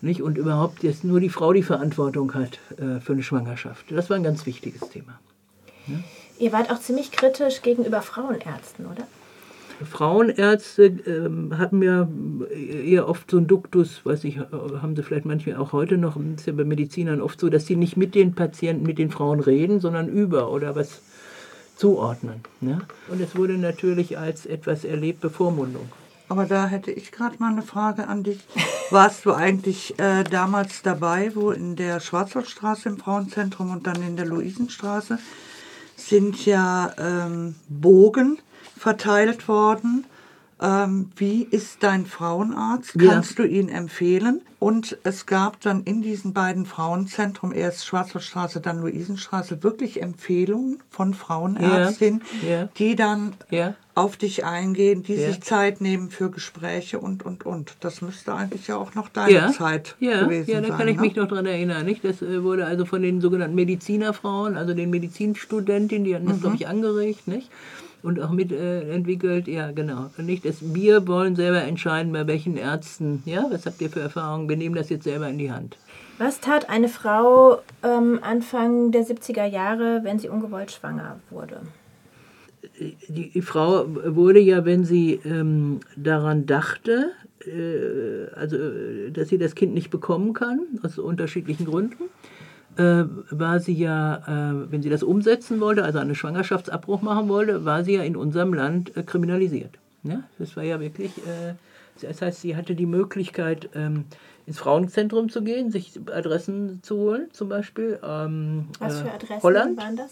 Nicht? 0.02 0.22
Und 0.22 0.38
überhaupt 0.38 0.84
jetzt 0.84 1.04
nur 1.04 1.20
die 1.20 1.30
Frau 1.30 1.54
die 1.54 1.64
Verantwortung 1.64 2.34
hat 2.36 2.60
äh, 2.78 3.00
für 3.00 3.14
eine 3.14 3.24
Schwangerschaft. 3.24 3.86
Das 3.90 4.10
war 4.10 4.18
ein 4.18 4.24
ganz 4.24 4.46
wichtiges 4.46 4.88
Thema. 4.90 5.20
Ja? 5.88 5.96
Ihr 6.40 6.52
wart 6.54 6.72
auch 6.72 6.80
ziemlich 6.80 7.12
kritisch 7.12 7.64
gegenüber 7.64 8.02
Frauenärzten, 8.04 8.86
oder? 8.86 9.08
Frauenärzte 9.84 10.86
ähm, 10.86 11.58
hatten 11.58 11.82
ja 11.82 12.08
eher 12.50 13.08
oft 13.08 13.30
so 13.30 13.38
einen 13.38 13.48
Duktus, 13.48 14.02
weiß 14.04 14.24
ich, 14.24 14.40
haben 14.40 14.96
sie 14.96 15.04
vielleicht 15.04 15.26
manchmal 15.26 15.58
auch 15.58 15.72
heute 15.72 15.98
noch, 15.98 16.18
ist 16.36 16.48
ja 16.48 16.54
bei 16.54 16.64
Medizinern 16.64 17.22
oft 17.22 17.40
so, 17.40 17.50
dass 17.50 17.68
sie 17.68 17.76
nicht 17.76 17.98
mit 17.98 18.16
den 18.16 18.34
Patienten, 18.34 18.84
mit 18.86 18.98
den 18.98 19.12
Frauen 19.12 19.40
reden, 19.40 19.80
sondern 19.80 20.10
über 20.10 20.52
oder 20.52 20.76
was 20.76 21.02
zuordnen. 21.76 22.42
Ne? 22.60 22.82
Und 23.10 23.22
es 23.22 23.36
wurde 23.36 23.58
natürlich 23.58 24.18
als 24.18 24.46
etwas 24.46 24.84
erlebt 24.84 25.22
Bevormundung. 25.22 25.90
Aber 26.30 26.46
da 26.46 26.68
hätte 26.68 26.92
ich 26.92 27.12
gerade 27.12 27.38
mal 27.40 27.52
eine 27.52 27.62
Frage 27.62 28.08
an 28.08 28.24
dich. 28.24 28.40
Warst 28.90 29.26
du 29.26 29.34
eigentlich 29.34 29.98
äh, 30.00 30.24
damals 30.24 30.82
dabei, 30.82 31.32
wo 31.36 31.52
in 31.52 31.76
der 31.76 32.00
Schwarzwaldstraße 32.00 32.90
im 32.90 32.98
Frauenzentrum 32.98 33.72
und 33.72 33.88
dann 33.88 34.02
in 34.02 34.18
der 34.18 34.26
Luisenstraße 34.26 35.20
sind 35.96 36.46
ja 36.46 36.94
ähm, 36.98 37.56
Bogen 37.70 38.40
verteilt 38.78 39.48
worden 39.48 40.06
ähm, 40.60 41.12
wie 41.16 41.44
ist 41.44 41.84
dein 41.84 42.06
Frauenarzt? 42.08 42.96
Ja. 43.00 43.12
Kannst 43.12 43.38
du 43.38 43.44
ihn 43.44 43.70
empfehlen? 43.70 44.42
Und 44.60 44.98
es 45.04 45.28
gab 45.28 45.62
dann 45.62 45.84
in 45.84 46.02
diesen 46.02 46.34
beiden 46.34 46.66
Frauenzentren, 46.66 47.52
erst 47.52 47.86
Schwarzwaldstraße, 47.86 48.60
dann 48.60 48.82
Luisenstraße, 48.82 49.62
wirklich 49.62 50.02
Empfehlungen 50.02 50.80
von 50.90 51.14
Frauenärztinnen, 51.14 52.24
ja. 52.42 52.50
Ja. 52.50 52.70
die 52.76 52.96
dann 52.96 53.34
auf 53.94 54.18
dich 54.18 54.46
eingehen, 54.46 55.04
die 55.04 55.18
sich 55.18 55.42
Zeit 55.42 55.80
nehmen 55.80 56.10
für 56.10 56.32
Gespräche 56.32 56.98
und, 56.98 57.24
und, 57.24 57.46
und. 57.46 57.76
Das 57.82 58.02
müsste 58.02 58.34
eigentlich 58.34 58.68
ja 58.68 58.78
auch 58.78 58.96
noch 58.96 59.10
deine 59.10 59.52
Zeit 59.52 59.96
gewesen 60.00 60.46
sein. 60.46 60.64
Ja, 60.64 60.70
da 60.70 60.76
kann 60.76 60.88
ich 60.88 60.96
ne? 60.96 61.02
mich 61.02 61.16
noch 61.16 61.28
dran 61.28 61.46
erinnern. 61.46 61.86
Nicht? 61.86 62.04
Das 62.04 62.24
äh, 62.24 62.44
wurde 62.44 62.66
also 62.66 62.86
von 62.86 63.04
den 63.04 63.22
sogenannten 63.22 63.56
Medizinerfrauen, 63.56 64.58
also 64.58 64.74
den 64.74 64.90
Medizinstudentinnen, 64.90 66.04
die 66.04 66.16
hatten 66.16 66.28
das, 66.28 66.38
mhm. 66.38 66.42
glaube 66.42 66.56
ich, 66.56 66.68
angeregt. 66.68 67.28
Nicht? 67.28 67.52
Und 68.08 68.22
auch 68.22 68.32
mitentwickelt. 68.32 69.48
Äh, 69.48 69.56
ja, 69.56 69.72
genau. 69.72 70.10
Und 70.18 70.26
nicht, 70.26 70.46
dass 70.46 70.74
wir 70.74 71.08
wollen 71.08 71.36
selber 71.36 71.62
entscheiden, 71.62 72.14
bei 72.14 72.26
welchen 72.26 72.56
Ärzten, 72.56 73.22
ja, 73.26 73.46
was 73.52 73.66
habt 73.66 73.82
ihr 73.82 73.90
für 73.90 74.00
Erfahrungen? 74.00 74.48
Wir 74.48 74.56
nehmen 74.56 74.76
das 74.76 74.90
jetzt 74.90 75.04
selber 75.04 75.28
in 75.28 75.38
die 75.38 75.52
Hand. 75.52 75.78
Was 76.18 76.40
tat 76.40 76.70
eine 76.70 76.88
Frau 76.88 77.60
ähm, 77.84 78.20
Anfang 78.22 78.92
der 78.92 79.04
70er 79.04 79.46
Jahre, 79.46 80.00
wenn 80.04 80.20
sie 80.20 80.30
ungewollt 80.30 80.72
schwanger 80.72 81.20
wurde? 81.30 81.60
Die, 83.10 83.42
Frau 83.42 83.86
wurde 83.88 84.40
ja, 84.40 84.66
wenn 84.66 84.86
sie 84.86 85.20
ähm, 85.26 85.82
daran 85.96 86.46
dachte, 86.46 87.12
äh, 87.46 88.34
also 88.36 88.58
dass 89.12 89.30
sie 89.30 89.38
das 89.38 89.54
Kind 89.54 89.74
nicht 89.74 89.90
bekommen 89.90 90.34
kann, 90.34 90.62
aus 90.82 90.98
unterschiedlichen 90.98 91.66
Gründen, 91.66 92.06
äh, 92.78 93.06
war 93.32 93.60
sie 93.60 93.74
ja, 93.74 94.18
äh, 94.28 94.72
wenn 94.72 94.82
sie 94.82 94.90
das 94.90 95.04
umsetzen 95.04 95.60
wollte, 95.60 95.84
also 95.84 96.00
einen 96.00 96.16
Schwangerschaftsabbruch 96.16 97.02
machen 97.02 97.30
wollte, 97.30 97.66
war 97.66 97.84
sie 97.84 97.96
ja 97.96 98.04
in 98.04 98.16
unserem 98.16 98.54
Land 98.54 98.96
äh, 98.96 99.04
kriminalisiert. 99.04 99.78
Ja? 100.04 100.24
Das 100.40 100.56
war 100.56 100.64
ja 100.64 100.80
wirklich, 100.80 101.18
äh, 101.20 101.54
Das 102.02 102.22
heißt, 102.22 102.42
sie 102.42 102.56
hatte 102.56 102.76
die 102.76 102.86
Möglichkeit, 102.86 103.70
ähm, 103.74 104.06
ins 104.46 104.60
Frauenzentrum 104.60 105.30
zu 105.30 105.42
gehen, 105.44 105.72
sich 105.72 106.00
Adressen 106.14 106.80
zu 106.84 106.96
holen, 106.98 107.28
zum 107.34 107.50
Beispiel. 107.50 108.00
Ähm, 108.04 108.68
Was 108.80 109.02
für 109.02 109.08
äh, 109.08 109.12
Adressen 109.12 109.44
Holland. 109.44 109.78
waren 109.78 109.98
das? 109.98 110.12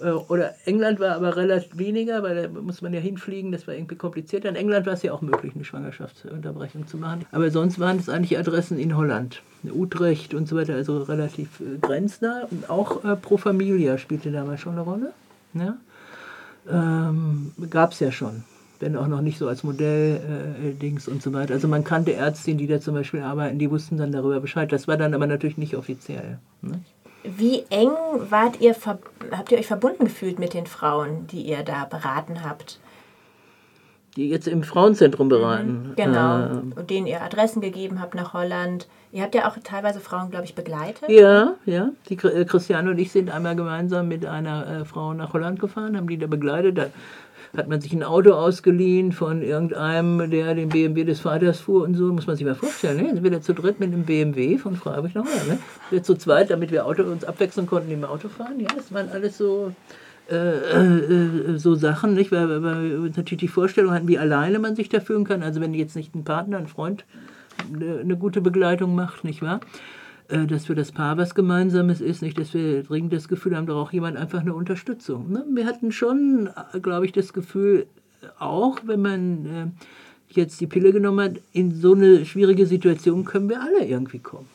Äh, 0.00 0.10
Oder 0.10 0.54
England 0.64 1.00
war 1.00 1.16
aber 1.16 1.36
relativ 1.36 1.76
weniger, 1.76 2.22
weil 2.22 2.42
da 2.42 2.60
muss 2.60 2.82
man 2.82 2.92
ja 2.92 3.00
hinfliegen, 3.00 3.52
das 3.52 3.66
war 3.66 3.74
irgendwie 3.74 3.96
komplizierter. 3.96 4.48
In 4.48 4.56
England 4.56 4.86
war 4.86 4.94
es 4.94 5.02
ja 5.02 5.12
auch 5.12 5.22
möglich, 5.22 5.52
eine 5.54 5.64
Schwangerschaftsunterbrechung 5.64 6.86
zu 6.86 6.96
machen. 6.96 7.24
Aber 7.32 7.50
sonst 7.50 7.78
waren 7.78 7.98
es 7.98 8.08
eigentlich 8.08 8.38
Adressen 8.38 8.78
in 8.78 8.96
Holland. 8.96 9.42
Utrecht 9.64 10.34
und 10.34 10.48
so 10.48 10.56
weiter, 10.56 10.74
also 10.74 11.02
relativ 11.02 11.60
äh, 11.60 11.78
grenznah. 11.80 12.46
Und 12.50 12.70
auch 12.70 13.04
äh, 13.04 13.16
Pro 13.16 13.36
Familia 13.36 13.98
spielte 13.98 14.30
damals 14.30 14.60
schon 14.60 14.72
eine 14.72 14.82
Rolle. 14.82 15.12
Ja? 15.54 15.76
Ähm, 16.70 17.52
Gab 17.70 17.92
es 17.92 18.00
ja 18.00 18.12
schon. 18.12 18.44
Wenn 18.80 18.96
auch 18.96 19.08
noch 19.08 19.22
nicht 19.22 19.38
so 19.38 19.48
als 19.48 19.64
Modell-Dings 19.64 21.08
und 21.08 21.20
so 21.20 21.32
weiter. 21.32 21.54
Also 21.54 21.66
man 21.66 21.82
kannte 21.82 22.12
Ärztinnen, 22.12 22.58
die 22.58 22.68
da 22.68 22.80
zum 22.80 22.94
Beispiel 22.94 23.22
arbeiten, 23.22 23.58
die 23.58 23.68
wussten 23.68 23.96
dann 23.96 24.12
darüber 24.12 24.38
Bescheid. 24.38 24.70
Das 24.70 24.86
war 24.86 24.96
dann 24.96 25.14
aber 25.14 25.26
natürlich 25.26 25.58
nicht 25.58 25.74
offiziell. 25.74 26.38
Ne? 26.62 26.80
Wie 27.24 27.64
eng 27.70 27.90
wart 28.30 28.60
ihr, 28.60 28.74
habt 29.32 29.52
ihr 29.52 29.58
euch 29.58 29.66
verbunden 29.66 30.04
gefühlt 30.04 30.38
mit 30.38 30.54
den 30.54 30.66
Frauen, 30.66 31.26
die 31.26 31.42
ihr 31.42 31.62
da 31.62 31.84
beraten 31.84 32.44
habt? 32.44 32.78
Die 34.16 34.28
jetzt 34.28 34.48
im 34.48 34.62
Frauenzentrum 34.62 35.28
beraten. 35.28 35.92
Genau. 35.96 36.38
Äh, 36.38 36.50
Und 36.76 36.90
denen 36.90 37.06
ihr 37.06 37.22
Adressen 37.22 37.60
gegeben 37.60 38.00
habt 38.00 38.14
nach 38.14 38.32
Holland. 38.32 38.88
Ihr 39.12 39.22
habt 39.22 39.34
ja 39.34 39.48
auch 39.48 39.56
teilweise 39.62 40.00
Frauen, 40.00 40.30
glaube 40.30 40.44
ich, 40.44 40.54
begleitet. 40.54 41.08
Ja, 41.08 41.54
ja. 41.66 41.90
Die 42.08 42.14
äh, 42.14 42.44
Christiane 42.44 42.90
und 42.90 42.98
ich 42.98 43.12
sind 43.12 43.30
einmal 43.30 43.56
gemeinsam 43.56 44.08
mit 44.08 44.26
einer 44.26 44.80
äh, 44.80 44.84
Frau 44.84 45.12
nach 45.12 45.32
Holland 45.32 45.60
gefahren, 45.60 45.96
haben 45.96 46.08
die 46.08 46.18
da 46.18 46.26
begleitet. 46.26 46.78
Da 46.78 46.86
hat 47.56 47.68
man 47.68 47.80
sich 47.80 47.92
ein 47.92 48.02
Auto 48.02 48.32
ausgeliehen 48.32 49.12
von 49.12 49.42
irgendeinem, 49.42 50.30
der 50.30 50.54
den 50.54 50.68
BMW 50.68 51.04
des 51.04 51.20
Vaters 51.20 51.60
fuhr 51.60 51.84
und 51.84 51.94
so. 51.94 52.12
Muss 52.12 52.26
man 52.26 52.36
sich 52.36 52.44
mal 52.44 52.54
vorstellen. 52.54 52.98
Ne? 52.98 53.14
Sind 53.14 53.24
wir 53.24 53.30
da 53.30 53.40
zu 53.40 53.54
dritt 53.54 53.80
mit 53.80 53.92
einem 53.92 54.04
BMW 54.04 54.58
von 54.58 54.76
Freiburg 54.76 55.14
nach 55.14 55.24
Holland. 55.24 55.48
Ne? 55.48 55.58
Wir 55.90 56.02
zu 56.02 56.14
zweit, 56.14 56.50
damit 56.50 56.70
wir 56.70 56.86
Auto, 56.86 57.02
uns 57.04 57.24
abwechseln 57.24 57.66
konnten 57.66 57.90
im 57.90 58.04
Auto 58.04 58.28
fahren. 58.28 58.60
Ja, 58.60 58.68
das 58.74 58.92
waren 58.92 59.08
alles 59.10 59.38
so. 59.38 59.72
Äh, 60.30 60.34
äh, 60.34 61.56
so 61.56 61.74
Sachen, 61.74 62.12
nicht? 62.12 62.30
Weil, 62.32 62.62
weil 62.62 63.02
wir 63.02 63.10
natürlich 63.16 63.40
die 63.40 63.48
Vorstellung 63.48 63.94
hatten, 63.94 64.08
wie 64.08 64.18
alleine 64.18 64.58
man 64.58 64.76
sich 64.76 64.90
da 64.90 65.00
fühlen 65.00 65.24
kann. 65.24 65.42
Also 65.42 65.62
wenn 65.62 65.72
jetzt 65.72 65.96
nicht 65.96 66.14
ein 66.14 66.24
Partner, 66.24 66.58
ein 66.58 66.66
Freund 66.66 67.06
eine, 67.72 68.00
eine 68.00 68.16
gute 68.16 68.42
Begleitung 68.42 68.94
macht, 68.94 69.24
nicht 69.24 69.42
wahr? 69.42 69.60
Äh, 70.28 70.46
dass 70.46 70.66
für 70.66 70.74
das 70.74 70.92
Paar 70.92 71.16
was 71.16 71.34
Gemeinsames 71.34 72.00
ist, 72.00 72.20
nicht, 72.20 72.38
dass 72.38 72.52
wir 72.52 72.82
dringend 72.82 73.12
das 73.12 73.28
Gefühl 73.28 73.56
haben, 73.56 73.66
da 73.66 73.72
braucht 73.72 73.94
jemand 73.94 74.16
einfach 74.16 74.40
eine 74.40 74.54
Unterstützung. 74.54 75.32
Ne? 75.32 75.44
Wir 75.54 75.66
hatten 75.66 75.90
schon, 75.90 76.50
äh, 76.74 76.80
glaube 76.80 77.06
ich, 77.06 77.12
das 77.12 77.32
Gefühl, 77.32 77.86
auch 78.38 78.78
wenn 78.84 79.00
man 79.00 79.46
äh, 79.46 79.66
jetzt 80.28 80.60
die 80.60 80.66
Pille 80.66 80.92
genommen 80.92 81.20
hat, 81.20 81.40
in 81.52 81.74
so 81.74 81.94
eine 81.94 82.26
schwierige 82.26 82.66
Situation 82.66 83.24
können 83.24 83.48
wir 83.48 83.62
alle 83.62 83.86
irgendwie 83.86 84.18
kommen. 84.18 84.46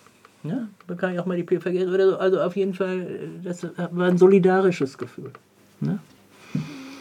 Ja? 0.43 0.67
Man 0.87 0.97
kann 0.97 1.15
ja 1.15 1.21
auch 1.21 1.25
mal 1.25 1.37
die 1.37 1.43
Pille 1.43 1.61
vergessen 1.61 1.91
oder 1.91 2.11
so. 2.11 2.17
Also 2.17 2.39
auf 2.41 2.55
jeden 2.55 2.75
Fall, 2.75 2.99
äh, 2.99 3.43
das 3.43 3.63
war 3.63 4.07
ein 4.07 4.19
solidarisches 4.19 4.99
Gefühl. 4.99 5.31
Ne? 5.79 5.97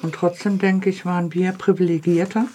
Und 0.00 0.14
trotzdem 0.14 0.58
denke 0.58 0.88
ich, 0.88 1.04
waren 1.04 1.34
wir 1.34 1.52
privilegierter. 1.52 2.46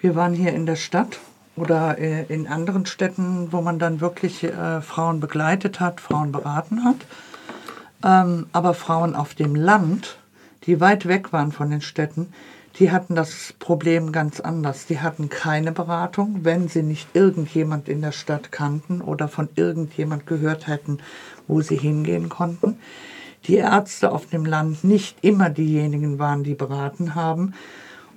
Wir 0.00 0.16
waren 0.16 0.34
hier 0.34 0.52
in 0.52 0.66
der 0.66 0.76
Stadt 0.76 1.20
oder 1.56 1.98
äh, 1.98 2.24
in 2.24 2.46
anderen 2.46 2.86
Städten, 2.86 3.52
wo 3.52 3.60
man 3.60 3.78
dann 3.78 4.00
wirklich 4.00 4.44
äh, 4.44 4.80
Frauen 4.80 5.20
begleitet 5.20 5.80
hat, 5.80 6.00
Frauen 6.00 6.32
beraten 6.32 6.84
hat. 6.84 6.96
Ähm, 8.04 8.46
aber 8.52 8.74
Frauen 8.74 9.14
auf 9.14 9.34
dem 9.34 9.54
Land, 9.54 10.18
die 10.64 10.80
weit 10.80 11.06
weg 11.06 11.32
waren 11.32 11.52
von 11.52 11.70
den 11.70 11.80
Städten, 11.80 12.32
die 12.78 12.90
hatten 12.90 13.14
das 13.14 13.54
Problem 13.60 14.10
ganz 14.10 14.40
anders. 14.40 14.86
Die 14.86 14.98
hatten 14.98 15.28
keine 15.28 15.70
Beratung, 15.70 16.40
wenn 16.42 16.66
sie 16.68 16.82
nicht 16.82 17.08
irgendjemand 17.14 17.88
in 17.88 18.02
der 18.02 18.10
Stadt 18.10 18.50
kannten 18.50 19.00
oder 19.00 19.28
von 19.28 19.48
irgendjemand 19.54 20.26
gehört 20.26 20.66
hätten, 20.66 20.98
wo 21.46 21.60
sie 21.60 21.76
hingehen 21.76 22.28
konnten. 22.28 22.78
Die 23.46 23.56
Ärzte 23.56 24.10
auf 24.10 24.26
dem 24.26 24.44
Land 24.44 24.82
nicht 24.82 25.18
immer 25.22 25.50
diejenigen 25.50 26.18
waren, 26.18 26.42
die 26.42 26.54
beraten 26.54 27.14
haben. 27.14 27.54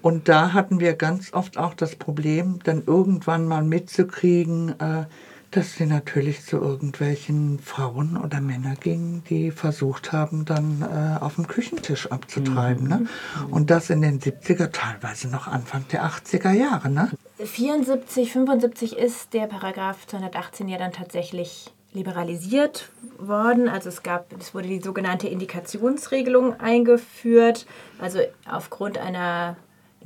Und 0.02 0.30
da 0.30 0.54
hatten 0.54 0.80
wir 0.80 0.93
ganz 0.93 1.34
oft 1.34 1.58
auch 1.58 1.74
das 1.74 1.95
Problem, 1.95 2.60
dann 2.64 2.84
irgendwann 2.86 3.48
mal 3.48 3.64
mitzukriegen, 3.64 4.80
äh, 4.80 5.06
dass 5.52 5.76
sie 5.76 5.86
natürlich 5.86 6.43
zu 6.43 6.58
irgendwelchen 6.58 7.60
Frauen 7.60 8.18
oder 8.18 8.41
Männern 8.41 8.78
gingen, 8.80 9.24
die 9.30 9.52
versucht 9.52 10.12
haben, 10.12 10.45
dann 10.45 10.82
äh, 10.82 11.24
auf 11.24 11.36
dem 11.36 11.48
Küchentisch 11.48 12.12
abzutreiben. 12.12 12.88
Ne? 12.88 13.06
Und 13.50 13.70
das 13.70 13.89
in 13.89 14.02
den 14.02 14.20
70er, 14.20 14.72
teilweise 14.72 15.30
noch 15.30 15.48
Anfang 15.48 15.86
der 15.91 16.06
80er 16.06 16.52
Jahre. 16.52 16.89
Ne? 16.89 17.12
74, 17.39 18.34
75 18.34 18.98
ist 18.98 19.34
der 19.34 19.48
Paragraph 19.48 20.06
218 20.08 20.68
ja 20.68 20.78
dann 20.78 20.91
tatsächlich 20.91 21.72
liberalisiert 21.93 22.89
worden. 23.18 23.70
Also 23.70 23.89
es 23.89 24.04
gab, 24.04 24.34
es 24.39 24.54
wurde 24.54 24.68
die 24.68 24.82
sogenannte 24.82 25.28
Indikationsregelung 25.28 26.60
eingeführt. 26.60 27.66
Also 28.00 28.20
aufgrund 28.50 28.98
einer 28.98 29.56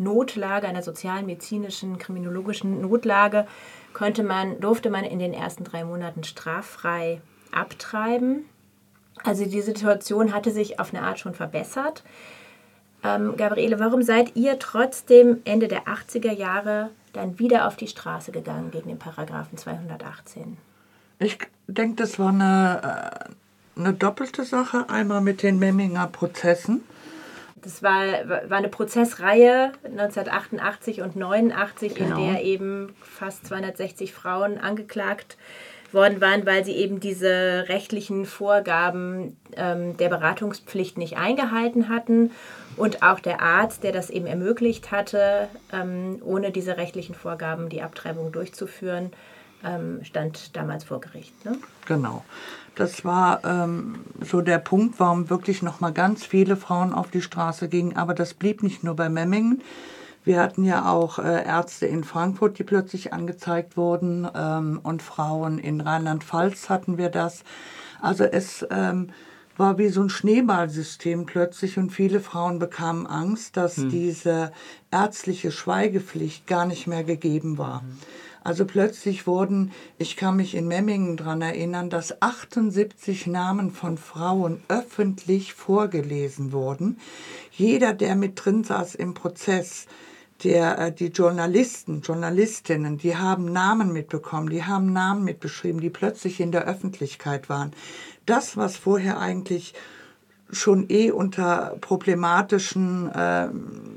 Notlage, 0.01 0.67
einer 0.67 0.83
sozialen, 0.83 1.25
medizinischen, 1.25 1.97
kriminologischen 1.97 2.81
Notlage, 2.81 3.47
konnte 3.93 4.23
man, 4.23 4.59
durfte 4.59 4.89
man 4.89 5.03
in 5.03 5.19
den 5.19 5.33
ersten 5.33 5.63
drei 5.63 5.83
Monaten 5.83 6.23
straffrei 6.23 7.21
abtreiben. 7.51 8.45
Also 9.23 9.45
die 9.45 9.61
Situation 9.61 10.33
hatte 10.33 10.51
sich 10.51 10.79
auf 10.79 10.93
eine 10.93 11.03
Art 11.03 11.19
schon 11.19 11.33
verbessert. 11.33 12.03
Ähm, 13.03 13.35
Gabriele, 13.35 13.79
warum 13.79 14.03
seid 14.03 14.35
ihr 14.35 14.59
trotzdem 14.59 15.41
Ende 15.43 15.67
der 15.67 15.85
80er 15.85 16.31
Jahre 16.31 16.91
dann 17.13 17.39
wieder 17.39 17.67
auf 17.67 17.75
die 17.75 17.87
Straße 17.87 18.31
gegangen 18.31 18.71
gegen 18.71 18.89
den 18.89 18.99
Paragraphen 18.99 19.57
218? 19.57 20.57
Ich 21.19 21.37
denke, 21.67 21.95
das 21.95 22.19
war 22.19 22.29
eine, 22.29 23.29
äh, 23.77 23.79
eine 23.79 23.93
doppelte 23.93 24.43
Sache. 24.43 24.89
Einmal 24.89 25.21
mit 25.21 25.43
den 25.43 25.59
Memminger 25.59 26.07
Prozessen. 26.07 26.83
Das 27.63 27.83
war, 27.83 28.03
war 28.49 28.57
eine 28.57 28.69
Prozessreihe 28.69 29.71
1988 29.83 31.01
und 31.01 31.15
89, 31.15 31.95
Genau. 31.95 32.17
in 32.17 32.33
der 32.33 32.43
eben 32.43 32.93
fast 33.01 33.45
260 33.47 34.13
Frauen 34.13 34.57
angeklagt 34.57 35.37
worden 35.91 36.21
waren, 36.21 36.45
weil 36.45 36.63
sie 36.63 36.75
eben 36.75 36.99
diese 36.99 37.65
rechtlichen 37.67 38.25
Vorgaben 38.25 39.37
ähm, 39.57 39.97
der 39.97 40.09
Beratungspflicht 40.09 40.97
nicht 40.97 41.17
eingehalten 41.17 41.89
hatten 41.89 42.31
und 42.77 43.03
auch 43.03 43.19
der 43.19 43.41
Arzt, 43.41 43.83
der 43.83 43.91
das 43.91 44.09
eben 44.09 44.25
ermöglicht 44.25 44.91
hatte, 44.91 45.49
ähm, 45.73 46.21
ohne 46.23 46.51
diese 46.51 46.77
rechtlichen 46.77 47.13
Vorgaben 47.13 47.67
die 47.69 47.81
Abtreibung 47.81 48.31
durchzuführen, 48.31 49.11
ähm, 49.65 49.99
stand 50.03 50.55
damals 50.55 50.85
vor 50.85 51.01
Gericht. 51.01 51.45
Ne? 51.45 51.57
Genau. 51.87 52.23
Das 52.75 53.03
war 53.03 53.43
ähm, 53.43 53.99
so 54.21 54.41
der 54.41 54.57
Punkt, 54.57 54.99
warum 54.99 55.29
wirklich 55.29 55.61
noch 55.61 55.81
mal 55.81 55.91
ganz 55.91 56.25
viele 56.25 56.55
Frauen 56.55 56.93
auf 56.93 57.11
die 57.11 57.21
Straße 57.21 57.67
gingen. 57.67 57.97
Aber 57.97 58.13
das 58.13 58.33
blieb 58.33 58.63
nicht 58.63 58.83
nur 58.83 58.95
bei 58.95 59.09
Memmingen. 59.09 59.61
Wir 60.23 60.39
hatten 60.39 60.63
ja 60.63 60.89
auch 60.89 61.19
äh, 61.19 61.45
Ärzte 61.45 61.87
in 61.87 62.03
Frankfurt, 62.03 62.59
die 62.59 62.63
plötzlich 62.63 63.11
angezeigt 63.11 63.75
wurden 63.75 64.27
ähm, 64.35 64.79
und 64.83 65.01
Frauen 65.01 65.57
in 65.57 65.81
Rheinland-Pfalz 65.81 66.69
hatten 66.69 66.97
wir 66.97 67.09
das. 67.09 67.43
Also 68.01 68.23
es 68.23 68.65
ähm, 68.69 69.09
war 69.57 69.77
wie 69.77 69.89
so 69.89 70.01
ein 70.01 70.09
Schneeballsystem 70.09 71.25
plötzlich 71.25 71.77
und 71.77 71.89
viele 71.91 72.19
Frauen 72.19 72.59
bekamen 72.59 73.05
Angst, 73.07 73.57
dass 73.57 73.77
Hm. 73.77 73.89
diese 73.89 74.51
ärztliche 74.91 75.51
Schweigepflicht 75.51 76.47
gar 76.47 76.65
nicht 76.65 76.87
mehr 76.87 77.03
gegeben 77.03 77.57
war. 77.57 77.83
Also 78.43 78.65
plötzlich 78.65 79.27
wurden, 79.27 79.71
ich 79.99 80.17
kann 80.17 80.35
mich 80.35 80.55
in 80.55 80.67
Memmingen 80.67 81.15
daran 81.15 81.41
erinnern, 81.41 81.91
dass 81.91 82.21
78 82.21 83.27
Namen 83.27 83.71
von 83.71 83.99
Frauen 83.99 84.63
öffentlich 84.67 85.53
vorgelesen 85.53 86.51
wurden. 86.51 86.97
Jeder, 87.51 87.93
der 87.93 88.15
mit 88.15 88.43
drin 88.43 88.63
saß 88.63 88.95
im 88.95 89.13
Prozess, 89.13 89.85
der, 90.43 90.79
äh, 90.79 90.91
die 90.91 91.07
Journalisten, 91.07 92.01
Journalistinnen, 92.01 92.97
die 92.97 93.15
haben 93.15 93.51
Namen 93.51 93.93
mitbekommen, 93.93 94.49
die 94.49 94.63
haben 94.63 94.91
Namen 94.91 95.23
mitbeschrieben, 95.23 95.79
die 95.79 95.91
plötzlich 95.91 96.39
in 96.39 96.51
der 96.51 96.65
Öffentlichkeit 96.65 97.47
waren. 97.47 97.73
Das, 98.25 98.57
was 98.57 98.75
vorher 98.75 99.19
eigentlich 99.19 99.75
schon 100.51 100.85
eh 100.89 101.11
unter 101.11 101.77
problematischen 101.81 103.09
äh, 103.11 103.49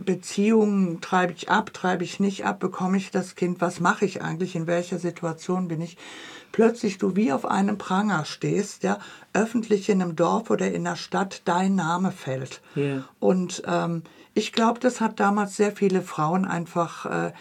Beziehungen, 0.05 1.01
treibe 1.01 1.33
ich 1.33 1.51
ab, 1.51 1.73
treibe 1.73 2.05
ich 2.05 2.21
nicht 2.21 2.45
ab, 2.45 2.61
bekomme 2.61 2.97
ich 2.97 3.11
das 3.11 3.35
Kind, 3.35 3.61
was 3.61 3.81
mache 3.81 4.05
ich 4.05 4.23
eigentlich, 4.23 4.55
in 4.55 4.67
welcher 4.67 4.99
Situation 4.99 5.69
bin 5.69 5.81
ich, 5.81 5.97
plötzlich 6.53 6.99
du 6.99 7.17
wie 7.17 7.33
auf 7.33 7.45
einem 7.45 7.79
Pranger 7.79 8.25
stehst, 8.25 8.85
ja, 8.85 8.99
öffentlich 9.33 9.89
in 9.89 10.01
einem 10.01 10.15
Dorf 10.15 10.51
oder 10.51 10.69
in 10.69 10.87
einer 10.87 10.97
Stadt 10.97 11.43
dein 11.45 11.75
Name 11.75 12.13
fällt. 12.13 12.63
Ja. 12.77 13.05
Und 13.19 13.63
ähm, 13.67 14.03
ich 14.35 14.53
glaube, 14.53 14.79
das 14.81 15.01
hat 15.01 15.19
damals 15.21 15.57
sehr 15.57 15.73
viele 15.73 16.03
Frauen 16.03 16.45
einfach 16.45 17.07
äh, 17.07 17.33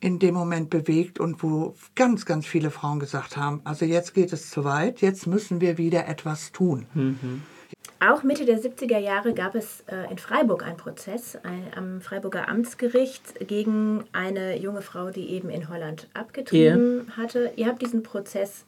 in 0.00 0.18
dem 0.18 0.34
Moment 0.34 0.70
bewegt 0.70 1.20
und 1.20 1.42
wo 1.42 1.74
ganz, 1.94 2.26
ganz 2.26 2.46
viele 2.46 2.70
Frauen 2.70 2.98
gesagt 2.98 3.36
haben, 3.36 3.60
also 3.64 3.84
jetzt 3.84 4.14
geht 4.14 4.32
es 4.32 4.50
zu 4.50 4.64
weit, 4.64 5.00
jetzt 5.00 5.26
müssen 5.26 5.60
wir 5.60 5.78
wieder 5.78 6.08
etwas 6.08 6.50
tun. 6.50 6.86
Mhm. 6.94 7.42
Auch 8.04 8.24
Mitte 8.24 8.44
der 8.44 8.58
70er 8.58 8.98
Jahre 8.98 9.32
gab 9.32 9.54
es 9.54 9.84
äh, 9.86 10.10
in 10.10 10.18
Freiburg 10.18 10.66
einen 10.66 10.76
Prozess 10.76 11.38
ein, 11.44 11.66
am 11.76 12.00
Freiburger 12.00 12.48
Amtsgericht 12.48 13.46
gegen 13.46 14.02
eine 14.12 14.58
junge 14.58 14.82
Frau, 14.82 15.10
die 15.10 15.30
eben 15.30 15.50
in 15.50 15.68
Holland 15.68 16.08
abgetrieben 16.12 17.06
yeah. 17.06 17.16
hatte. 17.16 17.52
Ihr 17.54 17.66
habt 17.66 17.80
diesen 17.80 18.02
Prozess 18.02 18.64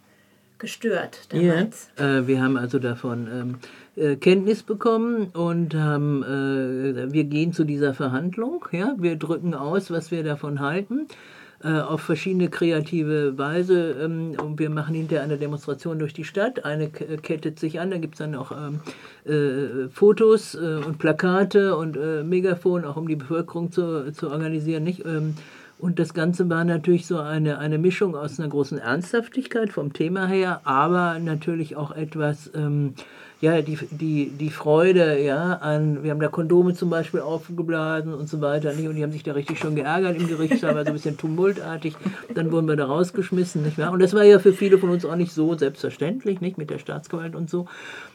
gestört 0.59 1.33
damals. 1.33 1.91
Yeah. 1.99 2.19
Äh, 2.19 2.27
wir 2.29 2.41
haben 2.41 2.57
also 2.57 2.79
davon 2.79 3.59
ähm, 3.97 4.03
äh, 4.03 4.15
Kenntnis 4.15 4.63
bekommen 4.63 5.31
und 5.33 5.75
haben, 5.75 6.23
äh, 6.23 7.13
wir 7.13 7.25
gehen 7.25 7.53
zu 7.53 7.65
dieser 7.65 7.93
Verhandlung. 7.93 8.65
Ja? 8.71 8.95
Wir 8.99 9.17
drücken 9.17 9.55
aus, 9.55 9.91
was 9.91 10.13
wir 10.13 10.23
davon 10.23 10.61
halten 10.61 11.09
äh, 11.09 11.34
auf 11.69 12.03
verschiedene 12.03 12.49
kreative 12.49 13.39
Weise. 13.39 13.97
Ähm, 14.03 14.37
und 14.43 14.59
wir 14.59 14.71
machen 14.71 14.95
hinterher 14.95 15.25
eine 15.25 15.39
Demonstration 15.39 15.99
durch 15.99 16.13
die 16.13 16.25
Stadt. 16.25 16.65
Eine 16.65 16.89
kettet 16.89 17.59
sich 17.59 17.81
an, 17.81 17.91
da 17.91 17.99
gibt 17.99 18.15
es 18.15 18.19
dann 18.19 18.35
auch 18.35 18.53
ähm, 18.53 18.81
äh, 19.25 19.89
Fotos 19.89 20.55
äh, 20.55 20.59
und 20.87 20.99
Plakate 20.99 21.77
und 21.77 21.97
äh, 21.97 22.23
Megafon, 22.23 22.85
auch 22.85 22.97
um 22.97 23.09
die 23.09 23.17
Bevölkerung 23.17 23.73
zu, 23.73 24.13
zu 24.13 24.31
organisieren. 24.31 24.85
Nicht? 24.85 25.05
Ähm, 25.05 25.35
und 25.79 25.99
das 25.99 26.15
Ganze 26.15 26.49
war 26.49 26.65
natürlich 26.65 27.07
so 27.07 27.19
eine, 27.19 27.59
eine 27.59 27.79
Mischung 27.79 28.15
aus 28.17 28.39
einer 28.39 28.49
großen 28.49 28.79
Ernsthaftigkeit 28.79 29.73
vom 29.73 29.93
Thema 29.93 30.27
her, 30.27 30.61
aber 30.65 31.19
natürlich 31.19 31.77
auch 31.77 31.91
etwas 31.91 32.51
ähm, 32.55 32.95
ja, 33.41 33.61
die, 33.61 33.79
die, 33.91 34.31
die 34.31 34.51
Freude, 34.51 35.23
ja, 35.23 35.55
an, 35.55 36.03
wir 36.03 36.11
haben 36.13 36.21
da 36.21 36.29
Kondome 36.29 36.75
zum 36.75 36.89
Beispiel 36.89 37.21
aufgeblasen 37.21 38.15
und 38.15 38.29
so 38.29 38.41
weiter, 38.41 38.73
nicht? 38.73 38.89
Und 38.89 38.97
die 38.97 39.03
haben 39.03 39.13
sich 39.13 39.23
da 39.23 39.33
richtig 39.33 39.59
schon 39.59 39.75
geärgert 39.75 40.17
im 40.17 40.29
Gerichtssaal, 40.29 40.75
war 40.75 40.85
so 40.85 40.89
ein 40.89 40.95
bisschen 40.95 41.19
tumultartig. 41.19 41.95
Dann 42.35 42.53
wurden 42.53 42.69
wir 42.69 42.77
da 42.77 42.87
rausgeschmissen, 42.87 43.63
nicht 43.63 43.77
wahr? 43.77 43.93
Und 43.93 44.01
das 44.01 44.15
war 44.15 44.25
ja 44.25 44.39
für 44.39 44.53
viele 44.53 44.79
von 44.79 44.91
uns 44.91 45.05
auch 45.05 45.17
nicht 45.17 45.33
so 45.33 45.57
selbstverständlich, 45.57 46.41
nicht? 46.41 46.59
Mit 46.59 46.71
der 46.71 46.79
Staatsgewalt 46.79 47.35
und 47.35 47.51
so, 47.51 47.67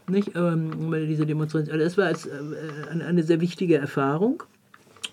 nicht? 0.08 0.36
Ähm, 0.36 0.92
diese 1.08 1.26
Demonstration. 1.26 1.74
Also 1.74 1.84
das 1.84 1.98
war 1.98 2.06
als, 2.06 2.26
äh, 2.26 3.04
eine 3.08 3.24
sehr 3.24 3.42
wichtige 3.42 3.78
Erfahrung. 3.78 4.44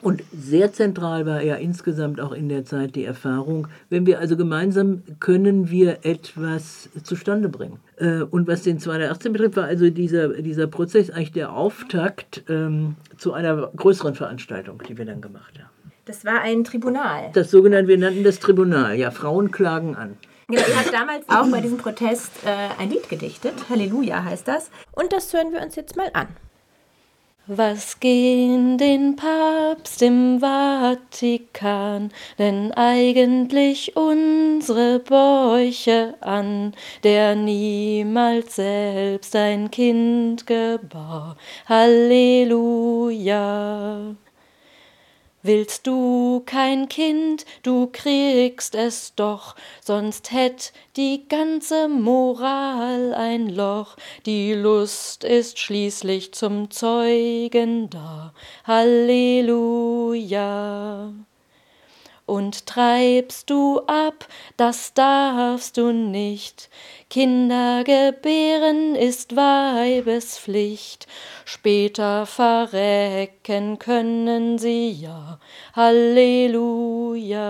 Und 0.07 0.22
sehr 0.32 0.72
zentral 0.72 1.26
war 1.26 1.42
ja 1.42 1.57
insgesamt 1.57 2.20
auch 2.20 2.30
in 2.30 2.48
der 2.48 2.64
Zeit 2.64 2.94
die 2.94 3.04
Erfahrung, 3.04 3.66
wenn 3.90 4.07
wir 4.07 4.20
also 4.20 4.36
gemeinsam 4.36 5.02
können 5.18 5.68
wir 5.68 6.04
etwas 6.04 6.88
zustande 7.02 7.48
bringen. 7.48 7.80
Äh, 7.96 8.20
und 8.20 8.46
was 8.46 8.62
den 8.62 8.78
218 8.78 9.32
betrifft, 9.32 9.57
war 9.57 9.64
also 9.64 9.90
dieser, 9.90 10.28
dieser 10.40 10.68
Prozess 10.68 11.11
eigentlich 11.11 11.32
der 11.32 11.52
Auftakt 11.52 12.44
ähm, 12.48 12.94
zu 13.18 13.32
einer 13.32 13.66
größeren 13.74 14.14
Veranstaltung, 14.14 14.80
die 14.88 14.96
wir 14.96 15.07
dann 15.07 15.20
gemacht 15.20 15.59
haben. 15.59 15.90
Das 16.04 16.24
war 16.24 16.40
ein 16.40 16.62
Tribunal. 16.62 17.30
Das 17.32 17.50
sogenannte, 17.50 17.88
wir 17.88 17.98
nannten 17.98 18.22
das 18.22 18.38
Tribunal, 18.38 18.94
ja, 18.94 19.11
Frauen 19.11 19.50
klagen 19.50 19.96
an. 19.96 20.16
Genau, 20.46 20.62
ihr 20.68 20.76
habt 20.76 20.92
damals 20.92 21.28
auch 21.28 21.50
bei 21.50 21.61
diesem 21.61 21.78
Protest 21.78 22.30
äh, 22.44 22.80
ein 22.80 22.90
Lied 22.90 23.09
gedichtet, 23.09 23.54
Halleluja 23.68 24.22
heißt 24.22 24.46
das. 24.46 24.70
Und 24.92 25.12
das 25.12 25.32
hören 25.32 25.52
wir 25.52 25.61
uns 25.62 25.74
jetzt 25.74 25.96
mal 25.96 26.11
an. 26.12 26.28
Was 27.49 28.01
gehen 28.01 28.76
den 28.76 29.14
Papst 29.14 30.03
im 30.03 30.40
Vatikan 30.40 32.11
denn 32.40 32.72
eigentlich 32.72 33.97
unsere 33.97 34.99
Bäuche 34.99 36.14
an, 36.22 36.74
der 37.05 37.36
niemals 37.36 38.57
selbst 38.57 39.36
ein 39.36 39.70
Kind 39.70 40.44
gebar? 40.49 41.36
Halleluja. 41.68 43.36
Willst 45.47 45.86
du 45.86 46.42
kein 46.44 46.88
Kind, 46.88 47.47
du 47.62 47.88
kriegst 47.92 48.74
es 48.74 49.14
doch, 49.14 49.55
sonst 49.80 50.32
hätt 50.32 50.72
die 50.97 51.28
ganze 51.28 51.86
Moral 51.88 53.14
ein 53.14 53.49
Loch. 53.51 53.97
Die 54.26 54.55
Lust 54.55 55.22
ist 55.22 55.61
schließlich 55.61 56.34
zum 56.34 56.72
Zeugen 56.72 57.88
da. 57.90 58.34
Halleluja 58.64 59.53
und 62.27 62.66
treibst 62.66 63.49
du 63.49 63.81
ab, 63.87 64.29
das 64.57 64.93
darfst 64.95 65.77
du 65.77 65.93
nicht. 65.93 66.68
Kinder 67.09 67.85
gebären 67.85 68.95
ist 68.97 69.37
Weibespflicht, 69.37 71.07
später 71.45 72.27
verrecken 72.27 73.79
können 73.79 74.59
sie 74.59 74.91
ja. 74.91 75.39
Halleluja. 75.74 77.47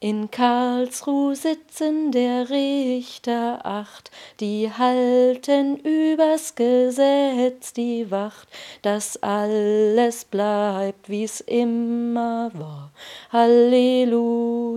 In 0.00 0.30
Karlsruh 0.30 1.34
sitzen 1.34 2.12
der 2.12 2.50
Richter 2.50 3.66
acht, 3.66 4.12
die 4.38 4.70
halten 4.70 5.76
übers 5.78 6.54
Gesetz 6.54 7.72
die 7.72 8.08
Wacht, 8.08 8.46
dass 8.82 9.20
alles 9.24 10.24
bleibt, 10.24 11.08
wie's 11.08 11.40
immer 11.40 12.52
war. 12.54 12.92
Halleluja. 13.32 14.70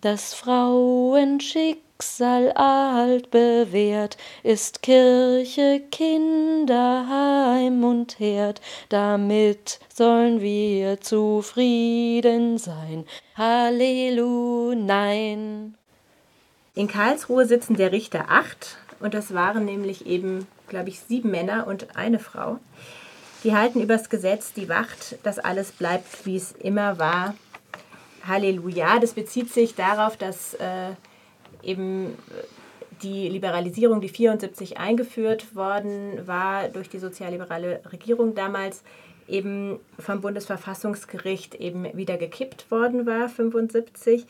Das 0.00 0.32
Frauenschick 0.32 1.82
Schicksal 1.96 2.52
alt 2.52 3.30
bewährt, 3.30 4.18
ist 4.42 4.82
Kirche, 4.82 5.82
Kinder, 5.90 7.06
Heim 7.08 7.84
und 7.84 8.18
Herd, 8.18 8.60
damit 8.90 9.80
sollen 9.94 10.42
wir 10.42 11.00
zufrieden 11.00 12.58
sein. 12.58 13.06
Halleluja, 13.34 14.76
nein. 14.78 15.74
In 16.74 16.86
Karlsruhe 16.86 17.46
sitzen 17.46 17.76
der 17.76 17.92
Richter 17.92 18.26
acht, 18.28 18.76
und 19.00 19.14
das 19.14 19.32
waren 19.32 19.64
nämlich 19.64 20.04
eben, 20.04 20.46
glaube 20.68 20.90
ich, 20.90 21.00
sieben 21.00 21.30
Männer 21.30 21.66
und 21.66 21.96
eine 21.96 22.18
Frau. 22.18 22.58
Die 23.42 23.56
halten 23.56 23.80
übers 23.80 24.10
Gesetz 24.10 24.52
die 24.52 24.68
Wacht, 24.68 25.16
dass 25.22 25.38
alles 25.38 25.72
bleibt, 25.72 26.26
wie 26.26 26.36
es 26.36 26.52
immer 26.52 26.98
war. 26.98 27.34
Halleluja, 28.28 28.98
das 28.98 29.14
bezieht 29.14 29.50
sich 29.50 29.74
darauf, 29.74 30.18
dass 30.18 30.52
äh, 30.54 30.90
eben 31.66 32.10
äh, 32.10 32.12
die 33.02 33.28
Liberalisierung, 33.28 34.00
die 34.00 34.08
74 34.08 34.78
eingeführt 34.78 35.54
worden 35.54 36.26
war 36.26 36.68
durch 36.68 36.88
die 36.88 36.98
sozialliberale 36.98 37.80
Regierung 37.92 38.34
damals, 38.34 38.82
eben 39.28 39.78
vom 39.98 40.20
Bundesverfassungsgericht 40.20 41.56
eben 41.56 41.84
wieder 41.96 42.16
gekippt 42.16 42.70
worden 42.70 43.06
war, 43.06 43.28
75. 43.28 44.24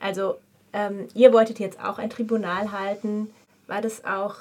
Also 0.00 0.36
ähm, 0.72 1.08
ihr 1.14 1.32
wolltet 1.32 1.58
jetzt 1.58 1.82
auch 1.82 1.98
ein 1.98 2.10
Tribunal 2.10 2.72
halten. 2.72 3.30
War 3.66 3.82
das 3.82 4.04
auch 4.04 4.36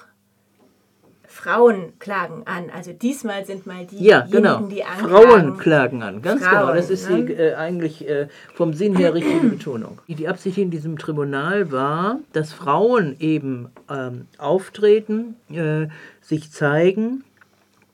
Frauen 1.27 1.93
klagen 1.99 2.43
an. 2.45 2.69
Also 2.73 2.93
diesmal 2.93 3.45
sind 3.45 3.67
mal 3.67 3.85
die, 3.85 4.03
ja, 4.03 4.21
genau. 4.21 4.61
die 4.61 4.83
anklagen. 4.83 5.09
Frauen 5.09 5.57
klagen 5.57 6.01
an, 6.01 6.21
ganz 6.21 6.41
Frauen, 6.41 6.59
genau. 6.61 6.73
Das 6.73 6.89
ist 6.89 7.09
ne? 7.09 7.25
die, 7.25 7.33
äh, 7.33 7.53
eigentlich 7.55 8.07
äh, 8.07 8.27
vom 8.53 8.73
Sinn 8.73 8.95
her 8.95 9.13
richtige 9.13 9.45
Betonung. 9.47 9.99
Die 10.07 10.27
Absicht 10.27 10.57
in 10.57 10.71
diesem 10.71 10.97
Tribunal 10.97 11.71
war, 11.71 12.19
dass 12.31 12.53
Frauen 12.53 13.17
eben 13.19 13.69
ähm, 13.89 14.27
auftreten, 14.37 15.35
äh, 15.51 15.87
sich 16.21 16.51
zeigen 16.51 17.23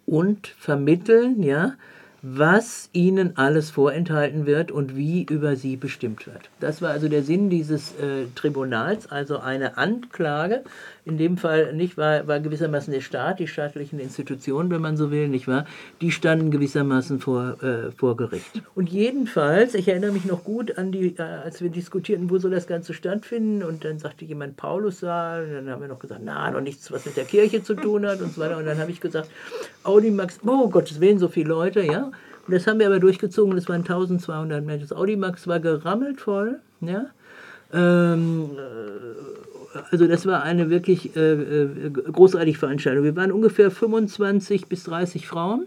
und 0.06 0.48
vermitteln, 0.48 1.42
ja, 1.42 1.74
was 2.26 2.90
ihnen 2.94 3.36
alles 3.36 3.70
vorenthalten 3.70 4.46
wird 4.46 4.72
und 4.72 4.96
wie 4.96 5.24
über 5.24 5.58
sie 5.58 5.76
bestimmt 5.76 6.26
wird. 6.26 6.50
Das 6.62 6.82
war 6.82 6.92
also 6.92 7.10
der 7.10 7.22
Sinn 7.22 7.50
dieses 7.50 7.92
äh, 8.00 8.28
Tribunals, 8.34 9.12
also 9.12 9.40
eine 9.40 9.78
Anklage 9.78 10.64
in 11.06 11.18
dem 11.18 11.38
Fall 11.38 11.74
nicht 11.74 11.98
war, 11.98 12.28
war 12.28 12.40
gewissermaßen 12.40 12.94
der 12.94 13.02
Staat, 13.02 13.40
die 13.40 13.48
staatlichen 13.48 14.00
Institutionen, 14.00 14.70
wenn 14.70 14.82
man 14.82 14.96
so 14.96 15.12
will, 15.12 15.28
nicht 15.28 15.50
wahr? 15.50 15.66
Die 16.00 16.12
standen 16.12 16.50
gewissermaßen 16.50 17.20
vor, 17.20 17.62
äh, 17.62 17.92
vor 17.92 18.16
Gericht. 18.16 18.62
Und 18.74 18.90
jedenfalls, 18.90 19.76
ich 19.76 19.90
erinnere 19.90 20.14
mich 20.14 20.24
noch 20.24 20.46
gut 20.46 20.78
an 20.78 20.94
die, 20.94 21.16
äh, 21.18 21.22
als 21.22 21.62
wir 21.62 21.70
diskutierten, 21.70 22.30
wo 22.30 22.38
soll 22.38 22.52
das 22.52 22.68
Ganze 22.68 22.94
stattfinden, 22.94 23.64
und 23.64 23.84
dann 23.84 24.00
sagte 24.00 24.24
jemand 24.24 24.56
Paulussaal, 24.56 25.44
und 25.44 25.54
dann 25.54 25.70
haben 25.70 25.82
wir 25.82 25.90
noch 25.90 26.00
gesagt, 26.00 26.22
na, 26.24 26.50
noch 26.52 26.62
nichts, 26.62 26.90
was 26.90 27.06
mit 27.06 27.18
der 27.18 27.26
Kirche 27.26 27.62
zu 27.62 27.74
tun 27.74 28.06
hat 28.06 28.22
und 28.22 28.34
so 28.34 28.40
weiter. 28.40 28.58
Und 28.58 28.66
dann 28.66 28.78
habe 28.78 28.92
ich 28.92 29.02
gesagt, 29.02 29.30
Audimax, 29.84 30.40
oh 30.46 30.70
Gottes 30.70 31.02
Willen, 31.02 31.20
so 31.20 31.28
viele 31.28 31.50
Leute, 31.50 31.82
ja. 31.82 32.13
Und 32.46 32.54
das 32.54 32.68
haben 32.68 32.80
wir 32.80 32.88
aber 32.88 33.00
durchgezogen, 33.00 33.56
das 33.56 33.70
waren 33.70 33.82
1200 33.82 34.66
Menschen. 34.66 34.88
Das 34.90 34.98
Audimax 34.98 35.48
war 35.48 35.60
gerammelt 35.60 36.20
voll, 36.20 36.60
ja. 36.82 37.06
Ähm, 37.74 38.52
äh, 38.58 39.80
also 39.90 40.08
das 40.08 40.26
war 40.26 40.44
eine 40.44 40.70
wirklich 40.70 41.16
äh, 41.16 41.34
äh, 41.34 41.90
großartige 41.90 42.58
Veranstaltung. 42.58 43.04
Wir 43.04 43.16
waren 43.16 43.32
ungefähr 43.32 43.72
25 43.72 44.68
bis 44.68 44.84
30 44.84 45.28
Frauen, 45.28 45.66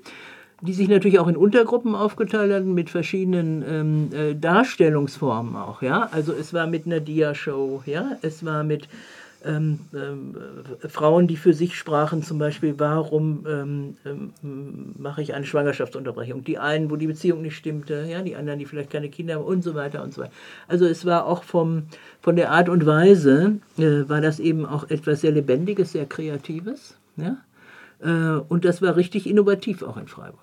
die 0.60 0.72
sich 0.72 0.88
natürlich 0.88 1.18
auch 1.18 1.28
in 1.28 1.36
Untergruppen 1.36 1.94
aufgeteilt 1.94 2.52
hatten 2.52 2.72
mit 2.72 2.90
verschiedenen 2.90 3.64
ähm, 3.68 4.10
äh, 4.12 4.34
Darstellungsformen 4.34 5.56
auch. 5.56 5.82
Ja? 5.82 6.08
Also 6.12 6.32
es 6.32 6.54
war 6.54 6.66
mit 6.66 6.86
einer 6.86 7.00
Dia-Show, 7.00 7.82
ja? 7.86 8.16
es 8.22 8.44
war 8.44 8.62
mit 8.62 8.88
ähm, 9.46 9.80
ähm, 9.94 10.36
Frauen, 10.88 11.26
die 11.26 11.36
für 11.36 11.54
sich 11.54 11.76
sprachen, 11.76 12.22
zum 12.22 12.38
Beispiel, 12.38 12.74
warum 12.78 13.46
ähm, 13.48 13.96
ähm, 14.04 14.94
mache 14.98 15.22
ich 15.22 15.34
eine 15.34 15.46
Schwangerschaftsunterbrechung? 15.46 16.44
Die 16.44 16.58
einen, 16.58 16.90
wo 16.90 16.96
die 16.96 17.06
Beziehung 17.06 17.42
nicht 17.42 17.56
stimmte, 17.56 18.06
ja, 18.10 18.22
die 18.22 18.36
anderen, 18.36 18.58
die 18.58 18.66
vielleicht 18.66 18.90
keine 18.90 19.08
Kinder 19.08 19.36
haben 19.36 19.44
und 19.44 19.62
so 19.62 19.74
weiter 19.74 20.02
und 20.02 20.12
so 20.12 20.22
weiter. 20.22 20.32
Also 20.68 20.86
es 20.86 21.06
war 21.06 21.26
auch 21.26 21.44
vom, 21.44 21.84
von 22.20 22.36
der 22.36 22.50
Art 22.50 22.68
und 22.68 22.86
Weise, 22.86 23.58
äh, 23.78 24.08
war 24.08 24.20
das 24.20 24.40
eben 24.40 24.66
auch 24.66 24.90
etwas 24.90 25.20
sehr 25.20 25.32
Lebendiges, 25.32 25.92
sehr 25.92 26.06
Kreatives. 26.06 26.96
Ja? 27.16 27.36
Äh, 28.00 28.40
und 28.48 28.64
das 28.64 28.82
war 28.82 28.96
richtig 28.96 29.28
innovativ 29.28 29.82
auch 29.82 29.96
in 29.96 30.08
Freiburg. 30.08 30.40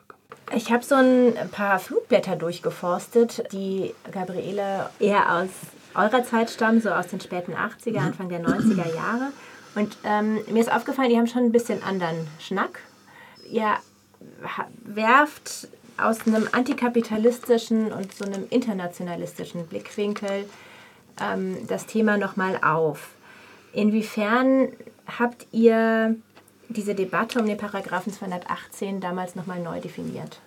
Ich 0.56 0.72
habe 0.72 0.84
so 0.84 0.96
ein 0.96 1.34
paar 1.52 1.80
Flugblätter 1.80 2.36
durchgeforstet, 2.36 3.44
die 3.52 3.94
Gabriele 4.12 4.90
eher 5.00 5.34
aus 5.36 5.50
eurer 5.96 6.24
Zeit 6.24 6.50
stammen, 6.50 6.82
so 6.82 6.90
aus 6.90 7.08
den 7.08 7.22
späten 7.22 7.54
80er, 7.54 8.00
Anfang 8.00 8.30
der 8.30 8.42
90er 8.42 8.96
Jahre. 8.96 9.32
Und 9.76 9.98
ähm, 10.04 10.40
mir 10.52 10.62
ist 10.62 10.72
aufgefallen, 10.72 11.10
die 11.10 11.18
haben 11.18 11.28
schon 11.28 11.44
ein 11.44 11.52
bisschen 11.52 11.84
anderen 11.84 12.28
Schnack. 12.40 12.80
Ihr 13.50 13.78
werft 14.84 15.68
aus 15.98 16.26
einem 16.26 16.48
antikapitalistischen 16.52 17.92
und 17.92 18.14
so 18.14 18.26
einem 18.26 18.48
internationalistischen 18.50 19.68
Blickwinkel 19.68 20.46
ähm, 21.22 21.58
das 21.68 21.86
Thema 21.86 22.18
nochmal 22.18 22.60
auf. 22.64 23.10
Inwiefern 23.74 24.70
habt 25.20 25.48
ihr 25.52 26.16
diese 26.70 26.96
Debatte 26.96 27.40
um 27.40 27.46
den 27.46 27.58
Paragraphen 27.58 28.14
218 28.14 29.00
damals 29.00 29.36
nochmal 29.36 29.60
neu 29.60 29.80
definiert? 29.80 30.40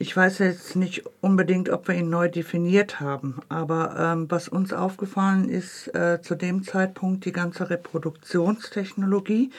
Ich 0.00 0.16
weiß 0.16 0.38
jetzt 0.38 0.76
nicht 0.76 1.02
unbedingt, 1.20 1.70
ob 1.70 1.88
wir 1.88 1.96
ihn 1.96 2.08
neu 2.08 2.28
definiert 2.28 3.00
haben, 3.00 3.40
aber 3.48 3.96
ähm, 3.98 4.30
was 4.30 4.48
uns 4.48 4.72
aufgefallen 4.72 5.48
ist, 5.48 5.92
äh, 5.92 6.22
zu 6.22 6.36
dem 6.36 6.62
Zeitpunkt 6.62 7.24
die 7.24 7.32
ganze 7.32 7.68
Reproduktionstechnologie 7.68 9.50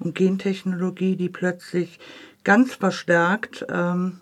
und 0.00 0.16
Gentechnologie, 0.16 1.14
die 1.14 1.28
plötzlich 1.28 2.00
ganz 2.42 2.74
verstärkt 2.74 3.66
ähm, 3.70 4.20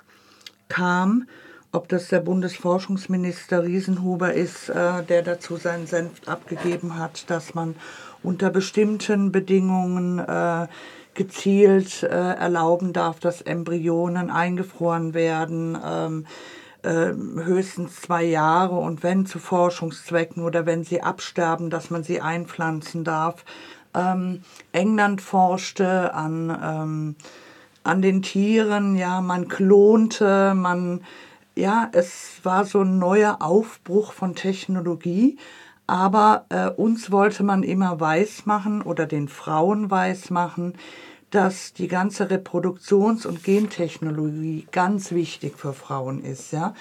kam, 0.68 1.26
ob 1.72 1.88
das 1.88 2.09
der 2.09 2.20
Bundesforschungsminister 2.20 3.64
Riesenhuber 3.64 4.34
ist, 4.34 4.68
äh, 4.68 5.04
der 5.04 5.22
dazu 5.22 5.57
seinen 5.57 5.86
Senf 5.86 6.20
abgegeben 6.26 6.98
hat, 6.98 7.30
dass 7.30 7.54
man 7.54 7.76
unter 8.22 8.50
bestimmten 8.50 9.32
Bedingungen 9.32 10.18
äh, 10.18 10.66
gezielt 11.17 12.03
äh, 12.03 12.07
erlauben 12.07 12.93
darf, 12.93 13.19
dass 13.19 13.43
Embryonen 13.43 14.31
eingefroren 14.31 15.14
werden, 15.14 15.77
ähm, 15.85 16.27
äh, 16.83 17.12
höchstens 17.43 18.01
zwei 18.03 18.23
Jahre 18.23 18.77
und 18.77 19.03
wenn 19.03 19.27
zu 19.27 19.41
Forschungszwecken 19.41 20.45
oder 20.45 20.67
wenn 20.67 20.85
sie 20.85 21.03
absterben, 21.03 21.71
dass 21.71 21.91
man 21.91 22.05
sie 22.05 22.21
einpflanzen 22.21 23.03
darf. 23.03 23.45
Ähm, 23.95 24.43
England 24.73 25.21
forschte 25.21 26.14
an, 26.14 26.57
ähm, 26.62 27.17
an 27.83 28.03
den 28.03 28.23
Tieren, 28.23 28.95
ja, 28.95 29.21
man 29.21 29.49
klonte, 29.49 30.55
man, 30.55 31.01
ja, 31.57 31.89
es 31.93 32.41
war 32.43 32.64
so 32.64 32.83
ein 32.83 32.99
neuer 32.99 33.39
Aufbruch 33.41 34.12
von 34.12 34.35
Technologie. 34.35 35.39
Aber 35.87 36.47
äh, 36.49 36.68
uns 36.68 37.11
wollte 37.11 37.43
man 37.43 37.62
immer 37.62 38.01
weismachen 38.01 38.82
oder 38.82 39.07
den 39.07 39.28
Frauen 39.28 39.91
weismachen, 39.91 40.74
dass 41.30 41.72
die 41.72 41.89
ganze 41.89 42.30
Reproduktions- 42.30 43.26
und 43.26 43.43
Gentechnologie 43.43 44.66
ganz 44.70 45.11
wichtig 45.12 45.59
für 45.59 45.72
Frauen 45.72 46.22
ist. 46.22 46.53
Ja? 46.53 46.74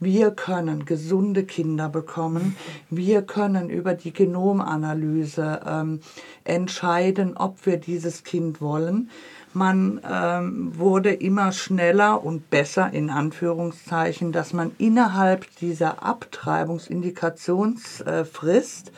Wir 0.00 0.32
können 0.32 0.84
gesunde 0.84 1.44
Kinder 1.44 1.88
bekommen. 1.88 2.56
Wir 2.90 3.22
können 3.22 3.70
über 3.70 3.94
die 3.94 4.12
Genomanalyse 4.12 5.60
ähm, 5.64 6.00
entscheiden, 6.44 7.36
ob 7.36 7.64
wir 7.64 7.76
dieses 7.76 8.24
Kind 8.24 8.60
wollen. 8.60 9.08
Man 9.54 10.00
ähm, 10.08 10.78
wurde 10.78 11.12
immer 11.12 11.50
schneller 11.52 12.24
und 12.24 12.48
besser 12.50 12.92
in 12.92 13.10
Anführungszeichen, 13.10 14.32
dass 14.32 14.52
man 14.52 14.72
innerhalb 14.78 15.46
dieser 15.56 16.02
Abtreibungsindikationsfrist 16.02 18.92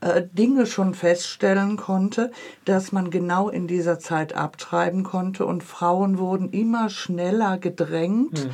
äh, 0.00 0.22
Dinge 0.32 0.66
schon 0.66 0.94
feststellen 0.94 1.76
konnte, 1.76 2.32
dass 2.64 2.92
man 2.92 3.10
genau 3.10 3.48
in 3.48 3.66
dieser 3.66 3.98
Zeit 3.98 4.34
abtreiben 4.34 5.02
konnte 5.02 5.46
und 5.46 5.62
Frauen 5.62 6.18
wurden 6.18 6.50
immer 6.50 6.90
schneller 6.90 7.58
gedrängt. 7.58 8.44
Mhm. 8.44 8.50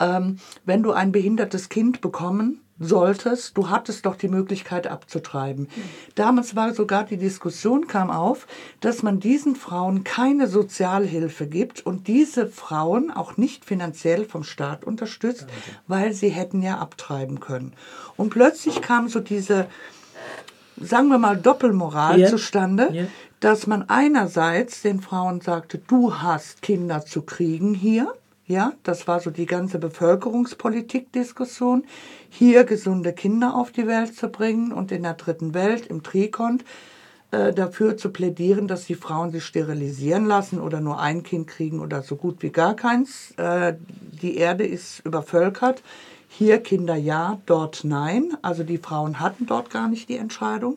Ähm, 0.00 0.38
wenn 0.64 0.82
du 0.82 0.92
ein 0.92 1.12
behindertes 1.12 1.68
Kind 1.68 2.00
bekommen 2.00 2.63
solltest, 2.78 3.56
du 3.56 3.70
hattest 3.70 4.04
doch 4.04 4.16
die 4.16 4.28
Möglichkeit 4.28 4.86
abzutreiben. 4.86 5.68
Damals 6.14 6.56
war 6.56 6.74
sogar 6.74 7.04
die 7.04 7.16
Diskussion 7.16 7.86
kam 7.86 8.10
auf, 8.10 8.46
dass 8.80 9.02
man 9.02 9.20
diesen 9.20 9.54
Frauen 9.54 10.02
keine 10.02 10.48
Sozialhilfe 10.48 11.46
gibt 11.46 11.86
und 11.86 12.08
diese 12.08 12.48
Frauen 12.48 13.10
auch 13.10 13.36
nicht 13.36 13.64
finanziell 13.64 14.24
vom 14.24 14.42
Staat 14.42 14.84
unterstützt, 14.84 15.46
weil 15.86 16.12
sie 16.12 16.30
hätten 16.30 16.62
ja 16.62 16.78
abtreiben 16.78 17.40
können. 17.40 17.72
Und 18.16 18.30
plötzlich 18.30 18.82
kam 18.82 19.08
so 19.08 19.20
diese 19.20 19.66
sagen 20.80 21.08
wir 21.08 21.18
mal, 21.18 21.36
Doppelmoral 21.36 22.18
yeah. 22.18 22.30
zustande, 22.30 22.88
yeah. 22.92 23.06
dass 23.40 23.66
man 23.66 23.88
einerseits 23.88 24.82
den 24.82 25.00
Frauen 25.00 25.40
sagte, 25.40 25.78
du 25.78 26.14
hast 26.14 26.62
Kinder 26.62 27.04
zu 27.04 27.22
kriegen 27.22 27.74
hier. 27.74 28.12
Ja, 28.46 28.74
das 28.82 29.08
war 29.08 29.20
so 29.20 29.30
die 29.30 29.46
ganze 29.46 29.78
Bevölkerungspolitik-Diskussion, 29.78 31.86
hier 32.28 32.64
gesunde 32.64 33.14
Kinder 33.14 33.54
auf 33.54 33.72
die 33.72 33.86
Welt 33.86 34.14
zu 34.14 34.28
bringen 34.28 34.70
und 34.70 34.92
in 34.92 35.02
der 35.02 35.14
dritten 35.14 35.54
Welt, 35.54 35.86
im 35.86 36.02
Trikont, 36.02 36.62
äh, 37.30 37.54
dafür 37.54 37.96
zu 37.96 38.10
plädieren, 38.10 38.68
dass 38.68 38.84
die 38.84 38.96
Frauen 38.96 39.30
sich 39.30 39.46
sterilisieren 39.46 40.26
lassen 40.26 40.60
oder 40.60 40.82
nur 40.82 41.00
ein 41.00 41.22
Kind 41.22 41.46
kriegen 41.46 41.80
oder 41.80 42.02
so 42.02 42.16
gut 42.16 42.42
wie 42.42 42.50
gar 42.50 42.76
keins. 42.76 43.30
Äh, 43.38 43.76
die 44.20 44.36
Erde 44.36 44.66
ist 44.66 45.00
übervölkert. 45.06 45.82
Hier 46.28 46.58
Kinder 46.58 46.96
ja, 46.96 47.40
dort 47.46 47.82
nein. 47.82 48.36
Also 48.42 48.62
die 48.62 48.76
Frauen 48.76 49.20
hatten 49.20 49.46
dort 49.46 49.70
gar 49.70 49.88
nicht 49.88 50.10
die 50.10 50.18
Entscheidung. 50.18 50.76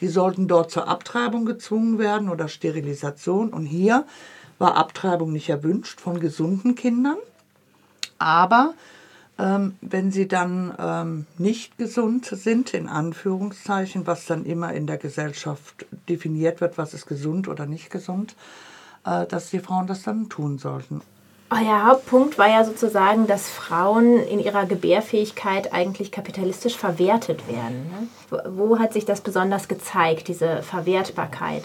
Die 0.00 0.06
sollten 0.06 0.46
dort 0.46 0.70
zur 0.70 0.86
Abtreibung 0.86 1.46
gezwungen 1.46 1.98
werden 1.98 2.28
oder 2.28 2.46
Sterilisation. 2.46 3.48
Und 3.48 3.66
hier 3.66 4.06
war 4.58 4.76
Abtreibung 4.76 5.32
nicht 5.32 5.48
erwünscht 5.48 6.00
von 6.00 6.20
gesunden 6.20 6.74
Kindern. 6.74 7.18
Aber 8.18 8.74
ähm, 9.38 9.76
wenn 9.80 10.10
sie 10.10 10.26
dann 10.26 10.74
ähm, 10.78 11.26
nicht 11.38 11.78
gesund 11.78 12.26
sind, 12.26 12.74
in 12.74 12.88
Anführungszeichen, 12.88 14.06
was 14.06 14.26
dann 14.26 14.44
immer 14.44 14.72
in 14.72 14.86
der 14.86 14.98
Gesellschaft 14.98 15.86
definiert 16.08 16.60
wird, 16.60 16.76
was 16.76 16.92
ist 16.92 17.06
gesund 17.06 17.46
oder 17.46 17.66
nicht 17.66 17.90
gesund, 17.90 18.34
äh, 19.06 19.26
dass 19.26 19.50
die 19.50 19.60
Frauen 19.60 19.86
das 19.86 20.02
dann 20.02 20.28
tun 20.28 20.58
sollten. 20.58 21.02
Euer 21.50 21.86
Hauptpunkt 21.86 22.36
war 22.36 22.48
ja 22.48 22.62
sozusagen, 22.62 23.26
dass 23.26 23.48
Frauen 23.48 24.18
in 24.18 24.38
ihrer 24.38 24.66
Gebärfähigkeit 24.66 25.72
eigentlich 25.72 26.12
kapitalistisch 26.12 26.76
verwertet 26.76 27.48
werden. 27.48 27.90
Ne? 28.30 28.42
Wo 28.50 28.78
hat 28.78 28.92
sich 28.92 29.06
das 29.06 29.22
besonders 29.22 29.66
gezeigt, 29.66 30.28
diese 30.28 30.62
Verwertbarkeit? 30.62 31.62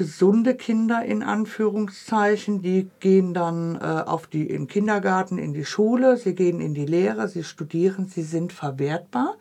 Gesunde 0.00 0.54
Kinder 0.54 1.04
in 1.04 1.22
Anführungszeichen, 1.22 2.62
die 2.62 2.88
gehen 3.00 3.34
dann 3.34 3.76
äh, 3.76 3.84
auf 3.84 4.26
die, 4.26 4.48
den 4.48 4.66
Kindergarten, 4.66 5.36
in 5.36 5.52
die 5.52 5.66
Schule, 5.66 6.16
sie 6.16 6.34
gehen 6.34 6.58
in 6.58 6.72
die 6.72 6.86
Lehre, 6.86 7.28
sie 7.28 7.44
studieren, 7.44 8.06
sie 8.08 8.22
sind 8.22 8.54
verwertbar 8.54 9.34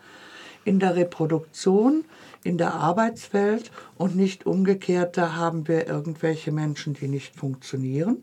in 0.66 0.80
der 0.80 0.98
Reproduktion, 0.98 2.04
in 2.44 2.58
der 2.58 2.74
Arbeitswelt 2.74 3.72
und 3.96 4.18
nicht 4.18 4.46
umgekehrt, 4.46 5.16
da 5.16 5.34
haben 5.38 5.66
wir 5.70 5.88
irgendwelche 5.88 6.52
Menschen, 6.52 6.94
die 6.94 7.08
nicht 7.08 7.38
funktionieren 7.38 8.22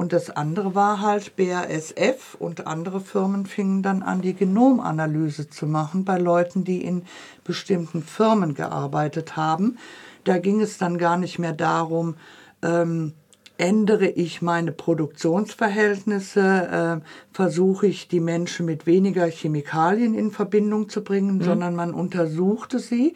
und 0.00 0.14
das 0.14 0.30
andere 0.30 0.74
war 0.74 1.02
halt 1.02 1.36
BASF 1.36 2.34
und 2.38 2.66
andere 2.66 3.02
Firmen 3.02 3.44
fingen 3.44 3.82
dann 3.82 4.02
an, 4.02 4.22
die 4.22 4.32
Genomanalyse 4.32 5.50
zu 5.50 5.66
machen 5.66 6.06
bei 6.06 6.16
Leuten, 6.16 6.64
die 6.64 6.82
in 6.82 7.02
bestimmten 7.44 8.02
Firmen 8.02 8.54
gearbeitet 8.54 9.36
haben. 9.36 9.76
Da 10.24 10.38
ging 10.38 10.60
es 10.60 10.78
dann 10.78 10.98
gar 10.98 11.16
nicht 11.16 11.38
mehr 11.38 11.52
darum, 11.52 12.16
ähm, 12.62 13.14
ändere 13.60 14.08
ich 14.08 14.40
meine 14.40 14.72
Produktionsverhältnisse, 14.72 17.02
äh, 17.02 17.06
versuche 17.32 17.86
ich 17.86 18.08
die 18.08 18.20
Menschen 18.20 18.64
mit 18.64 18.86
weniger 18.86 19.26
Chemikalien 19.26 20.14
in 20.14 20.30
Verbindung 20.30 20.88
zu 20.88 21.04
bringen, 21.04 21.36
mhm. 21.36 21.42
sondern 21.42 21.76
man 21.76 21.92
untersuchte 21.92 22.78
sie 22.78 23.14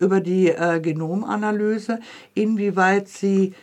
über 0.00 0.20
die 0.20 0.48
äh, 0.48 0.80
Genomanalyse, 0.80 2.00
inwieweit 2.34 3.08
sie 3.08 3.54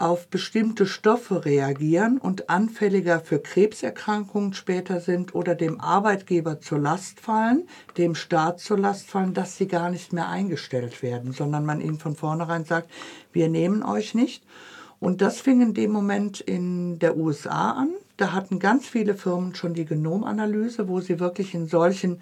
auf 0.00 0.28
bestimmte 0.28 0.86
Stoffe 0.86 1.44
reagieren 1.44 2.18
und 2.18 2.48
anfälliger 2.48 3.20
für 3.20 3.38
Krebserkrankungen 3.38 4.54
später 4.54 4.98
sind 5.00 5.34
oder 5.34 5.54
dem 5.54 5.78
Arbeitgeber 5.78 6.58
zur 6.58 6.78
Last 6.78 7.20
fallen, 7.20 7.68
dem 7.98 8.14
Staat 8.14 8.60
zur 8.60 8.78
Last 8.78 9.10
fallen, 9.10 9.34
dass 9.34 9.58
sie 9.58 9.68
gar 9.68 9.90
nicht 9.90 10.14
mehr 10.14 10.28
eingestellt 10.28 11.02
werden, 11.02 11.32
sondern 11.32 11.66
man 11.66 11.82
ihnen 11.82 11.98
von 11.98 12.16
vornherein 12.16 12.64
sagt, 12.64 12.90
wir 13.32 13.50
nehmen 13.50 13.82
euch 13.82 14.14
nicht. 14.14 14.42
Und 15.00 15.20
das 15.20 15.40
fing 15.40 15.60
in 15.60 15.74
dem 15.74 15.92
Moment 15.92 16.40
in 16.40 16.98
der 16.98 17.18
USA 17.18 17.72
an. 17.72 17.90
Da 18.16 18.32
hatten 18.32 18.58
ganz 18.58 18.86
viele 18.86 19.14
Firmen 19.14 19.54
schon 19.54 19.74
die 19.74 19.84
Genomanalyse, 19.84 20.88
wo 20.88 21.00
sie 21.00 21.20
wirklich 21.20 21.54
in 21.54 21.68
solchen 21.68 22.20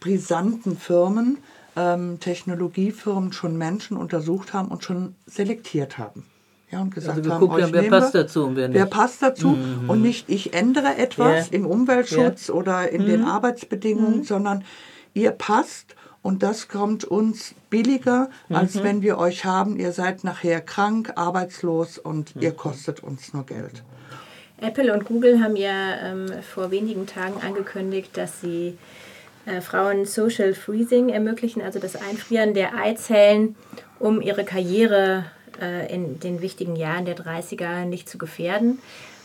brisanten 0.00 0.76
Firmen 0.76 1.38
ähm, 1.76 2.18
Technologiefirmen 2.18 3.32
schon 3.32 3.56
Menschen 3.56 3.96
untersucht 3.96 4.52
haben 4.52 4.68
und 4.68 4.82
schon 4.82 5.14
selektiert 5.26 5.98
haben. 5.98 6.24
Ja, 6.70 6.80
und 6.80 6.92
gesagt 6.94 7.16
Also 7.16 7.30
haben, 7.30 7.40
geguckt 7.40 7.58
euch 7.58 7.62
haben, 7.64 7.72
wer 7.72 7.82
nehmen 7.82 7.90
passt 7.92 8.14
wir, 8.14 8.22
dazu 8.22 8.44
und 8.46 8.56
wer 8.56 8.72
Wer 8.72 8.84
nicht. 8.84 8.92
passt 8.92 9.22
dazu 9.22 9.48
Mhm. 9.50 9.88
und 9.88 10.02
nicht 10.02 10.28
ich 10.28 10.52
ändere 10.52 10.96
etwas 10.96 11.50
Ja. 11.50 11.54
im 11.56 11.66
Umweltschutz 11.66 12.48
Ja. 12.48 12.54
oder 12.54 12.90
in 12.90 13.06
den 13.06 13.20
Mhm. 13.20 13.26
Arbeitsbedingungen, 13.28 14.18
Mhm. 14.18 14.24
sondern 14.24 14.64
ihr 15.14 15.30
passt 15.30 15.94
und 16.22 16.42
das 16.42 16.66
kommt 16.68 17.04
uns 17.04 17.54
billiger, 17.70 18.30
als 18.48 18.74
Mhm. 18.74 18.82
wenn 18.82 19.02
wir 19.02 19.18
euch 19.18 19.44
haben, 19.44 19.76
ihr 19.78 19.92
seid 19.92 20.24
nachher 20.24 20.60
krank, 20.60 21.12
arbeitslos 21.14 21.98
und 21.98 22.34
ihr 22.40 22.50
Mhm. 22.50 22.56
kostet 22.56 23.00
uns 23.02 23.32
nur 23.32 23.46
Geld. 23.46 23.84
Apple 24.60 24.92
und 24.92 25.04
Google 25.04 25.40
haben 25.42 25.54
ja 25.54 25.96
ähm, 26.02 26.26
vor 26.52 26.70
wenigen 26.72 27.06
Tagen 27.06 27.40
angekündigt, 27.46 28.16
dass 28.16 28.40
sie 28.40 28.76
äh, 29.44 29.60
Frauen 29.60 30.06
Social 30.06 30.54
Freezing 30.54 31.10
ermöglichen, 31.10 31.62
also 31.62 31.78
das 31.78 31.94
Einfrieren 31.94 32.52
der 32.54 32.74
Eizellen, 32.74 33.54
um 34.00 34.20
ihre 34.20 34.42
Karriere 34.44 35.26
äh, 35.60 35.92
in 35.92 36.20
den 36.20 36.40
wichtigen 36.40 36.76
Jahren 36.76 37.04
der 37.04 37.16
30er 37.16 37.84
nicht 37.84 38.08
zu 38.08 38.18
gefährden 38.18 38.78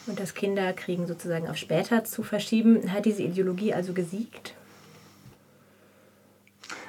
und 0.07 0.19
das 0.19 0.33
Kinderkriegen 0.33 1.07
sozusagen 1.07 1.47
auf 1.47 1.57
später 1.57 2.03
zu 2.03 2.23
verschieben. 2.23 2.91
Hat 2.91 3.05
diese 3.05 3.23
Ideologie 3.23 3.73
also 3.73 3.93
gesiegt? 3.93 4.55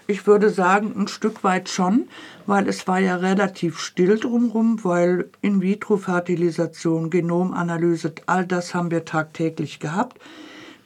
Ich 0.08 0.26
würde 0.26 0.50
sagen, 0.50 0.94
ein 0.96 1.08
Stück 1.08 1.44
weit 1.44 1.68
schon, 1.68 2.08
weil 2.46 2.68
es 2.68 2.88
war 2.88 2.98
ja 2.98 3.16
relativ 3.16 3.78
still 3.78 4.18
drumherum, 4.18 4.82
weil 4.82 5.30
In-vitro-Fertilisation, 5.42 7.08
Genomanalyse, 7.08 8.12
all 8.26 8.44
das 8.44 8.74
haben 8.74 8.90
wir 8.90 9.04
tagtäglich 9.04 9.78
gehabt. 9.78 10.18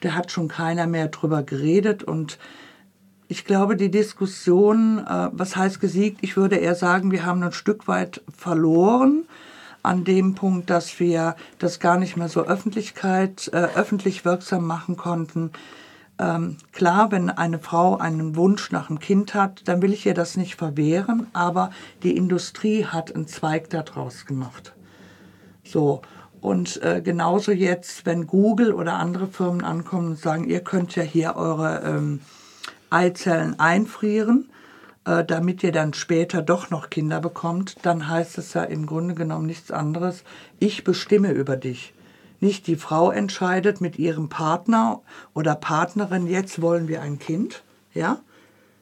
Da 0.01 0.11
hat 0.13 0.31
schon 0.31 0.47
keiner 0.47 0.85
mehr 0.85 1.07
drüber 1.07 1.41
geredet 1.41 2.03
und 2.03 2.37
ich 3.27 3.45
glaube, 3.45 3.75
die 3.75 3.91
Diskussion, 3.91 4.99
äh, 4.99 5.29
was 5.31 5.55
heißt 5.55 5.79
gesiegt, 5.79 6.19
ich 6.21 6.37
würde 6.37 6.55
eher 6.55 6.75
sagen, 6.75 7.11
wir 7.11 7.25
haben 7.25 7.43
ein 7.43 7.51
Stück 7.51 7.87
weit 7.87 8.21
verloren 8.35 9.23
an 9.83 10.03
dem 10.03 10.35
Punkt, 10.35 10.69
dass 10.69 10.99
wir 10.99 11.35
das 11.59 11.79
gar 11.79 11.97
nicht 11.97 12.17
mehr 12.17 12.29
so 12.29 12.41
Öffentlichkeit, 12.45 13.49
äh, 13.53 13.67
öffentlich 13.75 14.25
wirksam 14.25 14.65
machen 14.65 14.97
konnten. 14.97 15.51
Ähm, 16.19 16.57
klar, 16.71 17.11
wenn 17.11 17.29
eine 17.29 17.59
Frau 17.59 17.97
einen 17.97 18.35
Wunsch 18.35 18.71
nach 18.71 18.89
einem 18.89 18.99
Kind 18.99 19.33
hat, 19.33 19.67
dann 19.67 19.81
will 19.81 19.93
ich 19.93 20.05
ihr 20.05 20.15
das 20.15 20.35
nicht 20.35 20.55
verwehren, 20.55 21.27
aber 21.33 21.69
die 22.03 22.15
Industrie 22.15 22.85
hat 22.85 23.13
einen 23.13 23.27
Zweig 23.27 23.69
daraus 23.69 24.25
gemacht. 24.25 24.73
So. 25.63 26.01
Und 26.39 26.81
äh, 26.83 27.01
genauso 27.01 27.51
jetzt, 27.51 28.05
wenn 28.05 28.27
Google 28.27 28.71
oder 28.71 28.93
andere 28.93 29.27
Firmen 29.27 29.63
ankommen 29.63 30.09
und 30.09 30.19
sagen, 30.19 30.47
ihr 30.47 30.59
könnt 30.59 30.95
ja 30.95 31.03
hier 31.03 31.35
eure 31.35 31.81
ähm, 31.83 32.21
Eizellen 32.89 33.59
einfrieren, 33.59 34.49
äh, 35.05 35.23
damit 35.23 35.63
ihr 35.63 35.71
dann 35.71 35.93
später 35.93 36.41
doch 36.41 36.69
noch 36.69 36.89
Kinder 36.89 37.19
bekommt, 37.19 37.77
dann 37.83 38.07
heißt 38.07 38.37
es 38.37 38.53
ja 38.53 38.63
im 38.63 38.85
Grunde 38.85 39.15
genommen 39.15 39.45
nichts 39.45 39.71
anderes. 39.71 40.23
Ich 40.59 40.83
bestimme 40.83 41.31
über 41.31 41.55
dich. 41.55 41.93
Nicht 42.39 42.67
die 42.67 42.75
Frau 42.75 43.09
entscheidet 43.09 43.81
mit 43.81 43.97
ihrem 43.97 44.29
Partner 44.29 45.01
oder 45.33 45.55
Partnerin, 45.55 46.27
jetzt 46.27 46.61
wollen 46.61 46.87
wir 46.87 47.01
ein 47.01 47.19
Kind, 47.19 47.63
ja? 47.93 48.19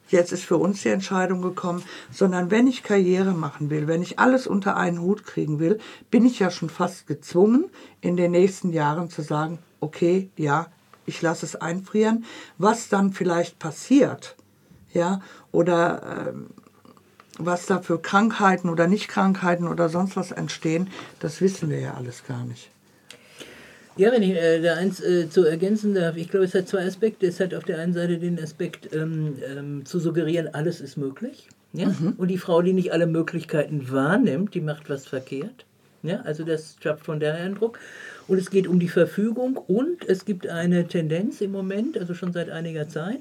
Jetzt 0.08 0.30
ist 0.32 0.44
für 0.44 0.56
uns 0.56 0.82
die 0.82 0.90
Entscheidung 0.90 1.42
gekommen, 1.42 1.82
sondern 2.12 2.52
wenn 2.52 2.68
ich 2.68 2.84
Karriere 2.84 3.32
machen 3.32 3.70
will, 3.70 3.88
wenn 3.88 4.02
ich 4.02 4.20
alles 4.20 4.46
unter 4.46 4.76
einen 4.76 5.00
Hut 5.00 5.24
kriegen 5.24 5.58
will, 5.58 5.78
bin 6.10 6.24
ich 6.24 6.38
ja 6.38 6.50
schon 6.50 6.70
fast 6.70 7.08
gezwungen, 7.08 7.64
in 8.00 8.16
den 8.16 8.30
nächsten 8.30 8.72
Jahren 8.72 9.10
zu 9.10 9.22
sagen, 9.22 9.58
okay, 9.80 10.30
ja, 10.36 10.68
ich 11.06 11.22
lasse 11.22 11.46
es 11.46 11.56
einfrieren. 11.56 12.24
Was 12.58 12.88
dann 12.88 13.12
vielleicht 13.12 13.58
passiert, 13.58 14.36
ja, 14.92 15.20
oder 15.52 16.28
ähm, 16.28 16.46
was 17.38 17.66
da 17.66 17.80
für 17.80 17.98
Krankheiten 17.98 18.68
oder 18.68 18.86
Nicht-Krankheiten 18.86 19.68
oder 19.68 19.88
sonst 19.88 20.16
was 20.16 20.32
entstehen, 20.32 20.88
das 21.20 21.40
wissen 21.40 21.70
wir 21.70 21.80
ja 21.80 21.94
alles 21.94 22.24
gar 22.26 22.44
nicht. 22.44 22.70
Ja, 23.96 24.12
wenn 24.12 24.22
ich 24.22 24.32
äh, 24.32 24.60
da 24.60 24.74
eins 24.74 25.00
äh, 25.00 25.30
zu 25.30 25.44
ergänzen 25.44 25.94
darf, 25.94 26.16
ich 26.16 26.28
glaube, 26.28 26.44
es 26.44 26.54
hat 26.54 26.68
zwei 26.68 26.84
Aspekte. 26.84 27.26
Es 27.26 27.40
hat 27.40 27.54
auf 27.54 27.64
der 27.64 27.78
einen 27.78 27.94
Seite 27.94 28.18
den 28.18 28.38
Aspekt 28.42 28.94
ähm, 28.94 29.38
ähm, 29.46 29.86
zu 29.86 29.98
suggerieren, 29.98 30.52
alles 30.52 30.82
ist 30.82 30.98
möglich. 30.98 31.48
Ja? 31.72 31.88
Mhm. 31.88 32.14
Und 32.18 32.28
die 32.28 32.36
Frau, 32.36 32.60
die 32.60 32.74
nicht 32.74 32.92
alle 32.92 33.06
Möglichkeiten 33.06 33.90
wahrnimmt, 33.90 34.54
die 34.54 34.60
macht 34.60 34.90
was 34.90 35.06
verkehrt. 35.06 35.64
Ja? 36.06 36.20
Also 36.22 36.44
das 36.44 36.76
schafft 36.82 37.04
von 37.04 37.20
daher 37.20 37.44
Eindruck. 37.44 37.78
Und 38.28 38.38
es 38.38 38.50
geht 38.50 38.66
um 38.66 38.80
die 38.80 38.88
Verfügung 38.88 39.56
und 39.56 40.08
es 40.08 40.24
gibt 40.24 40.48
eine 40.48 40.88
Tendenz 40.88 41.40
im 41.40 41.52
Moment, 41.52 41.96
also 41.96 42.14
schon 42.14 42.32
seit 42.32 42.50
einiger 42.50 42.88
Zeit. 42.88 43.20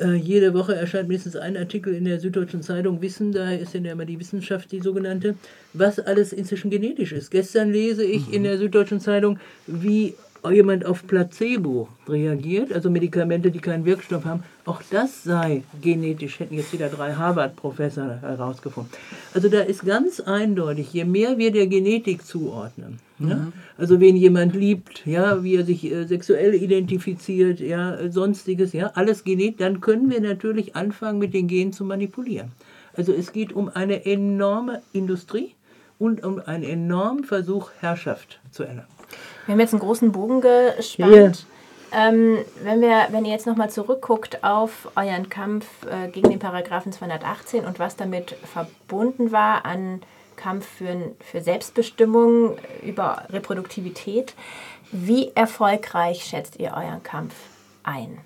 Äh, 0.00 0.14
jede 0.14 0.54
Woche 0.54 0.74
erscheint 0.74 1.08
mindestens 1.08 1.36
ein 1.36 1.56
Artikel 1.56 1.94
in 1.94 2.04
der 2.04 2.18
Süddeutschen 2.18 2.62
Zeitung 2.62 3.00
Wissen, 3.00 3.30
da 3.30 3.52
ist 3.52 3.74
ja 3.74 3.92
immer 3.92 4.04
die 4.04 4.18
Wissenschaft 4.18 4.72
die 4.72 4.80
sogenannte, 4.80 5.36
was 5.72 6.00
alles 6.00 6.32
inzwischen 6.32 6.70
genetisch 6.70 7.12
ist. 7.12 7.30
Gestern 7.30 7.70
lese 7.70 8.04
ich 8.04 8.32
in 8.32 8.42
der 8.42 8.58
Süddeutschen 8.58 8.98
Zeitung, 8.98 9.38
wie 9.68 10.14
jemand 10.52 10.84
auf 10.84 11.06
Placebo 11.06 11.88
reagiert, 12.08 12.72
also 12.72 12.90
Medikamente, 12.90 13.50
die 13.50 13.60
keinen 13.60 13.84
Wirkstoff 13.84 14.24
haben. 14.24 14.42
Auch 14.66 14.82
das 14.90 15.24
sei 15.24 15.62
genetisch, 15.80 16.40
hätten 16.40 16.54
jetzt 16.54 16.72
wieder 16.72 16.88
drei 16.88 17.14
Harvard-Professoren 17.14 18.20
herausgefunden. 18.20 18.92
Also 19.34 19.48
da 19.48 19.60
ist 19.60 19.84
ganz 19.84 20.20
eindeutig, 20.20 20.92
je 20.92 21.04
mehr 21.04 21.38
wir 21.38 21.52
der 21.52 21.66
Genetik 21.66 22.24
zuordnen, 22.24 22.98
ja, 23.18 23.36
Mhm. 23.36 23.52
also 23.78 24.00
wen 24.00 24.16
jemand 24.16 24.54
liebt, 24.54 25.06
ja, 25.06 25.42
wie 25.44 25.56
er 25.56 25.64
sich 25.64 25.84
äh, 25.84 26.04
sexuell 26.04 26.54
identifiziert, 26.54 27.60
ja, 27.60 27.94
äh, 27.94 28.10
sonstiges, 28.10 28.72
ja, 28.72 28.90
alles 28.94 29.24
Genet, 29.24 29.60
dann 29.60 29.80
können 29.80 30.10
wir 30.10 30.20
natürlich 30.20 30.74
anfangen, 30.76 31.18
mit 31.18 31.32
den 31.34 31.46
Genen 31.46 31.72
zu 31.72 31.84
manipulieren. 31.84 32.52
Also 32.96 33.12
es 33.12 33.32
geht 33.32 33.52
um 33.52 33.68
eine 33.68 34.04
enorme 34.06 34.82
Industrie 34.92 35.54
und 35.98 36.24
um 36.24 36.40
einen 36.40 36.64
enormen 36.64 37.24
Versuch, 37.24 37.70
Herrschaft 37.80 38.40
zu 38.50 38.64
erlangen. 38.64 38.93
Wir 39.46 39.52
haben 39.52 39.60
jetzt 39.60 39.72
einen 39.72 39.80
großen 39.80 40.12
Bogen 40.12 40.40
gespannt. 40.40 41.46
Ähm, 41.96 42.38
wenn, 42.62 42.80
wir, 42.80 43.06
wenn 43.10 43.24
ihr 43.24 43.32
jetzt 43.32 43.46
nochmal 43.46 43.70
zurückguckt 43.70 44.42
auf 44.42 44.90
euren 44.96 45.28
Kampf 45.28 45.66
äh, 45.88 46.08
gegen 46.08 46.30
den 46.30 46.40
Paragraphen 46.40 46.92
218 46.92 47.64
und 47.64 47.78
was 47.78 47.94
damit 47.94 48.34
verbunden 48.52 49.30
war 49.30 49.64
an 49.64 50.00
Kampf 50.34 50.66
für, 50.66 51.12
für 51.20 51.40
Selbstbestimmung 51.40 52.56
über 52.82 53.24
Reproduktivität, 53.30 54.34
wie 54.90 55.30
erfolgreich 55.36 56.24
schätzt 56.24 56.58
ihr 56.58 56.72
euren 56.76 57.02
Kampf 57.04 57.34
ein? 57.84 58.18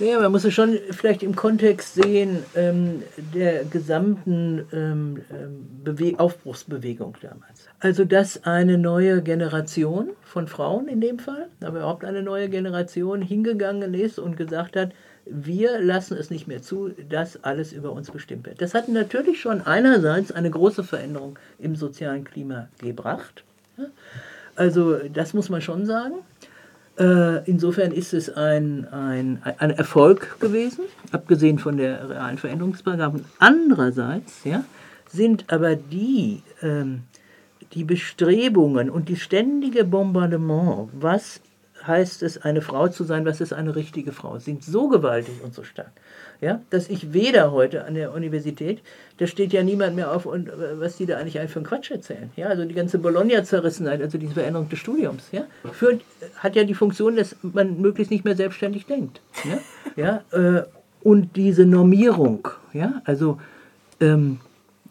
Ja, 0.00 0.20
man 0.20 0.32
muss 0.32 0.44
es 0.44 0.52
schon 0.52 0.78
vielleicht 0.90 1.22
im 1.22 1.36
Kontext 1.36 1.94
sehen 1.94 2.42
ähm, 2.56 3.02
der 3.16 3.64
gesamten 3.64 4.66
ähm, 4.72 5.22
ähm, 5.30 5.82
Bewe 5.84 6.18
Aufbruchsbewegung 6.18 7.16
damals. 7.22 7.53
Also, 7.80 8.04
dass 8.04 8.44
eine 8.44 8.78
neue 8.78 9.22
Generation 9.22 10.10
von 10.22 10.48
Frauen 10.48 10.88
in 10.88 11.00
dem 11.00 11.18
Fall, 11.18 11.48
aber 11.60 11.78
überhaupt 11.78 12.04
eine 12.04 12.22
neue 12.22 12.48
Generation 12.48 13.20
hingegangen 13.20 13.92
ist 13.94 14.18
und 14.18 14.36
gesagt 14.36 14.76
hat, 14.76 14.92
wir 15.26 15.80
lassen 15.80 16.16
es 16.18 16.30
nicht 16.30 16.46
mehr 16.46 16.62
zu, 16.62 16.90
dass 17.08 17.42
alles 17.44 17.72
über 17.72 17.92
uns 17.92 18.10
bestimmt 18.10 18.46
wird. 18.46 18.60
Das 18.60 18.74
hat 18.74 18.88
natürlich 18.88 19.40
schon 19.40 19.62
einerseits 19.62 20.32
eine 20.32 20.50
große 20.50 20.84
Veränderung 20.84 21.38
im 21.58 21.76
sozialen 21.76 22.24
Klima 22.24 22.68
gebracht. 22.78 23.42
Also, 24.56 24.98
das 25.12 25.34
muss 25.34 25.48
man 25.48 25.60
schon 25.60 25.86
sagen. 25.86 26.16
Äh, 26.98 27.42
insofern 27.50 27.90
ist 27.90 28.14
es 28.14 28.30
ein, 28.30 28.86
ein, 28.92 29.42
ein 29.58 29.70
Erfolg 29.70 30.38
gewesen, 30.38 30.84
abgesehen 31.10 31.58
von 31.58 31.76
der 31.76 32.08
realen 32.08 32.38
Veränderungsparagraphen. 32.38 33.24
Andererseits 33.38 34.44
ja, 34.44 34.64
sind 35.08 35.52
aber 35.52 35.74
die, 35.74 36.42
ähm, 36.62 37.02
die 37.74 37.84
Bestrebungen 37.84 38.90
und 38.90 39.08
die 39.08 39.16
ständige 39.16 39.84
Bombardement, 39.84 40.88
was 40.92 41.40
heißt 41.86 42.22
es, 42.22 42.40
eine 42.42 42.62
Frau 42.62 42.88
zu 42.88 43.04
sein, 43.04 43.24
was 43.24 43.40
ist 43.40 43.52
eine 43.52 43.76
richtige 43.76 44.12
Frau, 44.12 44.38
sind 44.38 44.64
so 44.64 44.88
gewaltig 44.88 45.34
und 45.42 45.54
so 45.54 45.62
stark, 45.62 45.92
ja, 46.40 46.60
dass 46.70 46.88
ich 46.88 47.12
weder 47.12 47.52
heute 47.52 47.84
an 47.84 47.94
der 47.94 48.12
Universität, 48.14 48.80
da 49.18 49.26
steht 49.26 49.52
ja 49.52 49.62
niemand 49.62 49.96
mehr 49.96 50.12
auf, 50.12 50.26
und 50.26 50.48
äh, 50.48 50.80
was 50.80 50.96
die 50.96 51.06
da 51.06 51.18
eigentlich 51.18 51.34
für 51.50 51.58
einen 51.58 51.66
Quatsch 51.66 51.90
erzählen. 51.90 52.30
Ja, 52.36 52.46
also 52.46 52.64
die 52.64 52.74
ganze 52.74 52.98
Bologna-Zerrissenheit, 52.98 54.00
also 54.00 54.18
diese 54.18 54.34
Veränderung 54.34 54.68
des 54.68 54.78
Studiums, 54.78 55.24
ja, 55.32 55.46
führt, 55.72 56.02
hat 56.36 56.56
ja 56.56 56.64
die 56.64 56.74
Funktion, 56.74 57.16
dass 57.16 57.36
man 57.42 57.80
möglichst 57.80 58.10
nicht 58.10 58.24
mehr 58.24 58.36
selbstständig 58.36 58.86
denkt. 58.86 59.20
Ja, 59.96 60.22
ja 60.32 60.58
äh, 60.58 60.62
und 61.02 61.36
diese 61.36 61.66
Normierung, 61.66 62.48
ja, 62.72 63.02
also 63.04 63.38
ähm, 64.00 64.40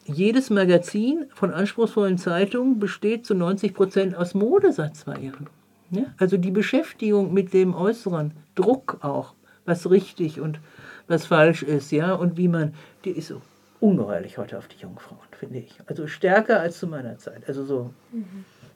jedes 0.06 0.50
Magazin 0.50 1.26
von 1.34 1.52
anspruchsvollen 1.52 2.18
Zeitungen 2.18 2.80
besteht 2.80 3.26
zu 3.26 3.34
90 3.36 3.74
Prozent 3.74 4.16
aus 4.16 4.34
Mode 4.34 4.72
seit 4.72 4.96
zwei 4.96 5.18
Jahren. 5.20 5.48
Ja? 5.92 6.06
Also 6.18 6.38
die 6.38 6.52
Beschäftigung 6.52 7.34
mit 7.34 7.54
dem 7.54 7.74
Äußeren, 7.74 8.32
Druck 8.56 8.98
auch, 9.02 9.34
was 9.66 9.90
richtig 9.90 10.40
und 10.42 10.60
was 11.08 11.26
falsch 11.26 11.64
ist, 11.64 11.92
ja, 11.92 12.14
und 12.14 12.38
wie 12.38 12.48
man, 12.48 12.74
die 13.06 13.12
ist 13.12 13.28
so 13.28 13.42
ungeheuerlich 13.80 14.38
heute 14.38 14.58
auf 14.58 14.68
die 14.68 14.78
jungen 14.78 14.98
Frauen, 14.98 15.20
finde 15.38 15.60
ich. 15.60 15.78
Also 15.88 16.08
stärker 16.08 16.62
als 16.62 16.80
zu 16.80 16.88
meiner 16.88 17.18
Zeit. 17.18 17.44
Also 17.48 17.66
so 17.66 17.94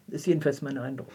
ist 0.09 0.27
jedenfalls 0.27 0.61
mein 0.61 0.77
Eindruck. 0.77 1.07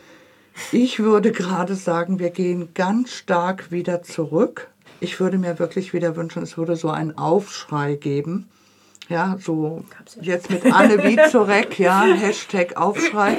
Ich 0.70 0.98
würde 0.98 1.32
gerade 1.32 1.74
sagen, 1.74 2.18
wir 2.18 2.30
gehen 2.30 2.70
ganz 2.74 3.12
stark 3.12 3.70
wieder 3.70 4.02
zurück. 4.02 4.68
Ich 5.00 5.20
würde 5.20 5.38
mir 5.38 5.58
wirklich 5.58 5.92
wieder 5.92 6.16
wünschen, 6.16 6.42
es 6.42 6.56
würde 6.56 6.76
so 6.76 6.90
einen 6.90 7.16
Aufschrei 7.18 7.94
geben. 7.94 8.48
Ja, 9.12 9.36
so 9.38 9.84
jetzt 10.22 10.48
mit 10.48 10.64
Anne 10.72 11.04
Wiezorek, 11.04 11.78
ja, 11.78 12.02
Hashtag 12.04 12.78
Aufschrei, 12.78 13.36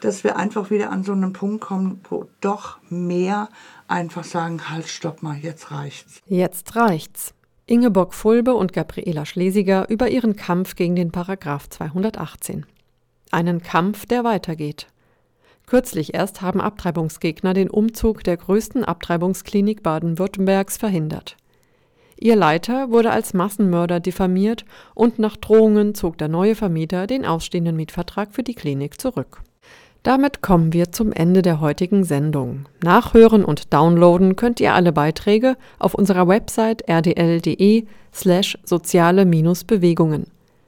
dass 0.00 0.22
wir 0.22 0.36
einfach 0.36 0.70
wieder 0.70 0.90
an 0.90 1.02
so 1.02 1.10
einen 1.10 1.32
Punkt 1.32 1.60
kommen, 1.62 2.00
wo 2.08 2.26
doch 2.40 2.78
mehr 2.90 3.48
einfach 3.88 4.22
sagen, 4.22 4.70
halt, 4.70 4.86
stopp 4.86 5.24
mal, 5.24 5.36
jetzt 5.36 5.72
reicht's. 5.72 6.22
Jetzt 6.26 6.76
reicht's. 6.76 7.34
Ingeborg 7.66 8.14
Fulbe 8.14 8.54
und 8.54 8.72
Gabriela 8.72 9.26
Schlesiger 9.26 9.90
über 9.90 10.08
ihren 10.08 10.36
Kampf 10.36 10.76
gegen 10.76 10.94
den 10.94 11.10
Paragraph 11.10 11.68
218. 11.68 12.64
Einen 13.32 13.62
Kampf, 13.62 14.06
der 14.06 14.22
weitergeht. 14.22 14.86
Kürzlich 15.66 16.14
erst 16.14 16.40
haben 16.40 16.60
Abtreibungsgegner 16.60 17.52
den 17.52 17.68
Umzug 17.68 18.22
der 18.22 18.36
größten 18.36 18.84
Abtreibungsklinik 18.84 19.82
Baden-Württembergs 19.82 20.76
verhindert. 20.76 21.36
Ihr 22.22 22.36
Leiter 22.36 22.90
wurde 22.90 23.10
als 23.10 23.32
Massenmörder 23.32 23.98
diffamiert 23.98 24.66
und 24.94 25.18
nach 25.18 25.38
Drohungen 25.38 25.94
zog 25.94 26.18
der 26.18 26.28
neue 26.28 26.54
Vermieter 26.54 27.06
den 27.06 27.24
ausstehenden 27.24 27.76
Mietvertrag 27.76 28.34
für 28.34 28.42
die 28.42 28.54
Klinik 28.54 29.00
zurück. 29.00 29.40
Damit 30.02 30.42
kommen 30.42 30.74
wir 30.74 30.92
zum 30.92 31.12
Ende 31.12 31.40
der 31.40 31.60
heutigen 31.60 32.04
Sendung. 32.04 32.66
Nachhören 32.82 33.42
und 33.42 33.72
downloaden 33.72 34.36
könnt 34.36 34.60
ihr 34.60 34.74
alle 34.74 34.92
Beiträge 34.92 35.56
auf 35.78 35.94
unserer 35.94 36.28
Website 36.28 36.88
rdl.de 36.88 37.86
slash 38.12 38.58
soziale-bewegungen. 38.64 40.26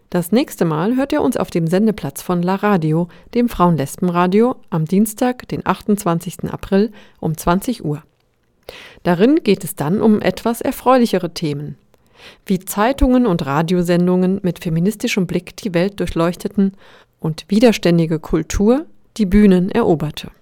Das 0.09 0.33
nächste 0.33 0.65
Mal 0.65 0.97
hört 0.97 1.13
ihr 1.13 1.23
uns 1.23 1.37
auf 1.37 1.51
dem 1.51 1.67
Sendeplatz 1.67 2.23
von 2.23 2.43
La 2.43 2.57
Radio, 2.57 3.09
dem 3.35 3.51
Frauenlesbenradio, 3.51 4.57
am 4.71 4.87
Dienstag, 4.87 5.49
den 5.49 5.67
28. 5.67 6.51
April 6.51 6.93
um 7.21 7.37
20 7.37 7.85
Uhr. 7.85 8.03
Darin 9.05 9.41
geht 9.45 9.65
es 9.65 9.77
dann 9.77 10.01
um 10.01 10.21
etwas 10.21 10.61
erfreulichere 10.61 11.33
Themen. 11.33 11.77
Wie 12.47 12.59
Zeitungen 12.59 13.27
und 13.27 13.47
Radiosendungen 13.47 14.41
mit 14.43 14.59
feministischem 14.59 15.27
Blick 15.27 15.57
die 15.57 15.75
Welt 15.75 16.01
durchleuchteten 16.01 16.73
und 17.21 17.45
widerständige 17.49 18.19
Kultur 18.19 18.87
die 19.17 19.27
Bühnen 19.27 19.71
eroberte. 19.71 20.33